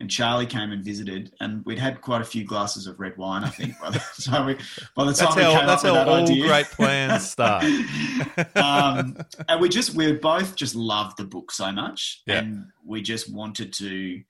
and 0.00 0.10
Charlie 0.10 0.46
came 0.46 0.72
and 0.72 0.84
visited, 0.84 1.32
and 1.40 1.64
we'd 1.64 1.78
had 1.78 2.00
quite 2.00 2.20
a 2.20 2.24
few 2.24 2.44
glasses 2.44 2.86
of 2.86 2.98
red 2.98 3.16
wine, 3.16 3.44
I 3.44 3.48
think. 3.48 3.78
By 3.80 3.90
the 3.90 3.98
time 4.24 4.46
we, 4.46 4.56
by 4.94 5.04
the 5.04 5.12
time 5.12 5.34
that's 5.34 5.34
how, 5.34 5.36
we 5.36 5.58
came 5.58 5.66
that's 5.66 5.82
how 5.82 5.94
that 5.94 6.08
all 6.08 6.14
idea. 6.14 6.46
great 6.46 6.66
plans 6.70 7.30
start. 7.30 7.64
um, 8.56 9.16
and 9.48 9.60
we 9.60 9.68
just 9.68 9.94
we 9.94 10.12
both 10.12 10.56
just 10.56 10.74
loved 10.74 11.16
the 11.16 11.24
book 11.24 11.52
so 11.52 11.70
much, 11.72 12.22
yeah. 12.26 12.38
and 12.38 12.66
we 12.84 13.02
just 13.02 13.32
wanted 13.32 13.72
to 13.74 14.22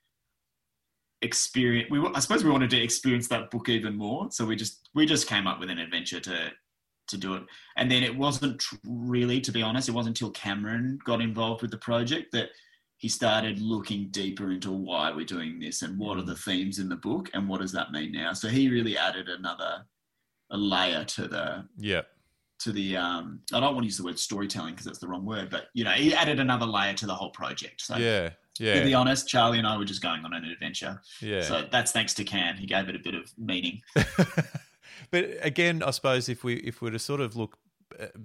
experience. 1.21 1.89
We 1.89 1.99
I 2.13 2.19
suppose 2.19 2.43
we 2.43 2.51
wanted 2.51 2.69
to 2.71 2.81
experience 2.81 3.27
that 3.29 3.51
book 3.51 3.69
even 3.69 3.95
more. 3.95 4.31
So 4.31 4.45
we 4.45 4.55
just 4.55 4.89
we 4.93 5.05
just 5.05 5.27
came 5.27 5.47
up 5.47 5.59
with 5.59 5.69
an 5.69 5.79
adventure 5.79 6.19
to 6.21 6.51
to 7.07 7.17
do 7.17 7.35
it. 7.35 7.43
And 7.77 7.89
then 7.89 8.03
it 8.03 8.15
wasn't 8.15 8.63
really, 8.83 9.39
to 9.41 9.51
be 9.51 9.61
honest, 9.61 9.89
it 9.89 9.93
wasn't 9.93 10.19
until 10.19 10.31
Cameron 10.31 10.99
got 11.03 11.21
involved 11.21 11.61
with 11.61 11.71
the 11.71 11.77
project 11.77 12.31
that 12.31 12.49
he 12.97 13.09
started 13.09 13.59
looking 13.59 14.07
deeper 14.09 14.51
into 14.51 14.71
why 14.71 15.11
we're 15.11 15.25
doing 15.25 15.59
this 15.59 15.81
and 15.81 15.97
what 15.97 16.17
are 16.17 16.23
the 16.23 16.35
themes 16.35 16.79
in 16.79 16.89
the 16.89 16.95
book 16.95 17.29
and 17.33 17.47
what 17.47 17.61
does 17.61 17.71
that 17.73 17.91
mean 17.91 18.11
now. 18.11 18.33
So 18.33 18.47
he 18.47 18.69
really 18.69 18.97
added 18.97 19.27
another 19.27 19.85
a 20.51 20.57
layer 20.57 21.03
to 21.03 21.27
the 21.27 21.65
yeah 21.77 22.03
to 22.59 22.71
the 22.71 22.95
um 22.95 23.39
I 23.51 23.59
don't 23.59 23.73
want 23.73 23.83
to 23.83 23.85
use 23.85 23.97
the 23.97 24.05
word 24.05 24.19
storytelling 24.19 24.73
because 24.73 24.85
that's 24.85 24.99
the 24.99 25.07
wrong 25.07 25.25
word, 25.25 25.49
but 25.49 25.67
you 25.73 25.83
know 25.83 25.91
he 25.91 26.13
added 26.13 26.39
another 26.39 26.65
layer 26.65 26.93
to 26.93 27.05
the 27.05 27.15
whole 27.15 27.31
project. 27.31 27.81
So 27.81 27.97
yeah, 27.97 28.29
yeah. 28.59 28.75
To 28.75 28.83
be 28.83 28.93
honest, 28.93 29.27
Charlie 29.27 29.57
and 29.57 29.67
I 29.67 29.77
were 29.77 29.85
just 29.85 30.01
going 30.01 30.23
on 30.23 30.33
an 30.33 30.45
adventure. 30.45 31.01
Yeah. 31.21 31.41
So 31.41 31.67
that's 31.69 31.91
thanks 31.91 32.13
to 32.15 32.23
Cam. 32.23 32.55
He 32.55 32.65
gave 32.65 32.87
it 32.87 32.95
a 32.95 32.99
bit 32.99 33.15
of 33.15 33.31
meaning. 33.37 33.81
but 35.11 35.37
again, 35.41 35.83
I 35.83 35.91
suppose 35.91 36.29
if 36.29 36.43
we 36.43 36.55
if 36.57 36.81
we 36.81 36.87
were 36.87 36.93
to 36.93 36.99
sort 36.99 37.21
of 37.21 37.35
look 37.35 37.57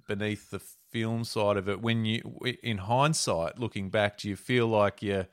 beneath 0.06 0.50
the 0.50 0.60
film 0.90 1.24
side 1.24 1.56
of 1.56 1.68
it 1.68 1.80
when 1.80 2.04
you 2.04 2.20
in 2.62 2.78
hindsight 2.78 3.58
looking 3.58 3.90
back 3.90 4.18
do 4.18 4.28
you 4.28 4.36
feel 4.36 4.66
like 4.66 5.02
you 5.02 5.26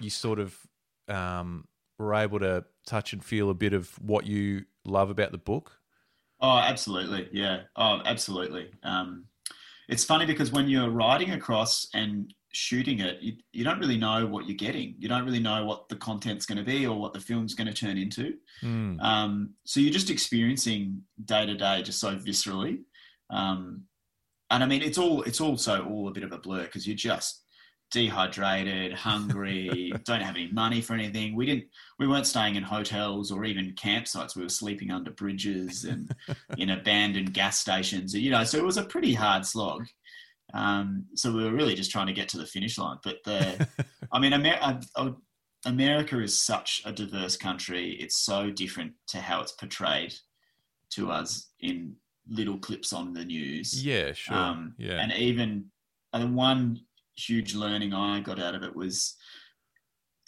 you 0.00 0.10
sort 0.10 0.38
of 0.38 0.56
um, 1.08 1.66
were 1.98 2.14
able 2.14 2.38
to 2.38 2.64
touch 2.86 3.12
and 3.12 3.24
feel 3.24 3.50
a 3.50 3.54
bit 3.54 3.72
of 3.72 3.90
what 4.00 4.26
you 4.26 4.64
love 4.84 5.10
about 5.10 5.32
the 5.32 5.38
book 5.38 5.80
Oh, 6.40 6.58
absolutely. 6.58 7.28
Yeah. 7.32 7.62
Oh, 7.76 8.00
absolutely. 8.04 8.70
Um, 8.82 9.24
it's 9.88 10.04
funny 10.04 10.24
because 10.24 10.52
when 10.52 10.68
you're 10.68 10.88
riding 10.88 11.32
across 11.32 11.88
and 11.94 12.32
shooting 12.52 13.00
it, 13.00 13.20
you, 13.20 13.34
you 13.52 13.64
don't 13.64 13.78
really 13.78 13.98
know 13.98 14.26
what 14.26 14.46
you're 14.46 14.56
getting. 14.56 14.94
You 14.98 15.08
don't 15.08 15.24
really 15.24 15.40
know 15.40 15.64
what 15.66 15.88
the 15.88 15.96
content's 15.96 16.46
going 16.46 16.58
to 16.58 16.64
be 16.64 16.86
or 16.86 16.98
what 16.98 17.12
the 17.12 17.20
film's 17.20 17.54
going 17.54 17.66
to 17.66 17.74
turn 17.74 17.98
into. 17.98 18.34
Mm. 18.62 19.00
Um, 19.02 19.50
so 19.64 19.80
you're 19.80 19.92
just 19.92 20.10
experiencing 20.10 21.02
day 21.24 21.44
to 21.44 21.54
day 21.54 21.82
just 21.82 22.00
so 22.00 22.16
viscerally. 22.16 22.80
Um, 23.30 23.84
and 24.50 24.62
I 24.62 24.66
mean, 24.66 24.82
it's 24.82 24.98
all 24.98 25.22
it's 25.22 25.40
also 25.40 25.84
all 25.84 26.08
a 26.08 26.12
bit 26.12 26.24
of 26.24 26.32
a 26.32 26.38
blur 26.38 26.64
because 26.64 26.86
you're 26.86 26.96
just 26.96 27.44
dehydrated, 27.90 28.92
hungry, 28.92 29.92
don't 30.04 30.20
have 30.20 30.36
any 30.36 30.50
money 30.52 30.80
for 30.80 30.94
anything. 30.94 31.36
We 31.36 31.46
didn't 31.46 31.64
we 31.98 32.06
weren't 32.06 32.26
staying 32.26 32.56
in 32.56 32.62
hotels 32.62 33.30
or 33.30 33.44
even 33.44 33.74
campsites. 33.74 34.36
We 34.36 34.42
were 34.42 34.48
sleeping 34.48 34.90
under 34.90 35.10
bridges 35.12 35.84
and 35.84 36.14
in 36.58 36.70
abandoned 36.70 37.32
gas 37.32 37.58
stations. 37.58 38.14
You 38.14 38.30
know, 38.30 38.44
so 38.44 38.58
it 38.58 38.64
was 38.64 38.76
a 38.76 38.84
pretty 38.84 39.14
hard 39.14 39.46
slog. 39.46 39.86
Um, 40.52 41.06
so 41.14 41.32
we 41.32 41.44
were 41.44 41.52
really 41.52 41.74
just 41.74 41.90
trying 41.90 42.08
to 42.08 42.12
get 42.12 42.28
to 42.30 42.38
the 42.38 42.46
finish 42.46 42.76
line. 42.78 42.98
But 43.04 43.18
the, 43.24 43.68
I 44.12 44.18
mean, 44.18 44.32
Amer- 44.32 44.58
I, 44.60 44.80
I, 44.96 45.12
America 45.66 46.20
is 46.20 46.40
such 46.40 46.82
a 46.84 46.92
diverse 46.92 47.36
country. 47.36 47.92
It's 48.00 48.16
so 48.16 48.50
different 48.50 48.94
to 49.08 49.18
how 49.18 49.42
it's 49.42 49.52
portrayed 49.52 50.14
to 50.90 51.10
us 51.10 51.50
in 51.60 51.94
little 52.28 52.58
clips 52.58 52.92
on 52.92 53.12
the 53.12 53.24
news. 53.24 53.84
Yeah, 53.84 54.12
sure. 54.12 54.36
Um, 54.36 54.74
yeah. 54.78 55.00
And 55.00 55.12
even 55.12 55.66
and 56.12 56.34
one 56.34 56.80
huge 57.16 57.54
learning 57.54 57.92
I 57.92 58.20
got 58.20 58.40
out 58.40 58.54
of 58.54 58.62
it 58.62 58.74
was 58.74 59.16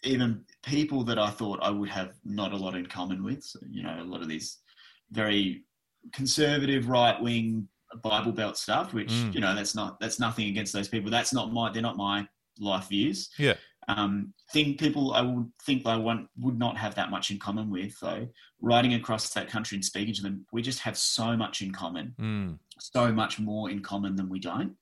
even 0.05 0.45
people 0.65 1.05
that 1.05 1.19
I 1.19 1.31
thought 1.31 1.61
I 1.63 1.71
would 1.71 1.89
have 1.89 2.13
not 2.25 2.53
a 2.53 2.57
lot 2.57 2.75
in 2.75 2.87
common 2.87 3.23
with. 3.23 3.43
So, 3.45 3.61
you 3.71 3.83
know, 3.83 3.97
a 4.01 4.05
lot 4.05 4.21
of 4.23 4.29
these 4.29 4.59
very 5.11 5.65
conservative, 6.13 6.89
right 6.89 7.21
wing 7.21 7.69
Bible 8.03 8.33
Belt 8.33 8.57
stuff, 8.57 8.95
which 8.95 9.11
Mm. 9.11 9.35
you 9.35 9.41
know 9.41 9.55
that's 9.55 9.75
not 9.75 10.01
that's 10.01 10.19
nothing 10.19 10.49
against 10.49 10.73
those 10.73 10.89
people. 10.89 11.11
That's 11.11 11.33
not 11.33 11.53
my 11.53 11.71
they're 11.71 11.83
not 11.83 11.97
my 11.97 12.27
life 12.59 12.89
views. 12.89 13.29
Yeah. 13.39 13.55
Um, 13.89 14.33
think 14.53 14.79
people 14.79 15.13
I 15.13 15.23
would 15.23 15.51
think 15.65 15.87
I 15.87 15.97
want 15.97 16.29
would 16.39 16.59
not 16.59 16.77
have 16.77 16.95
that 16.95 17.11
much 17.11 17.31
in 17.31 17.39
common 17.39 17.69
with 17.69 17.99
though. 18.01 18.29
Riding 18.61 18.95
across 18.95 19.31
that 19.31 19.49
country 19.49 19.77
and 19.77 19.85
speaking 19.85 20.15
to 20.15 20.23
them, 20.23 20.47
we 20.53 20.63
just 20.63 20.79
have 20.81 20.97
so 20.97 21.37
much 21.37 21.63
in 21.63 21.73
common, 21.73 22.15
Mm. 22.19 22.59
so 22.79 23.13
much 23.13 23.41
more 23.41 23.71
in 23.71 23.81
common 23.83 24.15
than 24.15 24.29
we 24.29 24.39
don't. 24.39 24.77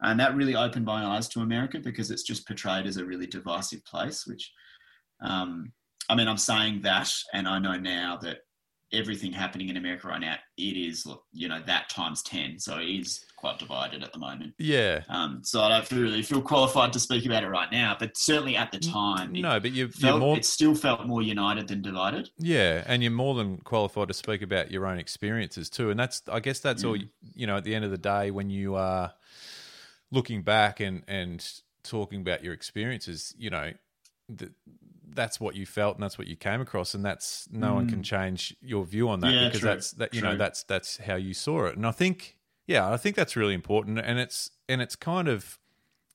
And 0.00 0.18
that 0.20 0.34
really 0.36 0.56
opened 0.56 0.86
my 0.86 1.04
eyes 1.04 1.28
to 1.30 1.40
America 1.40 1.78
because 1.80 2.10
it's 2.10 2.22
just 2.22 2.46
portrayed 2.46 2.86
as 2.86 2.96
a 2.96 3.04
really 3.04 3.26
divisive 3.26 3.84
place, 3.84 4.26
which 4.26 4.52
um, 5.20 5.72
I 6.08 6.14
mean, 6.14 6.28
I'm 6.28 6.36
saying 6.38 6.82
that, 6.82 7.10
and 7.32 7.48
I 7.48 7.58
know 7.58 7.76
now 7.76 8.16
that 8.22 8.38
everything 8.92 9.32
happening 9.32 9.68
in 9.68 9.76
America 9.76 10.08
right 10.08 10.20
now, 10.20 10.36
it 10.56 10.76
is, 10.76 11.06
you 11.32 11.48
know, 11.48 11.60
that 11.66 11.88
times 11.88 12.22
10. 12.22 12.58
So 12.58 12.78
it 12.78 12.86
is 12.86 13.24
quite 13.36 13.58
divided 13.58 14.02
at 14.02 14.12
the 14.12 14.18
moment. 14.18 14.54
Yeah. 14.58 15.02
Um, 15.08 15.40
so 15.42 15.60
I 15.60 15.68
don't 15.68 15.86
feel 15.86 16.00
really 16.00 16.22
feel 16.22 16.40
qualified 16.40 16.92
to 16.92 17.00
speak 17.00 17.26
about 17.26 17.42
it 17.42 17.48
right 17.48 17.70
now, 17.70 17.96
but 17.98 18.16
certainly 18.16 18.56
at 18.56 18.70
the 18.72 18.78
time, 18.78 19.34
it, 19.34 19.42
No, 19.42 19.58
but 19.58 19.72
you, 19.72 19.84
you're 19.84 19.88
felt, 19.88 20.20
more 20.20 20.36
it 20.36 20.44
still 20.44 20.74
felt 20.74 21.06
more 21.06 21.22
united 21.22 21.68
than 21.68 21.82
divided. 21.82 22.30
Yeah, 22.38 22.84
and 22.86 23.02
you're 23.02 23.12
more 23.12 23.34
than 23.34 23.58
qualified 23.58 24.08
to 24.08 24.14
speak 24.14 24.42
about 24.42 24.70
your 24.70 24.86
own 24.86 24.98
experiences 24.98 25.68
too. 25.68 25.90
And 25.90 25.98
that's, 25.98 26.22
I 26.30 26.40
guess, 26.40 26.60
that's 26.60 26.84
all. 26.84 26.96
Mm. 26.96 27.08
You 27.34 27.46
know, 27.46 27.56
at 27.56 27.64
the 27.64 27.74
end 27.74 27.84
of 27.84 27.90
the 27.90 27.98
day, 27.98 28.30
when 28.30 28.50
you 28.50 28.76
are 28.76 29.12
looking 30.10 30.42
back 30.42 30.80
and 30.80 31.02
and 31.08 31.44
talking 31.82 32.20
about 32.20 32.44
your 32.44 32.52
experiences, 32.52 33.34
you 33.38 33.50
know, 33.50 33.72
th- 34.36 34.52
that's 35.16 35.40
what 35.40 35.56
you 35.56 35.66
felt 35.66 35.96
and 35.96 36.02
that's 36.02 36.18
what 36.18 36.28
you 36.28 36.36
came 36.36 36.60
across, 36.60 36.94
and 36.94 37.04
that's 37.04 37.48
no 37.50 37.74
one 37.74 37.86
can 37.86 38.00
Mm. 38.00 38.04
change 38.04 38.56
your 38.60 38.84
view 38.84 39.08
on 39.08 39.20
that 39.20 39.32
Yeah, 39.32 39.46
because 39.46 39.60
true, 39.60 39.70
that's 39.70 39.90
that 39.92 40.14
you 40.14 40.20
know 40.20 40.36
that's 40.36 40.62
that's 40.62 40.98
how 40.98 41.16
you 41.16 41.34
saw 41.34 41.64
it. 41.66 41.76
And 41.76 41.86
I 41.86 41.90
think, 41.92 42.36
yeah, 42.66 42.90
I 42.90 42.96
think 42.96 43.16
that's 43.16 43.34
really 43.36 43.54
important, 43.54 43.98
and 43.98 44.18
it's 44.18 44.50
and 44.68 44.80
it's 44.80 44.94
kind 44.96 45.26
of, 45.28 45.58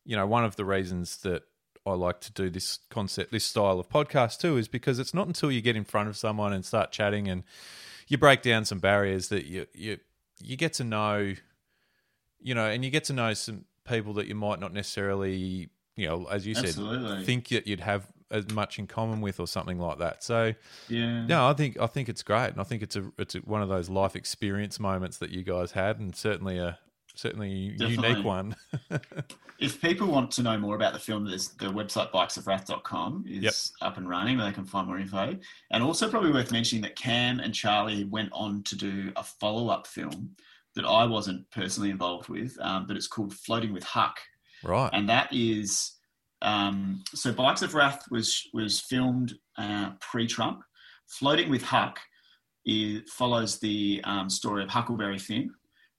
you 0.05 0.15
know, 0.15 0.25
one 0.27 0.45
of 0.45 0.55
the 0.55 0.65
reasons 0.65 1.17
that 1.17 1.43
I 1.85 1.93
like 1.93 2.21
to 2.21 2.31
do 2.31 2.49
this 2.49 2.77
concept, 2.89 3.31
this 3.31 3.43
style 3.43 3.79
of 3.79 3.89
podcast 3.89 4.39
too, 4.39 4.57
is 4.57 4.67
because 4.67 4.99
it's 4.99 5.13
not 5.13 5.27
until 5.27 5.51
you 5.51 5.61
get 5.61 5.75
in 5.75 5.83
front 5.83 6.09
of 6.09 6.15
someone 6.15 6.53
and 6.53 6.63
start 6.63 6.91
chatting 6.91 7.27
and 7.27 7.43
you 8.07 8.17
break 8.17 8.41
down 8.43 8.65
some 8.65 8.79
barriers 8.79 9.29
that 9.29 9.45
you 9.45 9.65
you 9.73 9.97
you 10.39 10.55
get 10.55 10.73
to 10.73 10.83
know, 10.83 11.33
you 12.39 12.55
know, 12.55 12.65
and 12.67 12.83
you 12.85 12.91
get 12.91 13.03
to 13.05 13.13
know 13.13 13.33
some 13.33 13.65
people 13.83 14.13
that 14.13 14.27
you 14.27 14.35
might 14.35 14.59
not 14.59 14.73
necessarily, 14.73 15.69
you 15.95 16.07
know, 16.07 16.25
as 16.25 16.45
you 16.45 16.53
said, 16.53 16.65
Absolutely. 16.65 17.23
think 17.23 17.47
that 17.49 17.67
you'd 17.67 17.79
have 17.79 18.07
as 18.31 18.49
much 18.51 18.79
in 18.79 18.87
common 18.87 19.21
with 19.21 19.39
or 19.39 19.47
something 19.47 19.79
like 19.79 19.99
that. 19.99 20.23
So 20.23 20.53
yeah. 20.87 21.25
no, 21.25 21.47
I 21.47 21.53
think 21.53 21.79
I 21.79 21.87
think 21.87 22.09
it's 22.09 22.23
great, 22.23 22.49
and 22.49 22.59
I 22.59 22.63
think 22.63 22.81
it's 22.81 22.95
a 22.95 23.11
it's 23.17 23.35
a, 23.35 23.39
one 23.39 23.61
of 23.61 23.69
those 23.69 23.89
life 23.89 24.15
experience 24.15 24.79
moments 24.79 25.17
that 25.17 25.29
you 25.29 25.43
guys 25.43 25.71
had, 25.71 25.99
and 25.99 26.15
certainly 26.15 26.57
a 26.57 26.79
certainly 27.15 27.75
a 27.79 27.87
unique 27.87 28.23
one. 28.23 28.55
If 29.61 29.79
people 29.79 30.07
want 30.07 30.31
to 30.31 30.41
know 30.41 30.57
more 30.57 30.75
about 30.75 30.93
the 30.93 30.99
film, 30.99 31.23
there's 31.23 31.49
the 31.49 31.67
website 31.67 32.11
bikesofwrath.com 32.11 33.25
is 33.29 33.43
Yep. 33.43 33.53
up 33.89 33.97
and 33.97 34.09
running 34.09 34.37
where 34.37 34.47
they 34.47 34.51
can 34.51 34.65
find 34.65 34.87
more 34.87 34.97
info. 34.97 35.37
And 35.69 35.83
also 35.83 36.09
probably 36.09 36.31
worth 36.31 36.51
mentioning 36.51 36.81
that 36.81 36.95
Cam 36.95 37.39
and 37.39 37.53
Charlie 37.53 38.05
went 38.05 38.29
on 38.33 38.63
to 38.63 38.75
do 38.75 39.13
a 39.15 39.23
follow-up 39.23 39.85
film 39.85 40.35
that 40.73 40.83
I 40.83 41.05
wasn't 41.05 41.47
personally 41.51 41.91
involved 41.91 42.27
with, 42.27 42.57
um, 42.59 42.87
but 42.87 42.97
it's 42.97 43.05
called 43.05 43.35
Floating 43.35 43.71
with 43.71 43.83
Huck. 43.83 44.19
right. 44.63 44.89
And 44.93 45.07
that 45.09 45.31
is 45.31 45.91
um, 46.41 47.03
so 47.13 47.31
Bikes 47.31 47.61
of 47.61 47.73
Wrath 47.75 48.03
was 48.09 48.47
was 48.53 48.79
filmed 48.79 49.35
uh, 49.57 49.91
pre-Trump. 49.99 50.61
Floating 51.07 51.49
with 51.49 51.61
Huck 51.61 51.99
follows 53.09 53.59
the 53.59 54.01
um, 54.05 54.29
story 54.29 54.63
of 54.63 54.69
Huckleberry 54.69 55.17
Finn, 55.17 55.51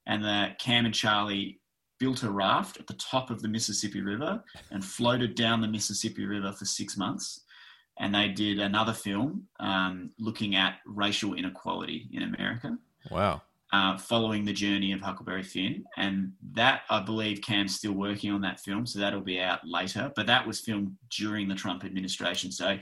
and 0.06 0.24
that 0.24 0.58
Cam 0.58 0.86
and 0.86 0.94
Charlie 0.94 1.60
built 1.98 2.22
a 2.24 2.30
raft 2.30 2.78
at 2.78 2.86
the 2.86 2.94
top 2.94 3.30
of 3.30 3.42
the 3.42 3.48
Mississippi 3.48 4.00
River 4.00 4.42
and 4.72 4.84
floated 4.84 5.36
down 5.36 5.60
the 5.60 5.68
Mississippi 5.68 6.26
River 6.26 6.52
for 6.52 6.64
six 6.64 6.96
months. 6.96 7.44
And 8.00 8.12
they 8.12 8.28
did 8.28 8.58
another 8.58 8.92
film 8.92 9.46
um, 9.60 10.10
looking 10.18 10.56
at 10.56 10.78
racial 10.86 11.34
inequality 11.34 12.08
in 12.12 12.22
America 12.22 12.76
wow. 13.10 13.42
Uh, 13.72 13.96
following 13.96 14.44
the 14.44 14.52
journey 14.52 14.92
of 14.92 15.00
Huckleberry 15.00 15.42
Finn. 15.42 15.82
And 15.96 16.32
that, 16.52 16.82
I 16.90 17.00
believe, 17.00 17.40
Cam's 17.40 17.74
still 17.74 17.94
working 17.94 18.30
on 18.30 18.42
that 18.42 18.60
film, 18.60 18.84
so 18.84 18.98
that'll 18.98 19.22
be 19.22 19.40
out 19.40 19.60
later. 19.64 20.12
But 20.14 20.26
that 20.26 20.46
was 20.46 20.60
filmed 20.60 20.94
during 21.08 21.48
the 21.48 21.54
Trump 21.54 21.82
administration. 21.82 22.52
So 22.52 22.76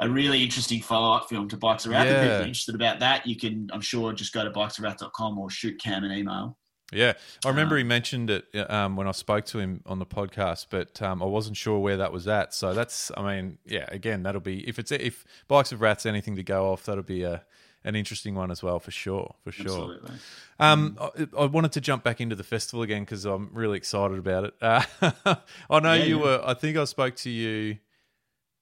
a 0.00 0.10
really 0.10 0.42
interesting 0.42 0.82
follow-up 0.82 1.30
film 1.30 1.48
to 1.48 1.56
Bikes 1.56 1.86
of 1.86 1.92
Wrath. 1.92 2.08
If 2.08 2.22
you're 2.22 2.40
interested 2.40 2.74
about 2.74 2.98
that, 3.00 3.26
you 3.26 3.36
can, 3.36 3.70
I'm 3.72 3.80
sure, 3.80 4.12
just 4.12 4.34
go 4.34 4.44
to 4.44 4.50
bikesofwrath.com 4.50 5.38
or 5.38 5.48
shoot 5.48 5.80
Cam 5.80 6.04
an 6.04 6.12
email. 6.12 6.58
Yeah, 6.92 7.14
I 7.42 7.48
remember 7.48 7.76
Um, 7.76 7.78
he 7.78 7.84
mentioned 7.84 8.28
it 8.28 8.44
um, 8.70 8.96
when 8.96 9.08
I 9.08 9.12
spoke 9.12 9.46
to 9.46 9.58
him 9.58 9.82
on 9.86 9.98
the 9.98 10.04
podcast, 10.04 10.66
but 10.68 11.00
um, 11.00 11.22
I 11.22 11.26
wasn't 11.26 11.56
sure 11.56 11.78
where 11.78 11.96
that 11.96 12.12
was 12.12 12.28
at. 12.28 12.52
So 12.52 12.74
that's, 12.74 13.10
I 13.16 13.22
mean, 13.22 13.58
yeah, 13.64 13.86
again, 13.88 14.22
that'll 14.22 14.42
be 14.42 14.68
if 14.68 14.78
it's 14.78 14.92
if 14.92 15.24
Bikes 15.48 15.72
of 15.72 15.80
Wrath's 15.80 16.04
anything 16.04 16.36
to 16.36 16.42
go 16.42 16.70
off, 16.70 16.84
that'll 16.84 17.02
be 17.02 17.22
a 17.22 17.44
an 17.84 17.94
interesting 17.94 18.34
one 18.34 18.50
as 18.50 18.62
well 18.62 18.78
for 18.80 18.90
sure, 18.90 19.34
for 19.44 19.52
sure. 19.52 19.66
Absolutely. 19.66 20.14
Um, 20.58 20.98
I, 21.00 21.26
I 21.42 21.44
wanted 21.46 21.72
to 21.72 21.80
jump 21.80 22.02
back 22.04 22.20
into 22.20 22.34
the 22.36 22.44
festival 22.44 22.82
again 22.82 23.02
because 23.02 23.24
I'm 23.24 23.50
really 23.52 23.76
excited 23.76 24.18
about 24.18 24.44
it. 24.44 24.54
Uh, 24.60 24.82
I 25.70 25.80
know 25.80 25.92
Yeah, 25.94 26.04
you 26.04 26.16
yeah. 26.18 26.22
were. 26.22 26.42
I 26.44 26.54
think 26.54 26.76
I 26.76 26.84
spoke 26.84 27.16
to 27.16 27.30
you 27.30 27.78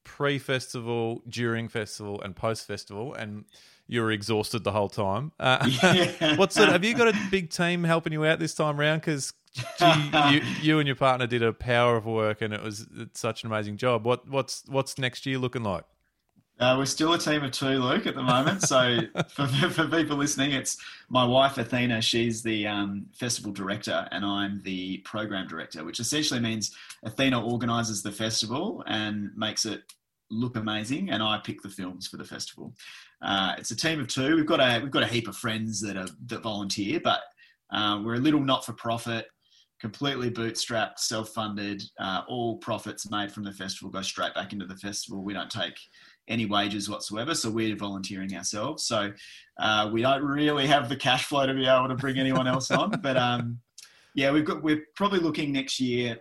pre-festival, 0.05 1.23
during 1.29 1.69
festival, 1.69 2.21
and 2.23 2.35
post-festival, 2.35 3.15
and 3.15 3.45
you 3.87 4.01
were 4.03 4.11
exhausted 4.11 4.65
the 4.65 4.73
whole 4.73 4.89
time. 4.89 5.33
Uh, 5.39 5.69
Yeah. 5.83 6.37
What's 6.37 6.57
it? 6.59 6.69
Have 6.69 6.85
you 6.85 6.95
got 6.95 7.09
a 7.09 7.17
big 7.31 7.51
team 7.51 7.85
helping 7.85 8.13
you 8.13 8.25
out 8.25 8.39
this 8.39 8.55
time 8.55 8.79
round? 8.79 9.01
Because 9.03 9.33
you, 9.81 10.41
you 10.63 10.79
and 10.79 10.87
your 10.87 10.97
partner 10.97 11.27
did 11.27 11.43
a 11.43 11.53
power 11.53 11.97
of 11.97 12.07
work, 12.07 12.41
and 12.43 12.53
it 12.55 12.63
was 12.63 12.87
it's 12.97 13.21
such 13.21 13.45
an 13.45 13.51
amazing 13.53 13.77
job. 13.77 14.05
What 14.05 14.29
what's 14.29 14.65
what's 14.67 14.99
next 14.99 15.27
year 15.27 15.39
looking 15.39 15.63
like? 15.63 15.85
Uh, 16.61 16.77
we're 16.79 16.85
still 16.85 17.13
a 17.13 17.19
team 17.19 17.43
of 17.43 17.51
two, 17.51 17.81
Luke, 17.81 18.07
at 18.07 18.15
the 18.15 18.23
moment. 18.23 18.63
So 18.63 18.99
for, 19.29 19.47
for 19.47 19.89
people 19.89 20.17
listening, 20.17 20.53
it's 20.53 20.77
my 21.09 21.25
wife 21.25 21.59
Athena. 21.59 22.01
She's 22.01 22.43
the 22.43 22.67
um, 22.67 23.07
festival 23.13 23.53
director, 23.53 24.07
and 24.13 24.25
I'm 24.25 24.61
the 24.63 24.99
program 24.99 25.49
director, 25.49 25.85
which 25.85 25.99
essentially 25.99 26.41
means 26.41 26.77
Athena 27.05 27.45
organises 27.45 28.03
the 28.03 28.13
festival 28.13 28.85
and 28.87 29.31
makes 29.37 29.65
it 29.65 29.83
look 30.31 30.57
amazing, 30.57 31.11
and 31.11 31.23
I 31.23 31.39
pick 31.39 31.63
the 31.63 31.69
films 31.69 32.07
for 32.07 32.17
the 32.17 32.25
festival. 32.25 32.75
Uh, 33.21 33.55
it's 33.59 33.71
a 33.71 33.77
team 33.77 34.01
of 34.01 34.09
two. 34.09 34.37
We've 34.37 34.47
got 34.47 34.61
a 34.61 34.81
we've 34.81 34.91
got 34.91 35.03
a 35.03 35.07
heap 35.07 35.29
of 35.29 35.37
friends 35.37 35.81
that 35.83 35.97
are 35.97 36.09
that 36.27 36.43
volunteer, 36.43 37.01
but 37.03 37.21
uh, 37.73 38.01
we're 38.05 38.15
a 38.15 38.21
little 38.21 38.41
not 38.41 38.65
for 38.65 38.73
profit. 38.73 39.27
Completely 39.81 40.31
bootstrapped, 40.31 40.99
self-funded. 40.99 41.83
Uh, 41.99 42.23
all 42.29 42.57
profits 42.59 43.11
made 43.11 43.33
from 43.33 43.43
the 43.43 43.53
festival 43.53 43.91
go 43.91 44.01
straight 44.01 44.33
back 44.33 44.53
into 44.53 44.65
the 44.65 44.77
festival. 44.77 45.25
We 45.25 45.35
don't 45.35 45.51
take 45.51 45.75
any 46.29 46.47
wages 46.47 46.89
whatsoever. 46.89 47.35
So 47.35 47.51
we're 47.51 47.75
volunteering 47.77 48.35
ourselves. 48.37 48.85
So 48.85 49.13
uh, 49.59 49.91
we 49.93 50.03
don't 50.03 50.23
really 50.23 50.67
have 50.67 50.89
the 50.89 50.97
cash 50.97 51.25
flow 51.25 51.47
to 51.47 51.55
be 51.55 51.67
able 51.67 51.89
to 51.89 51.95
bring 51.95 52.19
anyone 52.19 52.47
else 52.47 52.71
on. 52.71 52.91
But 53.03 53.17
um, 53.17 53.59
yeah, 54.15 54.31
we've 54.31 54.45
got 54.45 54.63
we're 54.63 54.85
probably 54.97 55.19
looking 55.21 55.53
next 55.53 55.81
year. 55.81 56.19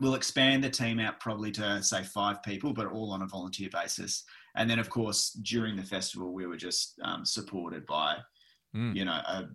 We'll 0.00 0.14
expand 0.14 0.62
the 0.62 0.70
team 0.70 1.00
out 1.00 1.18
probably 1.20 1.50
to 1.52 1.82
say 1.82 2.04
five 2.04 2.42
people, 2.42 2.72
but 2.72 2.86
all 2.86 3.10
on 3.12 3.22
a 3.22 3.26
volunteer 3.26 3.68
basis. 3.72 4.24
And 4.54 4.70
then, 4.70 4.78
of 4.78 4.88
course, 4.88 5.30
during 5.42 5.74
the 5.76 5.82
festival, 5.82 6.32
we 6.32 6.46
were 6.46 6.56
just 6.56 6.94
um, 7.04 7.24
supported 7.24 7.84
by 7.86 8.16
Mm. 8.76 8.94
you 8.94 9.06
know 9.06 9.12
a 9.12 9.48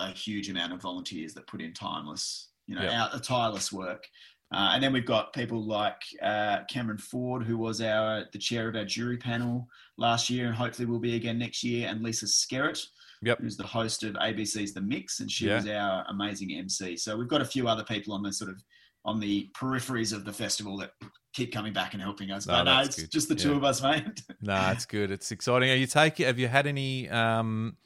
a 0.00 0.10
huge 0.10 0.48
amount 0.50 0.72
of 0.72 0.82
volunteers 0.82 1.32
that 1.34 1.46
put 1.46 1.60
in 1.60 1.72
timeless, 1.72 2.50
you 2.66 2.74
know, 2.74 2.82
Yeah. 2.82 3.04
out 3.04 3.14
a 3.14 3.20
tireless 3.20 3.72
work. 3.72 4.04
Uh, 4.50 4.70
and 4.72 4.82
then 4.82 4.92
we've 4.92 5.04
got 5.04 5.32
people 5.34 5.62
like 5.62 6.00
uh, 6.22 6.60
Cameron 6.70 6.98
Ford, 6.98 7.44
who 7.44 7.58
was 7.58 7.80
our 7.82 8.24
the 8.32 8.38
chair 8.38 8.68
of 8.68 8.76
our 8.76 8.84
jury 8.84 9.18
panel 9.18 9.68
last 9.98 10.30
year, 10.30 10.46
and 10.46 10.54
hopefully 10.54 10.86
will 10.86 10.98
be 10.98 11.16
again 11.16 11.38
next 11.38 11.62
year, 11.62 11.88
and 11.88 12.02
Lisa 12.02 12.26
Skerritt, 12.26 12.82
Yep. 13.22 13.40
who's 13.40 13.56
the 13.56 13.66
host 13.66 14.04
of 14.04 14.14
ABC's 14.14 14.72
The 14.72 14.80
Mix, 14.80 15.20
and 15.20 15.30
she 15.30 15.48
Yeah. 15.48 15.56
was 15.56 15.66
our 15.68 16.04
amazing 16.08 16.52
MC. 16.54 16.96
So 16.96 17.16
we've 17.16 17.28
got 17.28 17.42
a 17.42 17.44
few 17.44 17.68
other 17.68 17.84
people 17.84 18.14
on 18.14 18.22
the 18.22 18.32
sort 18.32 18.50
of 18.50 18.62
on 19.04 19.20
the 19.20 19.48
peripheries 19.54 20.12
of 20.12 20.24
the 20.24 20.32
festival 20.32 20.76
that 20.78 20.92
keep 21.32 21.52
coming 21.52 21.72
back 21.72 21.92
and 21.94 22.02
helping 22.02 22.30
us. 22.30 22.46
No, 22.46 22.54
but 22.54 22.64
no, 22.64 22.80
it's 22.80 22.96
good. 23.00 23.10
just 23.10 23.28
the 23.28 23.34
two 23.34 23.52
of 23.54 23.64
us, 23.64 23.82
mate. 23.82 24.22
No, 24.42 24.70
it's 24.70 24.86
good. 24.86 25.10
It's 25.10 25.30
exciting. 25.30 25.70
Are 25.70 25.74
you 25.74 25.86
taking? 25.86 26.26
Have 26.26 26.38
you 26.38 26.48
had 26.48 26.66
any? 26.66 27.08
Um, 27.10 27.76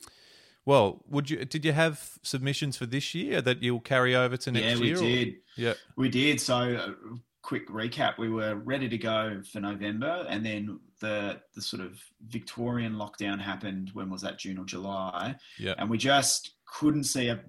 well, 0.65 1.03
would 1.09 1.29
you? 1.31 1.45
Did 1.45 1.65
you 1.65 1.73
have 1.73 2.19
submissions 2.23 2.77
for 2.77 2.87
this 2.87 3.15
year 3.15 3.41
that 3.43 3.63
you'll 3.63 3.81
carry 3.81 4.15
over 4.15 4.37
to 4.37 4.53
next 4.53 4.65
year? 4.65 4.75
yeah, 4.75 4.81
we 4.81 4.87
year? 4.89 4.97
or- 4.97 5.01
did. 5.25 5.35
Yeah. 5.57 5.75
We 5.97 6.09
did. 6.09 6.41
So, 6.41 6.55
uh, 6.55 7.17
quick 7.43 7.69
recap: 7.69 8.19
we 8.19 8.29
were 8.29 8.55
ready 8.57 8.89
to 8.89 8.99
go 8.99 9.43
for 9.51 9.61
November, 9.61 10.25
and 10.29 10.45
then 10.47 10.79
the 11.01 11.41
the 11.55 11.63
sort 11.63 11.83
of 11.83 12.01
Victorian 12.29 12.95
lockdown 12.95 13.41
happened. 13.41 13.91
When 13.93 14.09
was 14.11 14.23
that? 14.23 14.39
June 14.39 14.59
or 14.59 14.65
July? 14.65 15.35
Yeah. 15.59 15.75
And 15.79 15.91
we 15.91 15.99
just 15.99 16.53
couldn't 16.65 17.05
see 17.05 17.29
a 17.29 17.41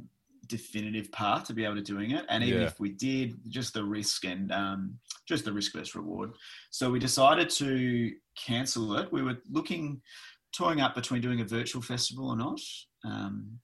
definitive 0.47 1.09
path 1.11 1.45
to 1.45 1.53
be 1.53 1.63
able 1.63 1.75
to 1.75 1.81
doing 1.81 2.11
it. 2.11 2.25
And 2.29 2.43
even 2.43 2.61
Yeah. 2.61 2.67
if 2.67 2.79
we 2.79 2.89
did, 2.91 3.39
just 3.49 3.73
the 3.73 3.83
risk 3.83 4.25
and 4.25 4.51
um, 4.51 4.99
just 5.25 5.45
the 5.45 5.53
risk 5.53 5.71
versus 5.73 5.95
reward. 5.95 6.33
So 6.69 6.91
we 6.91 6.99
decided 6.99 7.49
to 7.51 8.11
cancel 8.35 8.97
it. 8.97 9.11
We 9.11 9.21
were 9.23 9.37
looking, 9.49 10.01
toying 10.55 10.81
up 10.81 10.95
between 10.95 11.21
doing 11.21 11.41
a 11.41 11.45
virtual 11.45 11.81
festival 11.81 12.29
or 12.29 12.37
not. 12.37 12.59
Um, 13.03 13.59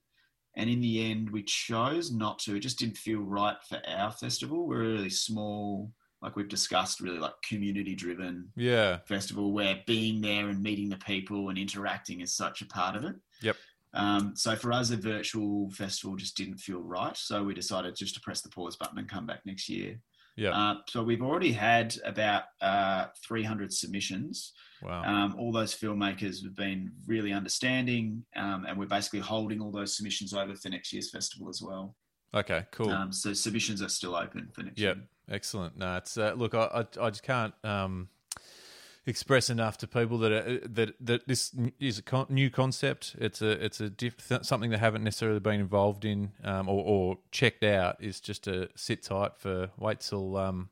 and 0.58 0.70
in 0.70 0.82
the 0.82 1.10
end, 1.12 1.30
we 1.30 1.44
chose 1.44 2.12
not 2.12 2.40
to. 2.40 2.56
It 2.56 2.60
just 2.62 2.80
didn't 2.80 2.98
feel 2.98 3.22
right 3.22 3.56
for 3.68 3.82
our 3.88 4.12
festival. 4.12 4.68
We're 4.68 4.84
a 4.84 4.88
really 4.88 5.10
small, 5.10 5.92
like 6.22 6.36
we've 6.36 6.50
discussed, 6.50 7.00
really 7.00 7.20
like 7.20 7.34
community 7.48 7.96
driven 7.96 8.52
Yeah. 8.56 8.98
festival 9.08 9.54
where 9.54 9.82
being 9.86 10.20
there 10.22 10.50
and 10.50 10.62
meeting 10.62 10.90
the 10.90 10.98
people 10.98 11.50
and 11.50 11.58
interacting 11.58 12.22
is 12.22 12.34
such 12.36 12.62
a 12.62 12.66
part 12.66 12.96
of 12.96 13.06
it. 13.06 13.16
Yep. 13.42 13.56
Um, 13.94 14.36
so 14.36 14.56
for 14.56 14.72
us, 14.74 14.90
a 14.92 14.98
virtual 14.98 15.70
festival 15.72 16.16
just 16.16 16.36
didn't 16.36 16.58
feel 16.58 16.82
right. 16.82 17.16
So 17.16 17.44
we 17.44 17.54
decided 17.54 17.96
just 17.96 18.16
to 18.16 18.22
press 18.22 18.42
the 18.42 18.50
pause 18.50 18.76
button 18.76 18.98
and 19.00 19.08
come 19.08 19.26
back 19.26 19.46
next 19.46 19.70
year. 19.70 20.00
Yeah. 20.36 20.50
Uh, 20.52 20.76
so 20.88 21.04
we've 21.04 21.22
already 21.22 21.52
had 21.52 21.96
about 22.04 22.44
uh, 22.62 23.08
300 23.26 23.72
submissions. 23.74 24.54
Wow. 24.82 25.04
Um, 25.04 25.36
all 25.38 25.52
those 25.52 25.76
filmmakers 25.76 26.44
have 26.44 26.56
been 26.56 26.92
really 27.06 27.34
understanding, 27.34 28.24
um, 28.36 28.66
and 28.68 28.78
we're 28.78 28.86
basically 28.88 29.20
holding 29.20 29.60
all 29.62 29.72
those 29.72 29.96
submissions 29.98 30.34
over 30.34 30.56
for 30.56 30.70
next 30.70 30.94
year's 30.94 31.10
festival 31.12 31.50
as 31.50 31.62
well. 31.62 31.96
okay. 32.34 32.66
Cool. 32.72 32.90
Um, 32.92 33.12
so 33.12 33.34
submissions 33.34 33.82
are 33.82 33.90
still 33.90 34.16
open 34.16 34.50
for 34.54 34.64
next 34.64 34.80
Yep. 34.80 34.96
year. 34.98 35.06
Excellent. 35.30 35.78
No, 35.78 35.98
it's 35.98 36.18
uh, 36.18 36.34
look. 36.36 36.54
I, 36.56 36.66
I 37.00 37.06
I 37.06 37.10
just 37.10 37.24
can't 37.24 37.54
um, 37.64 38.10
express 39.06 39.50
enough 39.50 39.78
to 39.80 39.88
people 39.88 40.18
that 40.20 40.32
uh, 40.32 40.68
that 40.70 40.94
that 41.00 41.28
this 41.28 41.56
is 41.80 42.00
a 42.00 42.02
con- 42.02 42.28
new 42.30 42.50
concept. 42.50 43.16
It's 43.20 43.42
a 43.42 43.52
it's 43.64 43.80
a 43.82 43.90
diff- 43.90 44.32
something 44.42 44.70
they 44.70 44.78
haven't 44.78 45.04
necessarily 45.04 45.40
been 45.40 45.60
involved 45.60 46.06
in 46.06 46.32
um, 46.44 46.68
or, 46.68 46.84
or 46.86 47.18
checked 47.32 47.64
out. 47.64 47.98
Is 48.04 48.20
just 48.20 48.44
to 48.46 48.70
sit 48.76 49.04
tight 49.04 49.38
for 49.38 49.70
wait 49.78 50.00
till 50.00 50.38
um, 50.38 50.70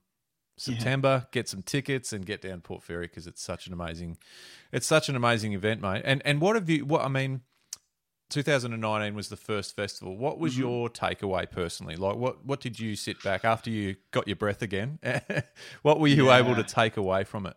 September, 0.58 1.28
get 1.32 1.48
some 1.48 1.62
tickets, 1.62 2.12
and 2.12 2.26
get 2.26 2.42
down 2.42 2.62
Port 2.62 2.84
Fairy 2.84 3.08
because 3.08 3.28
it's 3.28 3.42
such 3.42 3.68
an 3.68 3.74
amazing, 3.74 4.18
it's 4.72 4.88
such 4.88 5.08
an 5.08 5.16
amazing 5.16 5.54
event, 5.54 5.82
mate. 5.82 6.02
And 6.04 6.22
and 6.26 6.42
what 6.42 6.56
have 6.56 6.70
you? 6.70 6.86
What 6.86 7.02
I 7.02 7.08
mean. 7.08 7.42
2019 8.30 9.16
was 9.16 9.30
the 9.30 9.38
first 9.38 9.74
festival. 9.74 10.18
What 10.18 10.38
was 10.38 10.56
Mhm. 10.56 10.60
your 10.60 10.90
takeaway 10.90 11.50
personally? 11.50 11.96
Like, 11.96 12.18
what 12.18 12.44
what 12.46 12.60
did 12.60 12.78
you 12.78 12.98
sit 12.98 13.24
back 13.24 13.46
after 13.46 13.70
you 13.70 13.96
got 14.12 14.28
your 14.28 14.36
breath 14.36 14.62
again? 14.62 15.00
what 15.82 16.02
were 16.02 16.10
you 16.10 16.30
able 16.30 16.54
to 16.54 16.64
take 16.64 16.98
away 16.98 17.24
from 17.24 17.46
it? 17.46 17.56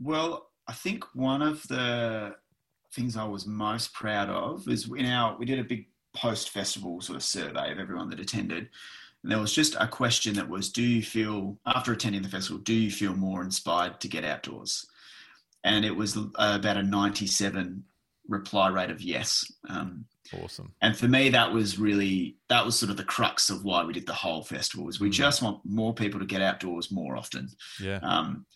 Well, 0.00 0.50
I 0.66 0.72
think 0.72 1.04
one 1.14 1.42
of 1.42 1.62
the 1.68 2.34
things 2.92 3.16
I 3.16 3.24
was 3.24 3.46
most 3.46 3.92
proud 3.92 4.28
of 4.28 4.66
is 4.66 4.90
in 4.90 5.06
our 5.06 5.36
we 5.38 5.44
did 5.46 5.60
a 5.60 5.64
big 5.64 5.86
post 6.12 6.50
festival 6.50 7.00
sort 7.00 7.14
of 7.16 7.22
survey 7.22 7.70
of 7.70 7.78
everyone 7.78 8.10
that 8.10 8.18
attended. 8.18 8.70
And 9.22 9.30
there 9.32 9.38
was 9.38 9.54
just 9.54 9.76
a 9.78 9.86
question 9.86 10.34
that 10.34 10.48
was 10.48 10.70
do 10.70 10.82
you 10.82 11.02
feel 11.02 11.58
after 11.66 11.92
attending 11.92 12.22
the 12.22 12.28
festival 12.28 12.58
do 12.62 12.72
you 12.74 12.90
feel 12.90 13.14
more 13.14 13.42
inspired 13.42 14.00
to 14.00 14.08
get 14.08 14.24
outdoors? 14.24 14.86
And 15.64 15.84
it 15.84 15.94
was 15.94 16.16
uh, 16.16 16.22
about 16.36 16.78
a 16.78 16.82
97 16.82 17.84
reply 18.28 18.68
rate 18.68 18.90
of 18.90 19.02
yes. 19.02 19.44
Um, 19.68 20.04
Awesome. 20.44 20.72
and 20.80 20.96
for 20.96 21.08
me 21.08 21.28
that 21.30 21.52
was 21.52 21.76
really 21.78 22.36
that 22.48 22.64
was 22.64 22.78
sort 22.78 22.90
of 22.90 22.96
the 22.96 23.02
crux 23.04 23.50
of 23.50 23.64
why 23.64 23.82
we 23.84 23.92
did 23.92 24.06
the 24.06 24.12
whole 24.12 24.44
festival 24.44 24.88
is 24.88 25.00
we 25.00 25.08
Mm. 25.08 25.12
just 25.14 25.42
want 25.42 25.60
more 25.64 25.92
people 25.92 26.20
to 26.20 26.26
get 26.26 26.40
outdoors 26.40 26.92
more 26.92 27.16
often 27.16 27.48
Yeah. 27.80 27.98
um, 28.02 28.46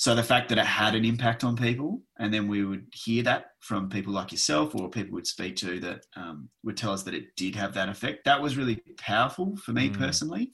so 0.00 0.14
the 0.14 0.22
fact 0.22 0.48
that 0.48 0.58
it 0.58 0.64
had 0.64 0.94
an 0.94 1.04
impact 1.04 1.42
on 1.42 1.56
people, 1.56 2.00
and 2.20 2.32
then 2.32 2.46
we 2.46 2.64
would 2.64 2.86
hear 2.94 3.24
that 3.24 3.46
from 3.58 3.88
people 3.90 4.12
like 4.12 4.30
yourself 4.30 4.72
or 4.76 4.88
people 4.88 5.14
would 5.14 5.26
speak 5.26 5.56
to 5.56 5.80
that 5.80 6.06
um, 6.14 6.48
would 6.62 6.76
tell 6.76 6.92
us 6.92 7.02
that 7.02 7.14
it 7.14 7.34
did 7.36 7.56
have 7.56 7.74
that 7.74 7.88
effect. 7.88 8.24
That 8.24 8.40
was 8.40 8.56
really 8.56 8.76
powerful 8.96 9.56
for 9.56 9.72
me 9.72 9.90
Mm. 9.90 9.98
personally. 9.98 10.52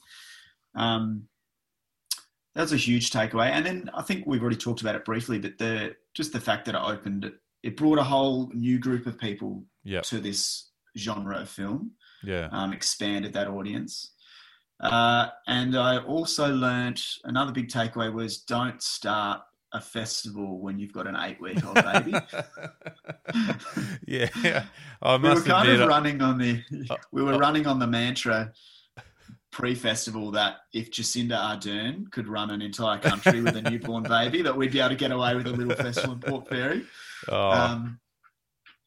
Um, 0.75 1.29
that 2.55 2.63
was 2.63 2.73
a 2.73 2.79
huge 2.79 3.11
takeaway. 3.11 3.51
And 3.51 3.67
then 3.67 3.91
I 3.93 4.01
think 4.01 4.25
we've 4.27 4.41
already 4.41 4.57
talked 4.57 4.81
about 4.81 4.95
it 4.95 5.05
briefly, 5.05 5.39
but 5.39 5.59
the 5.59 5.95
just 6.15 6.33
the 6.33 6.41
fact 6.41 6.65
that 6.65 6.75
it 6.75 6.81
opened, 6.83 7.31
it 7.63 7.77
brought 7.77 7.99
a 7.99 8.05
whole 8.05 8.51
new 8.55 8.79
group 8.79 9.07
of 9.07 9.19
people 9.19 9.65
Yep. 9.85 10.05
to 10.05 10.21
this 10.21 10.71
genre 10.97 11.37
of 11.41 11.51
film 11.51 11.91
Yeah. 12.23 12.49
um, 12.51 12.73
expanded 12.73 13.35
that 13.35 13.49
audience. 13.49 14.14
Uh, 14.85 15.29
and 15.47 15.77
I 15.77 15.99
also 15.99 16.53
learnt 16.53 17.03
another 17.25 17.53
big 17.53 17.69
takeaway 17.69 18.13
was 18.13 18.39
don't 18.39 18.83
start 18.83 19.41
a 19.73 19.81
festival 19.81 20.61
when 20.61 20.79
you've 20.79 20.93
got 20.93 21.07
an 21.07 21.17
eight 21.17 21.41
week 21.41 21.65
old 21.67 21.75
baby. 21.75 22.13
yeah. 24.07 24.65
I 25.03 25.17
we 25.17 25.29
were 25.29 25.41
kind 25.43 25.69
of 25.69 25.81
I- 25.81 25.87
running 25.87 26.21
on 26.23 26.39
the 26.39 26.63
we 27.13 27.23
were 27.23 27.39
running 27.39 27.67
on 27.67 27.79
the 27.79 27.87
mantra 27.87 28.53
pre-festival 29.51 30.33
that 30.33 30.57
if 30.73 30.91
Jacinda 30.91 31.37
Ardern 31.39 32.11
could 32.11 32.27
run 32.27 32.51
an 32.51 32.61
entire 32.61 32.99
country 32.99 33.41
with 33.41 33.55
a 33.55 33.63
newborn 33.63 34.03
baby, 34.03 34.43
that 34.43 34.57
we'd 34.57 34.73
be 34.73 34.81
able 34.81 34.89
to 34.91 34.97
get 34.97 35.13
away 35.13 35.37
with 35.37 35.47
a 35.47 35.51
little 35.51 35.77
festival 35.77 36.15
in 36.15 36.21
Port 36.21 36.49
Fairy. 36.49 36.83
oh, 37.29 37.51
Um, 37.53 38.01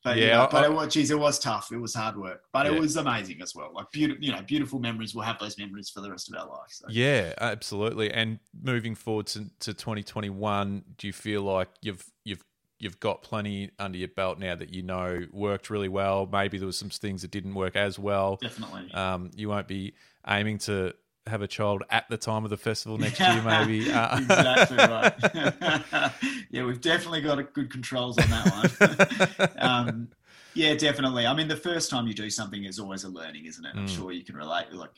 but 0.07 0.17
Yeah, 0.17 0.25
yeah, 0.27 0.43
I- 0.45 0.49
but 0.49 0.63
it 0.63 0.73
was, 0.73 0.93
geez, 0.93 1.11
it 1.11 1.19
was 1.19 1.37
tough. 1.39 1.71
It 1.71 1.77
was 1.77 1.93
hard 1.93 2.15
work, 2.17 2.43
but 2.53 2.65
Yeah. 2.65 2.73
it 2.73 2.79
was 2.79 2.95
amazing 2.95 3.41
as 3.41 3.53
well. 3.55 3.71
Like 3.73 3.91
beautiful, 3.91 4.23
you 4.23 4.31
know, 4.31 4.41
beautiful 4.41 4.79
memories. 4.79 5.13
We'll 5.13 5.25
have 5.25 5.39
those 5.39 5.57
memories 5.57 5.89
for 5.89 6.01
the 6.01 6.09
rest 6.11 6.29
of 6.31 6.39
our 6.39 6.47
life. 6.47 6.69
So. 6.69 6.85
yeah, 6.89 7.33
absolutely. 7.41 8.11
And 8.11 8.39
moving 8.61 8.95
forward 8.95 9.27
to, 9.27 9.49
to 9.59 9.73
2021, 9.73 10.83
do 10.97 11.07
you 11.07 11.13
feel 11.13 11.41
like 11.41 11.69
you've 11.81 12.05
you've 12.23 12.43
you've 12.79 12.99
got 12.99 13.21
plenty 13.23 13.71
under 13.79 13.97
your 13.97 14.07
belt 14.09 14.37
now 14.39 14.55
that 14.55 14.73
you 14.73 14.81
know 14.83 15.25
worked 15.31 15.69
really 15.69 15.89
well? 15.89 16.27
Maybe 16.31 16.57
there 16.57 16.67
was 16.67 16.77
some 16.77 16.89
things 16.89 17.21
that 17.23 17.31
didn't 17.31 17.55
work 17.55 17.75
as 17.75 17.97
well. 17.99 18.37
Definitely. 18.41 18.91
Um, 18.93 19.31
you 19.35 19.49
won't 19.49 19.67
be 19.67 19.93
aiming 20.27 20.59
to 20.59 20.93
have 21.27 21.41
a 21.41 21.47
child 21.47 21.83
at 21.89 22.05
the 22.09 22.17
time 22.17 22.43
of 22.43 22.49
the 22.49 22.57
festival 22.57 22.97
next 22.97 23.19
year, 23.19 23.41
maybe. 23.41 23.91
Uh, 23.91 24.17
exactly 24.19 24.77
right. 24.77 25.13
yeah, 26.49 26.63
we've 26.63 26.81
definitely 26.81 27.21
got 27.21 27.39
a 27.39 27.43
good 27.43 27.71
controls 27.71 28.17
on 28.17 28.29
that 28.29 29.09
one. 29.39 29.49
um, 29.57 30.07
yeah, 30.53 30.73
definitely. 30.75 31.25
I 31.27 31.33
mean, 31.33 31.47
the 31.47 31.55
first 31.55 31.89
time 31.89 32.07
you 32.07 32.13
do 32.13 32.29
something 32.29 32.63
is 32.63 32.79
always 32.79 33.03
a 33.03 33.09
learning, 33.09 33.45
isn't 33.45 33.63
it? 33.65 33.71
I'm 33.75 33.85
Mm. 33.85 33.95
sure 33.95 34.11
you 34.11 34.23
can 34.23 34.35
relate. 34.35 34.71
Like 34.71 34.89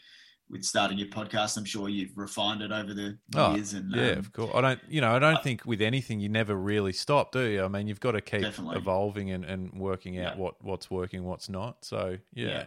with 0.50 0.64
starting 0.64 0.98
your 0.98 1.10
podcast, 1.10 1.58
I'm 1.58 1.66
sure 1.66 1.90
you've 1.90 2.18
refined 2.18 2.62
it 2.62 2.72
over 2.72 2.94
the 2.94 3.18
Oh, 3.36 3.54
years. 3.56 3.74
And 3.74 3.94
yeah, 3.94 4.12
um, 4.14 4.18
of 4.20 4.34
course. 4.34 4.52
I 4.56 4.62
don't, 4.62 4.80
you 4.90 5.00
know, 5.02 5.12
I 5.12 5.20
don't 5.20 5.44
think 5.44 5.66
with 5.66 5.82
anything 5.82 6.20
you 6.20 6.30
never 6.30 6.56
really 6.56 6.94
stop, 6.94 7.32
do 7.32 7.42
you? 7.42 7.64
I 7.64 7.68
mean, 7.68 7.88
you've 7.88 8.00
got 8.00 8.14
to 8.14 8.22
keep 8.22 8.42
Definitely. 8.42 8.78
evolving 8.78 9.30
and, 9.32 9.46
and 9.46 9.74
working 9.74 10.18
out 10.20 10.36
Yeah. 10.36 10.42
what 10.42 10.56
what's 10.64 10.90
working, 10.90 11.24
what's 11.24 11.50
not. 11.50 11.84
So 11.86 12.18
yeah, 12.34 12.48
Yeah. 12.48 12.66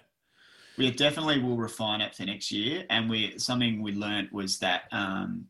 We 0.78 0.90
definitely 0.90 1.38
will 1.38 1.56
refine 1.56 2.00
it 2.00 2.14
for 2.14 2.24
next 2.24 2.50
year. 2.50 2.84
And 2.90 3.08
we 3.08 3.38
something 3.38 3.82
we 3.82 3.92
learnt 3.92 4.32
was 4.32 4.58
that 4.58 4.84
um, 4.92 5.46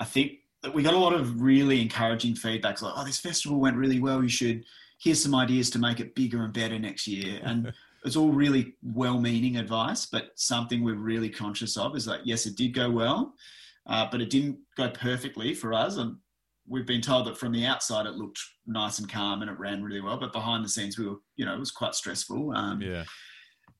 I 0.00 0.04
think 0.04 0.38
that 0.62 0.74
we 0.74 0.82
got 0.82 0.94
a 0.94 0.98
lot 0.98 1.12
of 1.12 1.42
really 1.42 1.80
encouraging 1.80 2.34
feedbacks 2.34 2.82
like, 2.82 2.94
oh, 2.96 3.04
this 3.04 3.20
festival 3.20 3.60
went 3.60 3.76
really 3.76 4.00
well. 4.00 4.22
You 4.22 4.28
should 4.28 4.64
here's 4.98 5.22
some 5.22 5.34
ideas 5.34 5.70
to 5.70 5.78
make 5.78 6.00
it 6.00 6.14
bigger 6.14 6.42
and 6.44 6.52
better 6.52 6.78
next 6.78 7.06
year. 7.06 7.40
And 7.44 7.72
it's 8.04 8.16
all 8.16 8.32
really 8.32 8.74
well-meaning 8.82 9.56
advice, 9.56 10.04
but 10.04 10.32
something 10.34 10.84
we're 10.84 10.94
really 10.94 11.30
conscious 11.30 11.78
of 11.78 11.96
is 11.96 12.04
that 12.04 12.26
yes, 12.26 12.44
it 12.44 12.54
did 12.54 12.74
go 12.74 12.90
well, 12.90 13.34
uh, 13.86 14.06
but 14.10 14.20
it 14.20 14.28
didn't 14.28 14.58
go 14.76 14.90
perfectly 14.90 15.54
for 15.54 15.72
us. 15.72 15.96
And 15.96 16.16
we've 16.68 16.86
been 16.86 17.00
told 17.00 17.26
that 17.26 17.38
from 17.38 17.52
the 17.52 17.64
outside 17.64 18.06
it 18.06 18.14
looked 18.14 18.40
nice 18.66 18.98
and 18.98 19.10
calm 19.10 19.40
and 19.40 19.50
it 19.50 19.58
ran 19.58 19.82
really 19.82 20.02
well, 20.02 20.18
but 20.18 20.34
behind 20.34 20.64
the 20.64 20.68
scenes 20.68 20.98
we 20.98 21.06
were, 21.06 21.16
you 21.36 21.46
know, 21.46 21.54
it 21.54 21.58
was 21.58 21.70
quite 21.70 21.94
stressful. 21.94 22.52
Um, 22.54 22.80
yeah, 22.82 23.04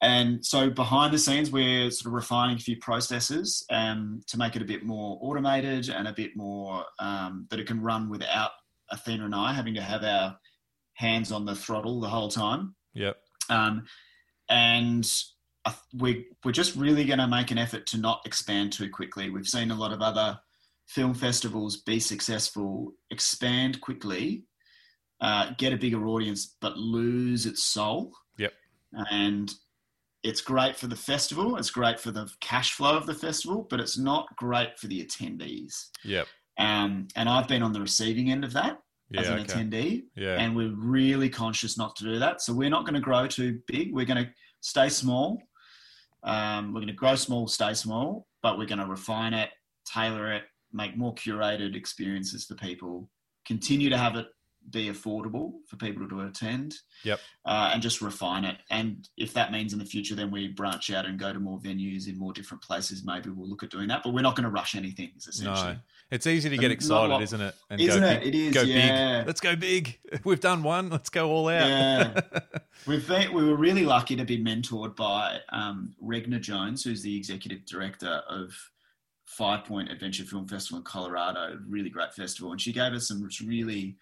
and 0.03 0.45
so 0.45 0.71
behind 0.71 1.15
the 1.15 1.19
scenes, 1.19 1.51
we're 1.51 1.91
sort 1.91 2.09
of 2.09 2.13
refining 2.15 2.57
a 2.57 2.61
few 2.61 2.77
processes 2.77 3.65
um, 3.71 4.21
to 4.27 4.39
make 4.39 4.57
it 4.57 4.63
a 4.63 4.67
bit 4.67 4.85
more 4.85 5.19
automated 5.23 5.89
and 5.89 6.07
a 6.07 6.13
bit 6.13 6.37
more 6.37 6.85
um, 6.99 7.47
that 7.51 7.61
it 7.61 7.67
can 7.67 7.81
run 7.81 8.11
without 8.11 8.51
Athena 8.91 9.25
and 9.25 9.35
I 9.35 9.53
having 9.53 9.75
to 9.75 9.83
have 9.83 10.05
our 10.05 10.37
hands 10.95 11.33
on 11.33 11.45
the 11.45 11.55
throttle 11.55 12.01
the 12.01 12.09
whole 12.09 12.29
time. 12.29 12.75
yep, 12.93 13.17
Um, 13.49 13.87
and 14.49 15.11
we 15.95 16.27
we're 16.45 16.53
just 16.53 16.77
really 16.77 17.05
going 17.05 17.19
to 17.19 17.27
make 17.27 17.51
an 17.51 17.57
effort 17.57 17.87
to 17.87 17.99
not 17.99 18.21
expand 18.27 18.73
too 18.73 18.91
quickly. 18.91 19.31
We've 19.31 19.49
seen 19.49 19.71
a 19.71 19.75
lot 19.75 19.93
of 19.93 20.03
other 20.03 20.39
film 20.87 21.15
festivals 21.15 21.79
be 21.79 21.99
successful, 21.99 22.93
expand 23.11 23.81
quickly, 23.81 24.45
uh, 25.21 25.53
get 25.57 25.73
a 25.73 25.79
bigger 25.79 26.07
audience, 26.07 26.57
but 26.61 26.77
lose 26.77 27.47
its 27.47 27.65
soul. 27.65 28.13
Yep. 28.37 28.53
And 28.93 29.55
it's 30.25 30.41
great 30.41 30.75
for 30.75 30.87
the 30.87 30.97
festival. 30.97 31.57
It's 31.59 31.71
great 31.71 32.01
for 32.01 32.11
the 32.11 32.29
cash 32.41 32.73
flow 32.73 32.97
of 32.97 33.05
the 33.07 33.15
festival, 33.15 33.67
but 33.69 33.79
it's 33.79 33.99
not 33.99 34.27
great 34.37 34.79
for 34.79 34.87
the 34.89 35.05
attendees. 35.05 35.91
Yep. 36.03 36.27
Um, 36.59 37.09
and 37.15 37.29
I've 37.29 37.47
been 37.47 37.63
on 37.63 37.73
the 37.75 37.81
receiving 37.81 38.31
end 38.31 38.43
of 38.43 38.55
that 38.55 38.79
Yeah. 39.11 39.21
as 39.21 39.29
an 39.29 39.39
okay. 39.41 39.53
attendee, 39.53 40.05
Yeah. 40.17 40.37
and 40.41 40.57
we're 40.57 40.75
really 40.75 41.29
conscious 41.29 41.77
not 41.77 41.95
to 41.97 42.05
do 42.05 42.19
that. 42.19 42.41
So 42.41 42.55
we're 42.55 42.71
not 42.71 42.85
going 42.85 42.95
to 42.95 43.01
grow 43.01 43.27
too 43.27 43.61
big. 43.67 43.93
We're 43.93 44.07
going 44.07 44.25
to 44.25 44.31
stay 44.63 44.89
small. 44.89 45.43
Um, 46.23 46.69
we're 46.73 46.81
going 46.81 46.87
to 46.87 46.95
grow 46.95 47.17
small, 47.17 47.47
stay 47.47 47.75
small, 47.75 48.27
but 48.43 48.57
we're 48.57 48.67
going 48.67 48.79
to 48.79 48.87
refine 48.87 49.35
it, 49.35 49.51
tailor 49.87 50.33
it, 50.33 50.45
make 50.73 50.97
more 50.97 51.15
curated 51.15 51.77
experiences 51.77 52.47
for 52.47 52.55
people. 52.55 53.11
Continue 53.47 53.91
to 53.91 53.99
have 53.99 54.17
it 54.17 54.27
be 54.71 54.89
affordable 54.89 55.53
for 55.67 55.77
people 55.77 56.09
to 56.09 56.23
attend. 56.23 56.75
Yep. 57.05 57.21
Uh, 57.45 57.71
and 57.73 57.83
just 57.83 58.01
refine 58.01 58.45
it. 58.45 58.57
And 58.71 59.09
if 59.17 59.35
that 59.35 59.53
means 59.53 59.73
in 59.73 59.79
the 59.79 59.85
future, 59.85 60.15
then 60.15 60.31
we 60.31 60.49
branch 60.49 60.91
out 60.91 61.07
and 61.07 61.19
go 61.19 61.33
to 61.33 61.39
more 61.39 61.59
venues 61.59 62.09
in 62.09 62.19
more 62.19 62.33
different 62.33 62.63
places. 62.63 63.05
Maybe 63.05 63.31
we'll 63.31 63.49
look 63.49 63.63
at 63.63 63.71
doing 63.71 63.89
that. 63.89 64.03
But 64.03 64.15
we're 64.15 64.23
not 64.23 64.37
going 64.37 64.45
to 64.45 64.51
rush 64.51 64.75
anything. 64.75 65.13
Essentially. 65.17 65.75
No, 65.75 65.77
it's 66.11 66.27
easy 66.27 66.49
to 66.51 66.57
get 66.57 66.71
excited, 66.71 67.23
isn't 67.23 67.41
it? 67.41 67.55
And 67.71 67.81
Isn't 67.81 68.01
go 68.01 68.09
it? 68.09 68.21
Big, 68.21 68.35
It 68.35 68.39
is, 68.39 68.55
Go 68.55 68.63
yeah. 68.63 69.19
big. 69.19 69.27
Let's 69.27 69.41
go 69.41 69.57
big. 69.57 69.99
We've 70.25 70.41
done 70.41 70.63
one. 70.63 70.91
Let's 70.91 71.11
go 71.11 71.31
all 71.31 71.49
out. 71.49 71.67
Yeah. 71.69 72.21
We've 72.87 73.07
been, 73.07 73.33
we 73.33 73.45
were 73.45 73.57
really 73.57 73.85
lucky 73.85 74.17
to 74.17 74.25
be 74.25 74.43
mentored 74.43 74.97
by 74.97 75.39
um, 75.51 75.95
Regna 76.01 76.39
Jones, 76.39 76.85
who's 76.85 77.03
the 77.03 77.17
executive 77.17 77.65
director 77.67 78.23
of 78.29 78.53
Five 79.25 79.65
Point 79.65 79.91
Adventure 79.91 80.25
Film 80.25 80.47
Festival 80.47 80.79
in 80.79 80.85
Colorado, 80.85 81.59
really 81.67 81.91
great 81.91 82.15
festival, 82.15 82.53
and 82.53 82.61
she 82.61 82.73
gave 82.73 82.93
us 82.93 83.09
some 83.09 83.29
really 83.47 83.97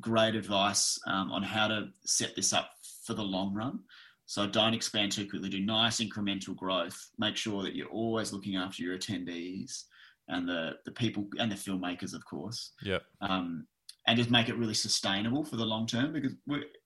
great 0.00 0.34
advice 0.34 0.98
um, 1.06 1.32
on 1.32 1.42
how 1.42 1.68
to 1.68 1.88
set 2.04 2.34
this 2.36 2.52
up 2.52 2.70
for 3.04 3.14
the 3.14 3.22
long 3.22 3.54
run. 3.54 3.80
So 4.26 4.46
don't 4.46 4.74
expand 4.74 5.12
too 5.12 5.28
quickly. 5.28 5.48
Do 5.48 5.60
nice 5.60 6.00
incremental 6.00 6.56
growth. 6.56 7.10
Make 7.18 7.36
sure 7.36 7.62
that 7.62 7.74
you're 7.74 7.88
always 7.88 8.32
looking 8.32 8.56
after 8.56 8.82
your 8.82 8.96
attendees 8.96 9.84
and 10.28 10.48
the 10.48 10.72
the 10.84 10.92
people 10.92 11.26
and 11.38 11.50
the 11.50 11.56
filmmakers, 11.56 12.14
of 12.14 12.24
course 12.24 12.72
yep. 12.82 13.02
um, 13.20 13.66
and 14.06 14.16
just 14.16 14.30
make 14.30 14.48
it 14.48 14.56
really 14.56 14.74
sustainable 14.74 15.44
for 15.44 15.56
the 15.56 15.64
long 15.64 15.86
term. 15.86 16.12
Because 16.12 16.32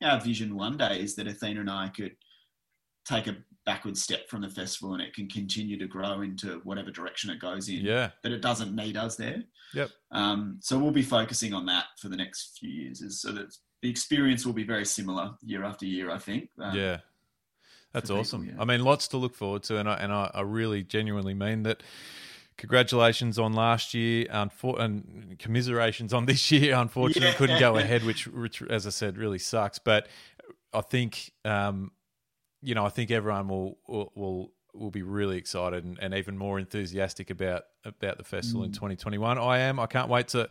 our 0.02 0.20
vision 0.20 0.54
one 0.56 0.76
day 0.76 1.00
is 1.00 1.14
that 1.16 1.28
Athena 1.28 1.60
and 1.60 1.70
I 1.70 1.88
could 1.88 2.16
take 3.06 3.26
a 3.26 3.36
backward 3.66 3.98
step 3.98 4.28
from 4.30 4.40
the 4.42 4.48
festival 4.48 4.94
and 4.94 5.02
it 5.02 5.12
can 5.12 5.28
continue 5.28 5.76
to 5.76 5.86
grow 5.86 6.22
into 6.22 6.60
whatever 6.64 6.90
direction 6.90 7.28
it 7.30 7.40
goes 7.40 7.68
in. 7.68 7.80
Yeah. 7.84 8.10
But 8.22 8.32
it 8.32 8.40
doesn't 8.40 8.74
need 8.74 8.96
us 8.96 9.16
there. 9.16 9.42
Yep. 9.74 9.90
Um, 10.12 10.58
so 10.60 10.78
we'll 10.78 10.92
be 10.92 11.02
focusing 11.02 11.52
on 11.52 11.66
that 11.66 11.86
for 12.00 12.08
the 12.08 12.16
next 12.16 12.56
few 12.58 12.70
years, 12.70 13.02
is 13.02 13.20
so 13.20 13.32
that 13.32 13.54
the 13.82 13.90
experience 13.90 14.46
will 14.46 14.52
be 14.54 14.64
very 14.64 14.86
similar 14.86 15.32
year 15.42 15.64
after 15.64 15.84
year. 15.84 16.10
I 16.10 16.18
think. 16.18 16.48
Um, 16.58 16.74
yeah. 16.76 16.98
That's 17.92 18.08
for 18.08 18.14
people, 18.14 18.20
awesome. 18.20 18.44
yeah. 18.46 18.52
I 18.58 18.64
mean, 18.64 18.82
lots 18.84 19.08
to 19.08 19.16
look 19.16 19.34
forward 19.34 19.64
to, 19.64 19.78
and 19.78 19.88
I, 19.88 19.94
and 19.96 20.12
I, 20.12 20.30
I 20.32 20.40
really 20.42 20.82
genuinely 20.82 21.34
mean 21.34 21.64
that. 21.64 21.82
Congratulations 22.58 23.38
on 23.38 23.52
last 23.52 23.92
year, 23.92 24.24
unfor- 24.26 24.80
and 24.80 25.38
commiserations 25.38 26.14
on 26.14 26.24
this 26.24 26.50
year. 26.50 26.74
Unfortunately, 26.74 27.28
Yeah. 27.28 27.34
couldn't 27.34 27.60
go 27.60 27.76
ahead, 27.76 28.02
which, 28.02 28.26
which, 28.28 28.62
as 28.62 28.86
I 28.86 28.90
said, 28.90 29.18
really 29.18 29.38
sucks. 29.38 29.78
But 29.78 30.06
I 30.72 30.80
think, 30.80 31.32
um, 31.44 31.90
you 32.62 32.74
know, 32.74 32.84
I 32.84 32.88
think 32.90 33.10
everyone 33.10 33.48
will 33.48 33.78
will 33.86 34.12
will, 34.14 34.52
will 34.74 34.90
be 34.90 35.02
really 35.02 35.38
excited 35.38 35.84
and, 35.84 35.98
and 36.00 36.14
even 36.14 36.36
more 36.36 36.58
enthusiastic 36.58 37.30
about 37.30 37.64
about 37.84 38.18
the 38.18 38.24
festival 38.24 38.62
Mm. 38.62 38.66
in 38.66 38.72
2021. 38.72 39.38
I 39.38 39.58
am. 39.60 39.78
I 39.80 39.86
can't 39.86 40.08
wait 40.08 40.28
to. 40.28 40.48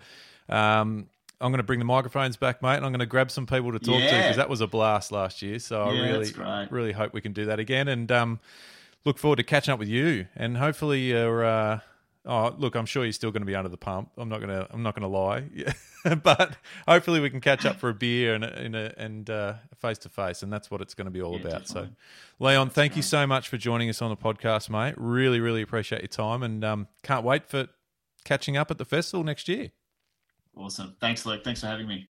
Um, 0.50 1.08
I'm 1.42 1.52
going 1.52 1.58
to 1.58 1.64
bring 1.64 1.80
the 1.80 1.86
microphones 1.86 2.38
back, 2.38 2.62
mate, 2.62 2.78
and 2.78 2.86
I'm 2.86 2.92
going 2.92 3.00
to 3.02 3.06
grab 3.06 3.30
some 3.30 3.46
people 3.46 3.72
to 3.74 3.80
talk 3.80 4.00
to 4.00 4.16
because 4.18 4.38
that 4.38 4.50
was 4.50 4.62
a 4.62 4.68
blast 4.68 5.12
last 5.12 5.42
year. 5.42 5.60
So 5.60 5.84
I 5.84 5.90
really, 6.12 6.26
really 6.72 6.92
hope 6.94 7.14
we 7.14 7.20
can 7.20 7.34
do 7.34 7.46
that 7.46 7.60
again, 7.60 7.88
and 7.90 8.10
um, 8.12 8.40
look 9.04 9.18
forward 9.18 9.36
to 9.38 9.44
catching 9.44 9.74
up 9.74 9.80
with 9.80 9.90
you. 9.90 10.28
And 10.36 10.56
hopefully, 10.58 11.10
you're, 11.10 11.44
uh, 11.44 11.80
oh, 12.26 12.56
look, 12.58 12.76
I'm 12.76 12.86
sure 12.86 13.04
you're 13.04 13.14
still 13.14 13.32
going 13.32 13.42
to 13.42 13.48
be 13.48 13.56
under 13.56 13.70
the 13.70 13.78
pump. 13.78 14.12
I'm 14.18 14.30
not 14.30 14.42
going 14.42 14.50
to, 14.50 14.68
I'm 14.72 14.84
not 14.84 14.96
going 14.96 15.10
to 15.10 15.18
lie, 15.18 16.16
but 16.24 16.58
hopefully 16.88 17.20
we 17.20 17.30
can 17.30 17.42
catch 17.42 17.66
up 17.66 17.78
for 17.78 17.90
a 17.90 17.94
beer 17.94 18.34
and 18.34 18.44
in 18.44 18.76
a, 18.76 18.94
and 18.98 19.30
uh 19.30 19.54
face 19.78 19.98
to 20.00 20.10
face, 20.10 20.42
and 20.44 20.52
that's 20.52 20.72
what 20.72 20.82
it's 20.82 20.94
going 20.94 21.06
to 21.06 21.12
be 21.12 21.22
all 21.22 21.40
Yeah, 21.40 21.48
about. 21.48 21.68
So. 21.68 21.88
Leon, 22.40 22.70
thank 22.72 22.96
you 22.96 23.02
so 23.02 23.28
much 23.28 23.50
for 23.50 23.58
joining 23.58 23.90
us 23.90 24.02
on 24.02 24.10
the 24.10 24.18
podcast, 24.18 24.70
mate. 24.70 24.96
Really, 24.98 25.40
really 25.40 25.62
appreciate 25.62 26.02
your 26.02 26.08
time, 26.08 26.44
and 26.44 26.64
um, 26.64 26.88
can't 27.04 27.24
wait 27.24 27.48
for 27.48 27.68
catching 28.24 28.58
up 28.58 28.72
at 28.72 28.78
the 28.78 28.86
festival 28.86 29.24
next 29.24 29.48
year. 29.48 29.72
Awesome. 30.58 30.96
Thanks, 31.00 31.26
Luke. 31.26 31.44
Thanks 31.44 31.62
for 31.62 31.68
having 31.68 31.88
me. 31.88 32.08